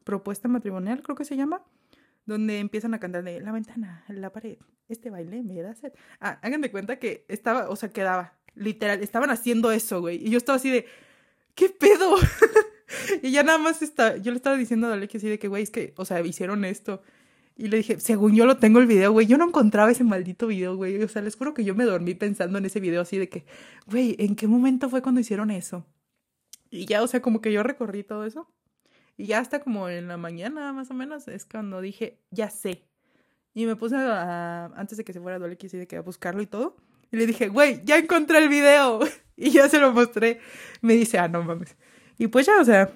Propuesta 0.06 0.46
Matrimonial, 0.46 1.02
creo 1.02 1.16
que 1.16 1.24
se 1.24 1.36
llama, 1.36 1.64
donde 2.26 2.60
empiezan 2.60 2.94
a 2.94 3.00
cantar 3.00 3.24
de 3.24 3.40
la 3.40 3.50
ventana, 3.50 4.04
la 4.06 4.30
pared, 4.30 4.56
este 4.88 5.10
baile 5.10 5.42
me 5.42 5.60
da 5.60 5.74
sed. 5.74 5.92
Ah, 6.20 6.38
hagan 6.42 6.60
de 6.60 6.70
cuenta 6.70 7.00
que 7.00 7.24
estaba, 7.26 7.68
o 7.68 7.74
sea, 7.74 7.88
quedaba, 7.88 8.34
literal, 8.54 9.02
estaban 9.02 9.30
haciendo 9.30 9.72
eso, 9.72 10.00
güey. 10.00 10.24
Y 10.24 10.30
yo 10.30 10.38
estaba 10.38 10.56
así 10.56 10.70
de, 10.70 10.86
¿qué 11.56 11.70
pedo? 11.70 12.14
y 13.22 13.32
ya 13.32 13.42
nada 13.42 13.58
más 13.58 13.82
está, 13.82 14.16
yo 14.16 14.30
le 14.30 14.36
estaba 14.36 14.56
diciendo 14.56 14.86
a 14.86 14.92
Alexia 14.92 15.18
así 15.18 15.28
de 15.28 15.40
que, 15.40 15.48
güey, 15.48 15.64
es 15.64 15.70
que, 15.70 15.92
o 15.96 16.04
sea, 16.04 16.20
hicieron 16.20 16.64
esto. 16.64 17.02
Y 17.56 17.66
le 17.66 17.78
dije, 17.78 17.98
según 17.98 18.36
yo 18.36 18.46
lo 18.46 18.58
tengo 18.58 18.78
el 18.78 18.86
video, 18.86 19.10
güey, 19.10 19.26
yo 19.26 19.38
no 19.38 19.48
encontraba 19.48 19.90
ese 19.90 20.04
maldito 20.04 20.46
video, 20.46 20.76
güey. 20.76 21.02
O 21.02 21.08
sea, 21.08 21.20
les 21.20 21.34
juro 21.34 21.52
que 21.52 21.64
yo 21.64 21.74
me 21.74 21.84
dormí 21.84 22.14
pensando 22.14 22.58
en 22.58 22.66
ese 22.66 22.78
video 22.78 23.00
así 23.00 23.18
de 23.18 23.28
que, 23.28 23.44
güey, 23.86 24.14
¿en 24.20 24.36
qué 24.36 24.46
momento 24.46 24.88
fue 24.88 25.02
cuando 25.02 25.20
hicieron 25.20 25.50
eso? 25.50 25.84
Y 26.70 26.86
ya, 26.86 27.02
o 27.02 27.08
sea, 27.08 27.20
como 27.20 27.40
que 27.40 27.52
yo 27.52 27.64
recorrí 27.64 28.04
todo 28.04 28.24
eso. 28.24 28.48
Y 29.16 29.26
ya 29.26 29.38
hasta 29.38 29.60
como 29.60 29.88
en 29.88 30.08
la 30.08 30.16
mañana, 30.16 30.72
más 30.72 30.90
o 30.90 30.94
menos, 30.94 31.26
es 31.28 31.46
cuando 31.46 31.80
dije, 31.80 32.20
ya 32.30 32.50
sé. 32.50 32.86
Y 33.54 33.64
me 33.64 33.76
puse 33.76 33.96
a, 33.96 34.66
antes 34.76 34.98
de 34.98 35.04
que 35.04 35.12
se 35.12 35.20
fuera 35.20 35.38
Doleki, 35.38 35.66
así 35.66 35.78
de 35.78 35.86
que 35.86 35.96
a 35.96 36.02
buscarlo 36.02 36.42
y 36.42 36.46
todo. 36.46 36.76
Y 37.10 37.16
le 37.16 37.26
dije, 37.26 37.48
güey, 37.48 37.82
ya 37.84 37.96
encontré 37.96 38.38
el 38.38 38.48
video. 38.48 39.00
y 39.36 39.50
ya 39.50 39.68
se 39.68 39.78
lo 39.78 39.92
mostré. 39.92 40.40
Me 40.82 40.94
dice, 40.94 41.18
ah, 41.18 41.28
no 41.28 41.42
mames. 41.42 41.76
Y 42.18 42.26
pues 42.28 42.46
ya, 42.46 42.60
o 42.60 42.64
sea, 42.64 42.92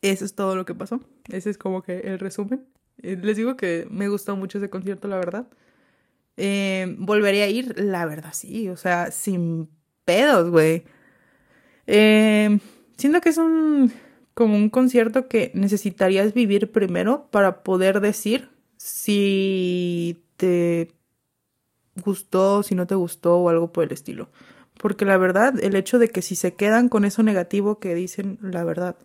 eso 0.00 0.24
es 0.24 0.34
todo 0.34 0.56
lo 0.56 0.64
que 0.64 0.74
pasó. 0.74 1.00
Ese 1.28 1.50
es 1.50 1.58
como 1.58 1.82
que 1.82 2.00
el 2.00 2.18
resumen. 2.18 2.66
Eh, 3.02 3.18
les 3.20 3.36
digo 3.36 3.56
que 3.56 3.86
me 3.90 4.08
gustó 4.08 4.36
mucho 4.36 4.58
ese 4.58 4.70
concierto, 4.70 5.08
la 5.08 5.16
verdad. 5.16 5.48
Eh, 6.36 6.94
volvería 6.98 7.44
a 7.44 7.48
ir, 7.48 7.78
la 7.78 8.06
verdad, 8.06 8.32
sí. 8.32 8.68
O 8.68 8.76
sea, 8.76 9.10
sin 9.10 9.68
pedos, 10.04 10.50
güey. 10.50 10.84
Eh, 11.86 12.58
siento 12.96 13.20
que 13.20 13.28
es 13.28 13.38
un 13.38 13.92
como 14.34 14.56
un 14.56 14.68
concierto 14.68 15.28
que 15.28 15.50
necesitarías 15.54 16.34
vivir 16.34 16.72
primero 16.72 17.28
para 17.30 17.62
poder 17.62 18.00
decir 18.00 18.50
si 18.76 20.22
te 20.36 20.90
gustó, 22.04 22.62
si 22.62 22.74
no 22.74 22.86
te 22.86 22.96
gustó 22.96 23.36
o 23.38 23.48
algo 23.48 23.72
por 23.72 23.84
el 23.84 23.92
estilo. 23.92 24.28
Porque 24.78 25.04
la 25.04 25.16
verdad, 25.16 25.54
el 25.62 25.76
hecho 25.76 25.98
de 25.98 26.08
que 26.08 26.20
si 26.20 26.36
se 26.36 26.54
quedan 26.54 26.88
con 26.88 27.04
eso 27.04 27.22
negativo 27.22 27.78
que 27.78 27.94
dicen, 27.94 28.38
la 28.42 28.64
verdad, 28.64 28.96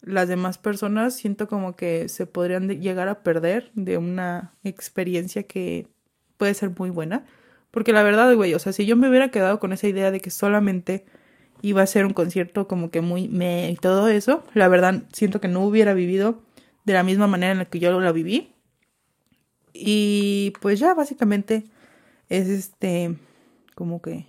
las 0.00 0.28
demás 0.28 0.58
personas 0.58 1.14
siento 1.14 1.48
como 1.48 1.76
que 1.76 2.08
se 2.08 2.26
podrían 2.26 2.68
llegar 2.68 3.08
a 3.08 3.22
perder 3.22 3.70
de 3.74 3.98
una 3.98 4.54
experiencia 4.64 5.44
que 5.44 5.88
puede 6.36 6.54
ser 6.54 6.70
muy 6.78 6.90
buena. 6.90 7.26
Porque 7.70 7.92
la 7.92 8.02
verdad, 8.02 8.34
güey, 8.34 8.54
o 8.54 8.58
sea, 8.58 8.72
si 8.72 8.86
yo 8.86 8.96
me 8.96 9.08
hubiera 9.08 9.30
quedado 9.30 9.60
con 9.60 9.72
esa 9.72 9.88
idea 9.88 10.10
de 10.10 10.20
que 10.20 10.30
solamente 10.30 11.04
iba 11.64 11.80
a 11.80 11.86
ser 11.86 12.04
un 12.04 12.12
concierto 12.12 12.68
como 12.68 12.90
que 12.90 13.00
muy 13.00 13.26
me 13.28 13.70
y 13.70 13.76
todo 13.76 14.08
eso, 14.08 14.44
la 14.52 14.68
verdad 14.68 15.02
siento 15.14 15.40
que 15.40 15.48
no 15.48 15.64
hubiera 15.64 15.94
vivido 15.94 16.42
de 16.84 16.92
la 16.92 17.02
misma 17.02 17.26
manera 17.26 17.52
en 17.52 17.58
la 17.58 17.64
que 17.64 17.78
yo 17.78 17.98
la 17.98 18.12
viví. 18.12 18.52
Y 19.72 20.52
pues 20.60 20.78
ya 20.78 20.92
básicamente 20.92 21.64
es 22.28 22.48
este, 22.48 23.16
como 23.74 24.02
que 24.02 24.26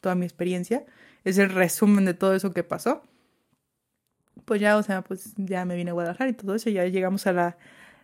toda 0.00 0.14
mi 0.14 0.24
experiencia. 0.24 0.86
Es 1.24 1.38
el 1.38 1.50
resumen 1.50 2.04
de 2.04 2.14
todo 2.14 2.34
eso 2.34 2.52
que 2.52 2.62
pasó. 2.62 3.02
Pues 4.44 4.60
ya, 4.60 4.76
o 4.76 4.82
sea, 4.84 5.02
pues 5.02 5.34
ya 5.36 5.64
me 5.64 5.74
vine 5.74 5.90
a 5.90 5.94
Guadalajara 5.94 6.30
y 6.30 6.34
todo 6.34 6.54
eso, 6.54 6.70
ya 6.70 6.84
llegamos 6.86 7.26
a 7.26 7.32
la 7.32 7.58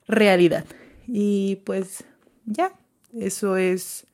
realidad. 0.09 0.65
Y 1.07 1.63
pues 1.65 2.05
ya, 2.47 2.73
eso 3.17 3.57
es 3.57 4.09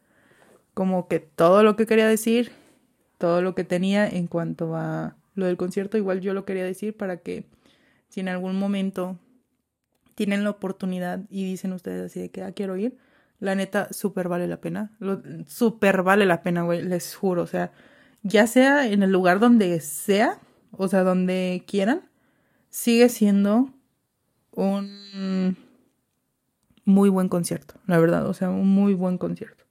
como 0.75 1.09
que 1.09 1.21
todo 1.21 1.63
lo 1.63 1.75
que 1.75 1.87
quería 1.87 2.07
decir, 2.07 2.53
todo 3.19 3.43
lo 3.43 3.55
que 3.55 3.65
tenía 3.65 4.09
en 4.09 4.27
cuanto 4.27 4.77
a 4.77 5.17
lo 5.35 5.47
del 5.47 5.57
concierto, 5.57 5.99
igual 5.99 6.21
yo 6.21 6.35
lo 6.35 6.45
quería 6.45 6.65
decir 6.65 6.97
para 6.97 7.19
que 7.19 7.45
si 8.09 8.21
en 8.21 8.29
algún 8.29 8.59
momento 8.59 9.19
tienen 10.15 10.43
la 10.43 10.51
oportunidad 10.51 11.21
y 11.31 11.45
dicen 11.45 11.73
ustedes 11.73 12.07
así 12.07 12.21
de 12.21 12.31
que 12.31 12.43
ah, 12.43 12.53
quiero 12.53 12.77
ir, 12.77 12.97
la 13.41 13.55
neta, 13.55 13.93
súper 13.93 14.29
vale 14.29 14.49
la 14.49 14.61
pena. 14.61 14.91
Súper 15.47 16.03
vale 16.03 16.27
la 16.27 16.43
pena, 16.43 16.63
güey, 16.63 16.83
les 16.83 17.15
juro. 17.15 17.43
O 17.43 17.47
sea, 17.47 17.73
ya 18.23 18.47
sea 18.47 18.89
en 18.89 19.03
el 19.03 19.13
lugar 19.13 19.39
donde 19.39 19.79
sea, 19.81 20.41
o 20.73 20.89
sea, 20.89 21.05
donde 21.05 21.63
quieran, 21.67 22.03
sigue 22.69 23.09
siendo 23.09 23.73
un 24.51 25.57
muy 26.85 27.11
buen 27.11 27.29
concierto, 27.29 27.75
la 27.87 27.99
verdad. 27.99 28.27
O 28.27 28.35
sea, 28.35 28.51
un 28.51 28.69
muy 28.69 28.95
buen 28.95 29.19
concierto. 29.19 29.65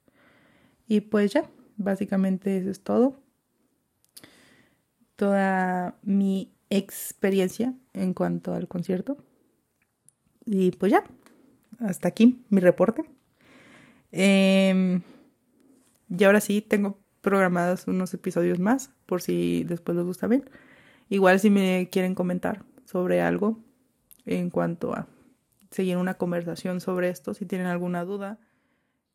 Y 0.86 1.02
pues 1.02 1.32
ya, 1.32 1.50
básicamente 1.76 2.56
eso 2.56 2.70
es 2.70 2.80
todo. 2.80 3.20
Toda 5.18 5.98
mi 6.04 6.52
experiencia 6.70 7.74
en 7.92 8.14
cuanto 8.14 8.54
al 8.54 8.68
concierto. 8.68 9.16
Y 10.44 10.70
pues 10.70 10.92
ya, 10.92 11.02
hasta 11.80 12.06
aquí 12.06 12.44
mi 12.50 12.60
reporte. 12.60 13.02
Eh, 14.12 15.00
y 16.08 16.22
ahora 16.22 16.40
sí, 16.40 16.62
tengo 16.62 17.00
programados 17.20 17.88
unos 17.88 18.14
episodios 18.14 18.60
más, 18.60 18.92
por 19.06 19.20
si 19.20 19.64
después 19.64 19.96
les 19.96 20.06
gusta 20.06 20.28
ver. 20.28 20.48
Igual 21.08 21.40
si 21.40 21.50
me 21.50 21.88
quieren 21.90 22.14
comentar 22.14 22.64
sobre 22.84 23.20
algo 23.20 23.58
en 24.24 24.50
cuanto 24.50 24.94
a 24.94 25.08
seguir 25.72 25.96
una 25.96 26.14
conversación 26.14 26.80
sobre 26.80 27.08
esto, 27.08 27.34
si 27.34 27.44
tienen 27.44 27.66
alguna 27.66 28.04
duda. 28.04 28.38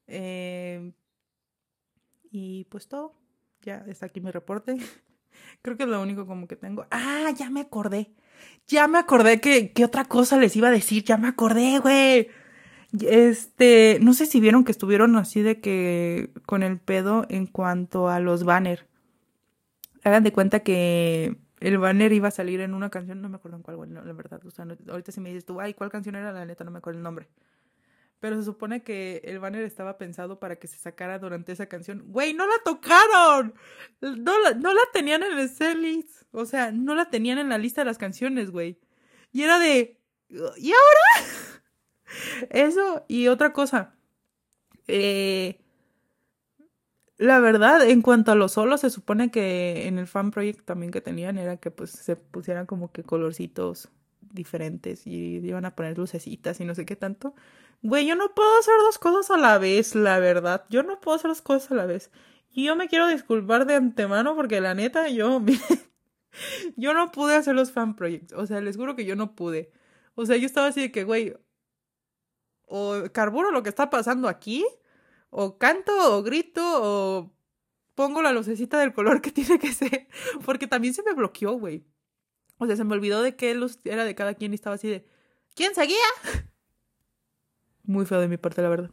Eh, 0.07 0.91
y 2.29 2.65
pues 2.65 2.89
todo, 2.89 3.13
ya 3.61 3.85
está 3.87 4.07
aquí 4.07 4.19
mi 4.19 4.31
reporte. 4.31 4.75
Creo 5.61 5.77
que 5.77 5.83
es 5.83 5.89
lo 5.89 6.01
único 6.01 6.25
como 6.25 6.47
que 6.47 6.55
tengo. 6.55 6.85
Ah, 6.91 7.31
ya 7.37 7.49
me 7.49 7.61
acordé. 7.61 8.11
Ya 8.67 8.87
me 8.87 8.97
acordé 8.99 9.41
que, 9.41 9.71
otra 9.83 10.05
cosa 10.05 10.37
les 10.37 10.55
iba 10.55 10.69
a 10.69 10.71
decir. 10.71 11.03
Ya 11.03 11.17
me 11.17 11.27
acordé, 11.27 11.79
güey. 11.79 12.29
Este, 13.01 13.97
no 14.01 14.13
sé 14.13 14.25
si 14.25 14.39
vieron 14.39 14.63
que 14.63 14.71
estuvieron 14.71 15.15
así 15.15 15.41
de 15.41 15.59
que 15.59 16.31
con 16.45 16.63
el 16.63 16.79
pedo 16.79 17.25
en 17.29 17.47
cuanto 17.47 18.09
a 18.09 18.19
los 18.19 18.43
banners. 18.43 18.85
Hagan 20.03 20.23
de 20.23 20.33
cuenta 20.33 20.59
que 20.61 21.37
el 21.59 21.77
banner 21.77 22.11
iba 22.11 22.27
a 22.27 22.31
salir 22.31 22.59
en 22.59 22.73
una 22.73 22.89
canción, 22.89 23.21
no 23.21 23.29
me 23.29 23.37
acuerdo 23.37 23.57
en 23.57 23.63
cuál, 23.63 23.93
la 23.93 24.13
verdad. 24.13 24.41
O 24.45 24.91
ahorita 24.91 25.11
si 25.11 25.21
me 25.21 25.29
dices 25.29 25.45
tú, 25.45 25.61
ay, 25.61 25.73
¿cuál 25.73 25.89
canción 25.89 26.15
era? 26.15 26.33
La 26.33 26.45
neta, 26.45 26.63
no 26.63 26.71
me 26.71 26.79
acuerdo 26.79 26.99
el 26.99 27.03
nombre. 27.03 27.27
Pero 28.23 28.37
se 28.37 28.45
supone 28.45 28.83
que 28.83 29.19
el 29.25 29.39
banner 29.39 29.63
estaba 29.63 29.97
pensado 29.97 30.39
para 30.39 30.55
que 30.55 30.69
se 30.69 30.77
sacara 30.77 31.19
durante 31.19 31.51
esa 31.51 31.65
canción. 31.65 32.05
Güey, 32.07 32.33
no 32.33 32.47
la 32.47 32.53
tocaron. 32.63 33.53
No 33.99 34.39
la, 34.39 34.53
no 34.53 34.73
la 34.73 34.79
tenían 34.93 35.23
en 35.23 35.37
el 35.37 35.49
setlist. 35.49 36.23
O 36.31 36.45
sea, 36.45 36.71
no 36.71 36.95
la 36.95 37.09
tenían 37.09 37.37
en 37.37 37.49
la 37.49 37.57
lista 37.57 37.81
de 37.81 37.85
las 37.85 37.97
canciones, 37.97 38.49
güey. 38.49 38.79
Y 39.33 39.43
era 39.43 39.59
de... 39.59 39.99
¿Y 40.29 40.71
ahora? 40.71 41.27
Eso 42.49 43.03
y 43.09 43.27
otra 43.27 43.51
cosa. 43.51 43.93
Eh, 44.87 45.59
la 47.17 47.41
verdad, 47.41 47.85
en 47.89 48.01
cuanto 48.01 48.31
a 48.31 48.35
los 48.35 48.53
solos, 48.53 48.79
se 48.79 48.89
supone 48.89 49.31
que 49.31 49.85
en 49.85 49.99
el 49.99 50.07
fan 50.07 50.31
project 50.31 50.63
también 50.63 50.93
que 50.93 51.01
tenían 51.01 51.37
era 51.37 51.57
que 51.57 51.71
pues 51.71 51.89
se 51.89 52.15
pusieran 52.15 52.67
como 52.67 52.89
que 52.89 53.03
colorcitos 53.03 53.89
diferentes 54.31 55.05
y 55.05 55.45
iban 55.45 55.65
a 55.65 55.75
poner 55.75 55.97
lucecitas 55.97 56.61
y 56.61 56.63
no 56.63 56.73
sé 56.73 56.85
qué 56.85 56.95
tanto. 56.95 57.35
Güey, 57.83 58.07
yo 58.07 58.15
no 58.15 58.33
puedo 58.33 58.57
hacer 58.59 58.73
dos 58.79 58.97
cosas 58.97 59.29
a 59.29 59.37
la 59.37 59.57
vez, 59.57 59.93
la 59.93 60.17
verdad. 60.17 60.65
Yo 60.69 60.83
no 60.83 61.01
puedo 61.01 61.17
hacer 61.17 61.29
dos 61.29 61.41
cosas 61.41 61.69
a 61.71 61.75
la 61.75 61.85
vez. 61.85 62.11
Y 62.49 62.65
yo 62.65 62.77
me 62.77 62.87
quiero 62.87 63.07
disculpar 63.09 63.65
de 63.65 63.75
antemano 63.75 64.35
porque 64.35 64.61
la 64.61 64.73
neta, 64.73 65.09
yo, 65.09 65.41
yo 66.77 66.93
no 66.93 67.11
pude 67.11 67.35
hacer 67.35 67.55
los 67.55 67.71
fan 67.73 67.95
projects. 67.97 68.31
O 68.33 68.45
sea, 68.47 68.61
les 68.61 68.77
juro 68.77 68.95
que 68.95 69.03
yo 69.05 69.17
no 69.17 69.35
pude. 69.35 69.71
O 70.15 70.25
sea, 70.25 70.37
yo 70.37 70.45
estaba 70.45 70.67
así 70.67 70.79
de 70.79 70.91
que, 70.93 71.03
güey, 71.03 71.35
o 72.67 73.03
carburo 73.11 73.51
lo 73.51 73.63
que 73.63 73.69
está 73.69 73.89
pasando 73.89 74.29
aquí, 74.29 74.65
o 75.29 75.57
canto, 75.57 76.17
o 76.17 76.23
grito, 76.23 76.61
o 76.63 77.35
pongo 77.95 78.21
la 78.21 78.31
lucecita 78.31 78.79
del 78.79 78.93
color 78.93 79.21
que 79.21 79.31
tiene 79.33 79.59
que 79.59 79.73
ser, 79.73 80.07
porque 80.45 80.67
también 80.67 80.93
se 80.93 81.03
me 81.03 81.13
bloqueó, 81.13 81.53
güey. 81.53 81.85
O 82.59 82.65
sea, 82.65 82.77
se 82.77 82.85
me 82.85 82.93
olvidó 82.93 83.21
de 83.21 83.35
qué 83.35 83.53
luz 83.55 83.79
era 83.83 84.05
de 84.05 84.15
cada 84.15 84.35
quien 84.35 84.53
y 84.53 84.55
estaba 84.55 84.75
así 84.75 84.87
de, 84.87 85.05
¿quién 85.53 85.75
seguía? 85.75 85.97
Muy 87.83 88.05
feo 88.05 88.19
de 88.21 88.27
mi 88.27 88.37
parte, 88.37 88.61
la 88.61 88.69
verdad. 88.69 88.91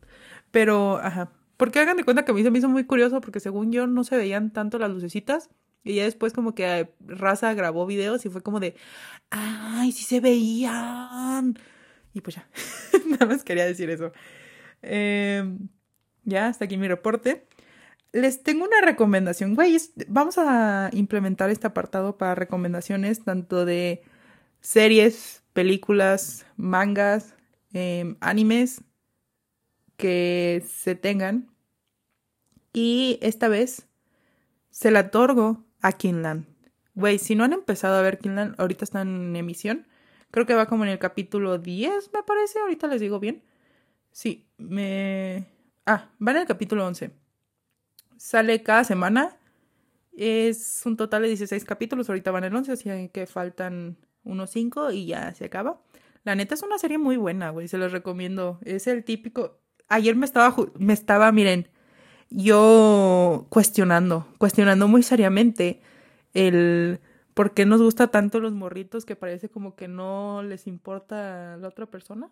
Pero, 0.50 0.98
ajá. 0.98 1.32
Porque 1.56 1.78
hagan 1.78 1.96
de 1.96 2.04
cuenta 2.04 2.24
que 2.24 2.32
a 2.32 2.34
mí 2.34 2.42
se 2.42 2.50
me 2.50 2.58
hizo 2.58 2.68
muy 2.68 2.84
curioso 2.84 3.20
porque 3.20 3.40
según 3.40 3.70
yo 3.72 3.86
no 3.86 4.02
se 4.04 4.16
veían 4.16 4.52
tanto 4.52 4.78
las 4.78 4.90
lucecitas. 4.90 5.50
Y 5.84 5.94
ya 5.94 6.04
después 6.04 6.32
como 6.32 6.54
que 6.54 6.92
Raza 7.00 7.54
grabó 7.54 7.86
videos 7.86 8.24
y 8.26 8.30
fue 8.30 8.42
como 8.42 8.60
de, 8.60 8.76
ay, 9.30 9.92
sí 9.92 10.04
se 10.04 10.20
veían. 10.20 11.58
Y 12.12 12.20
pues 12.20 12.36
ya, 12.36 12.48
nada 13.06 13.26
más 13.26 13.44
quería 13.44 13.64
decir 13.66 13.90
eso. 13.90 14.12
Em, 14.82 15.68
ya, 16.24 16.48
hasta 16.48 16.64
aquí 16.64 16.76
mi 16.76 16.88
reporte. 16.88 17.46
Les 18.12 18.42
tengo 18.42 18.64
una 18.64 18.80
recomendación, 18.82 19.54
güey. 19.54 19.76
Vamos 20.08 20.36
a 20.38 20.90
implementar 20.92 21.50
este 21.50 21.68
apartado 21.68 22.18
para 22.18 22.34
recomendaciones 22.34 23.22
tanto 23.24 23.64
de 23.64 24.02
series, 24.60 25.44
películas, 25.52 26.46
mangas, 26.56 27.34
em, 27.72 28.16
animes 28.20 28.82
que 29.96 30.64
se 30.66 30.94
tengan. 30.94 31.48
Y 32.72 33.18
esta 33.22 33.48
vez 33.48 33.88
se 34.70 34.90
la 34.90 35.00
otorgo 35.00 35.64
a 35.80 35.92
Kinland. 35.92 36.46
Güey, 36.94 37.18
si 37.18 37.34
no 37.34 37.44
han 37.44 37.52
empezado 37.52 37.96
a 37.96 38.02
ver 38.02 38.18
Kinland, 38.18 38.54
ahorita 38.58 38.84
están 38.84 39.08
en 39.08 39.36
emisión. 39.36 39.86
Creo 40.30 40.46
que 40.46 40.54
va 40.54 40.66
como 40.66 40.84
en 40.84 40.90
el 40.90 40.98
capítulo 40.98 41.58
10, 41.58 42.10
me 42.12 42.22
parece. 42.22 42.60
Ahorita 42.60 42.86
les 42.86 43.00
digo 43.00 43.20
bien. 43.20 43.42
Sí, 44.12 44.46
me... 44.58 45.46
Ah, 45.86 46.10
va 46.24 46.32
en 46.32 46.38
el 46.38 46.46
capítulo 46.46 46.86
11. 46.86 47.10
Sale 48.16 48.62
cada 48.62 48.84
semana. 48.84 49.36
Es 50.16 50.82
un 50.84 50.96
total 50.96 51.22
de 51.22 51.28
16 51.28 51.64
capítulos. 51.64 52.08
Ahorita 52.08 52.30
van 52.30 52.44
el 52.44 52.54
11, 52.54 52.72
así 52.72 53.08
que 53.12 53.26
faltan 53.26 53.96
unos 54.24 54.50
5 54.50 54.92
y 54.92 55.06
ya 55.06 55.34
se 55.34 55.46
acaba. 55.46 55.80
La 56.30 56.36
neta 56.36 56.54
es 56.54 56.62
una 56.62 56.78
serie 56.78 56.96
muy 56.96 57.16
buena, 57.16 57.50
güey. 57.50 57.66
Se 57.66 57.76
los 57.76 57.90
recomiendo. 57.90 58.60
Es 58.62 58.86
el 58.86 59.02
típico... 59.02 59.58
Ayer 59.88 60.14
me 60.14 60.24
estaba... 60.24 60.54
Me 60.78 60.92
estaba, 60.92 61.32
miren, 61.32 61.68
yo 62.28 63.48
cuestionando. 63.50 64.28
Cuestionando 64.38 64.86
muy 64.86 65.02
seriamente 65.02 65.82
el 66.32 67.00
¿por 67.34 67.52
qué 67.52 67.66
nos 67.66 67.82
gusta 67.82 68.12
tanto 68.12 68.38
los 68.38 68.52
morritos 68.52 69.04
que 69.04 69.16
parece 69.16 69.48
como 69.48 69.74
que 69.74 69.88
no 69.88 70.44
les 70.44 70.68
importa 70.68 71.56
la 71.56 71.66
otra 71.66 71.86
persona? 71.86 72.30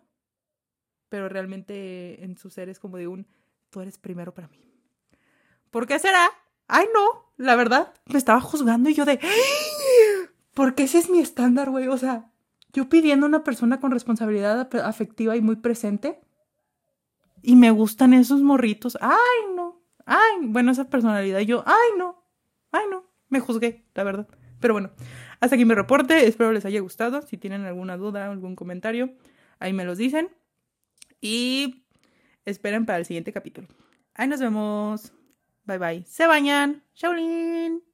Pero 1.09 1.27
realmente 1.27 2.23
en 2.23 2.37
su 2.37 2.49
ser 2.49 2.69
es 2.69 2.79
como 2.79 2.95
de 2.95 3.09
un, 3.09 3.27
tú 3.69 3.81
eres 3.81 3.97
primero 3.97 4.33
para 4.33 4.47
mí. 4.47 4.61
¿Por 5.71 5.87
qué 5.87 5.99
será? 5.99 6.25
Ay, 6.69 6.85
no, 6.93 7.33
la 7.35 7.57
verdad, 7.57 7.93
me 8.05 8.17
estaba 8.17 8.39
juzgando 8.39 8.89
y 8.89 8.93
yo 8.93 9.03
de, 9.03 9.19
porque 10.53 10.83
ese 10.83 10.99
es 10.99 11.09
mi 11.09 11.19
estándar, 11.19 11.69
güey. 11.69 11.89
O 11.89 11.97
sea, 11.97 12.31
yo 12.73 12.89
pidiendo 12.89 13.25
una 13.25 13.43
persona 13.43 13.79
con 13.79 13.91
responsabilidad 13.91 14.69
afectiva 14.83 15.35
y 15.35 15.41
muy 15.41 15.55
presente. 15.57 16.19
Y 17.41 17.55
me 17.55 17.71
gustan 17.71 18.13
esos 18.13 18.41
morritos. 18.41 18.97
Ay, 19.01 19.55
no. 19.55 19.81
Ay, 20.05 20.37
bueno, 20.41 20.71
esa 20.71 20.89
personalidad. 20.89 21.39
Yo, 21.39 21.63
ay, 21.65 21.97
no. 21.97 22.23
Ay, 22.71 22.85
no. 22.89 23.05
Me 23.29 23.39
juzgué, 23.39 23.85
la 23.93 24.03
verdad. 24.03 24.27
Pero 24.59 24.73
bueno, 24.73 24.91
hasta 25.39 25.55
aquí 25.55 25.65
mi 25.65 25.73
reporte. 25.73 26.27
Espero 26.27 26.51
les 26.51 26.65
haya 26.65 26.81
gustado. 26.81 27.21
Si 27.21 27.37
tienen 27.37 27.65
alguna 27.65 27.97
duda, 27.97 28.29
algún 28.29 28.55
comentario, 28.55 29.13
ahí 29.59 29.73
me 29.73 29.85
los 29.85 29.97
dicen. 29.97 30.29
Y 31.21 31.85
esperen 32.45 32.85
para 32.85 32.99
el 32.99 33.05
siguiente 33.05 33.31
capítulo. 33.31 33.67
Ahí 34.13 34.27
nos 34.27 34.41
vemos. 34.41 35.13
Bye 35.63 35.77
bye. 35.77 36.03
Se 36.05 36.27
bañan. 36.27 36.83
Shaolin. 36.93 37.88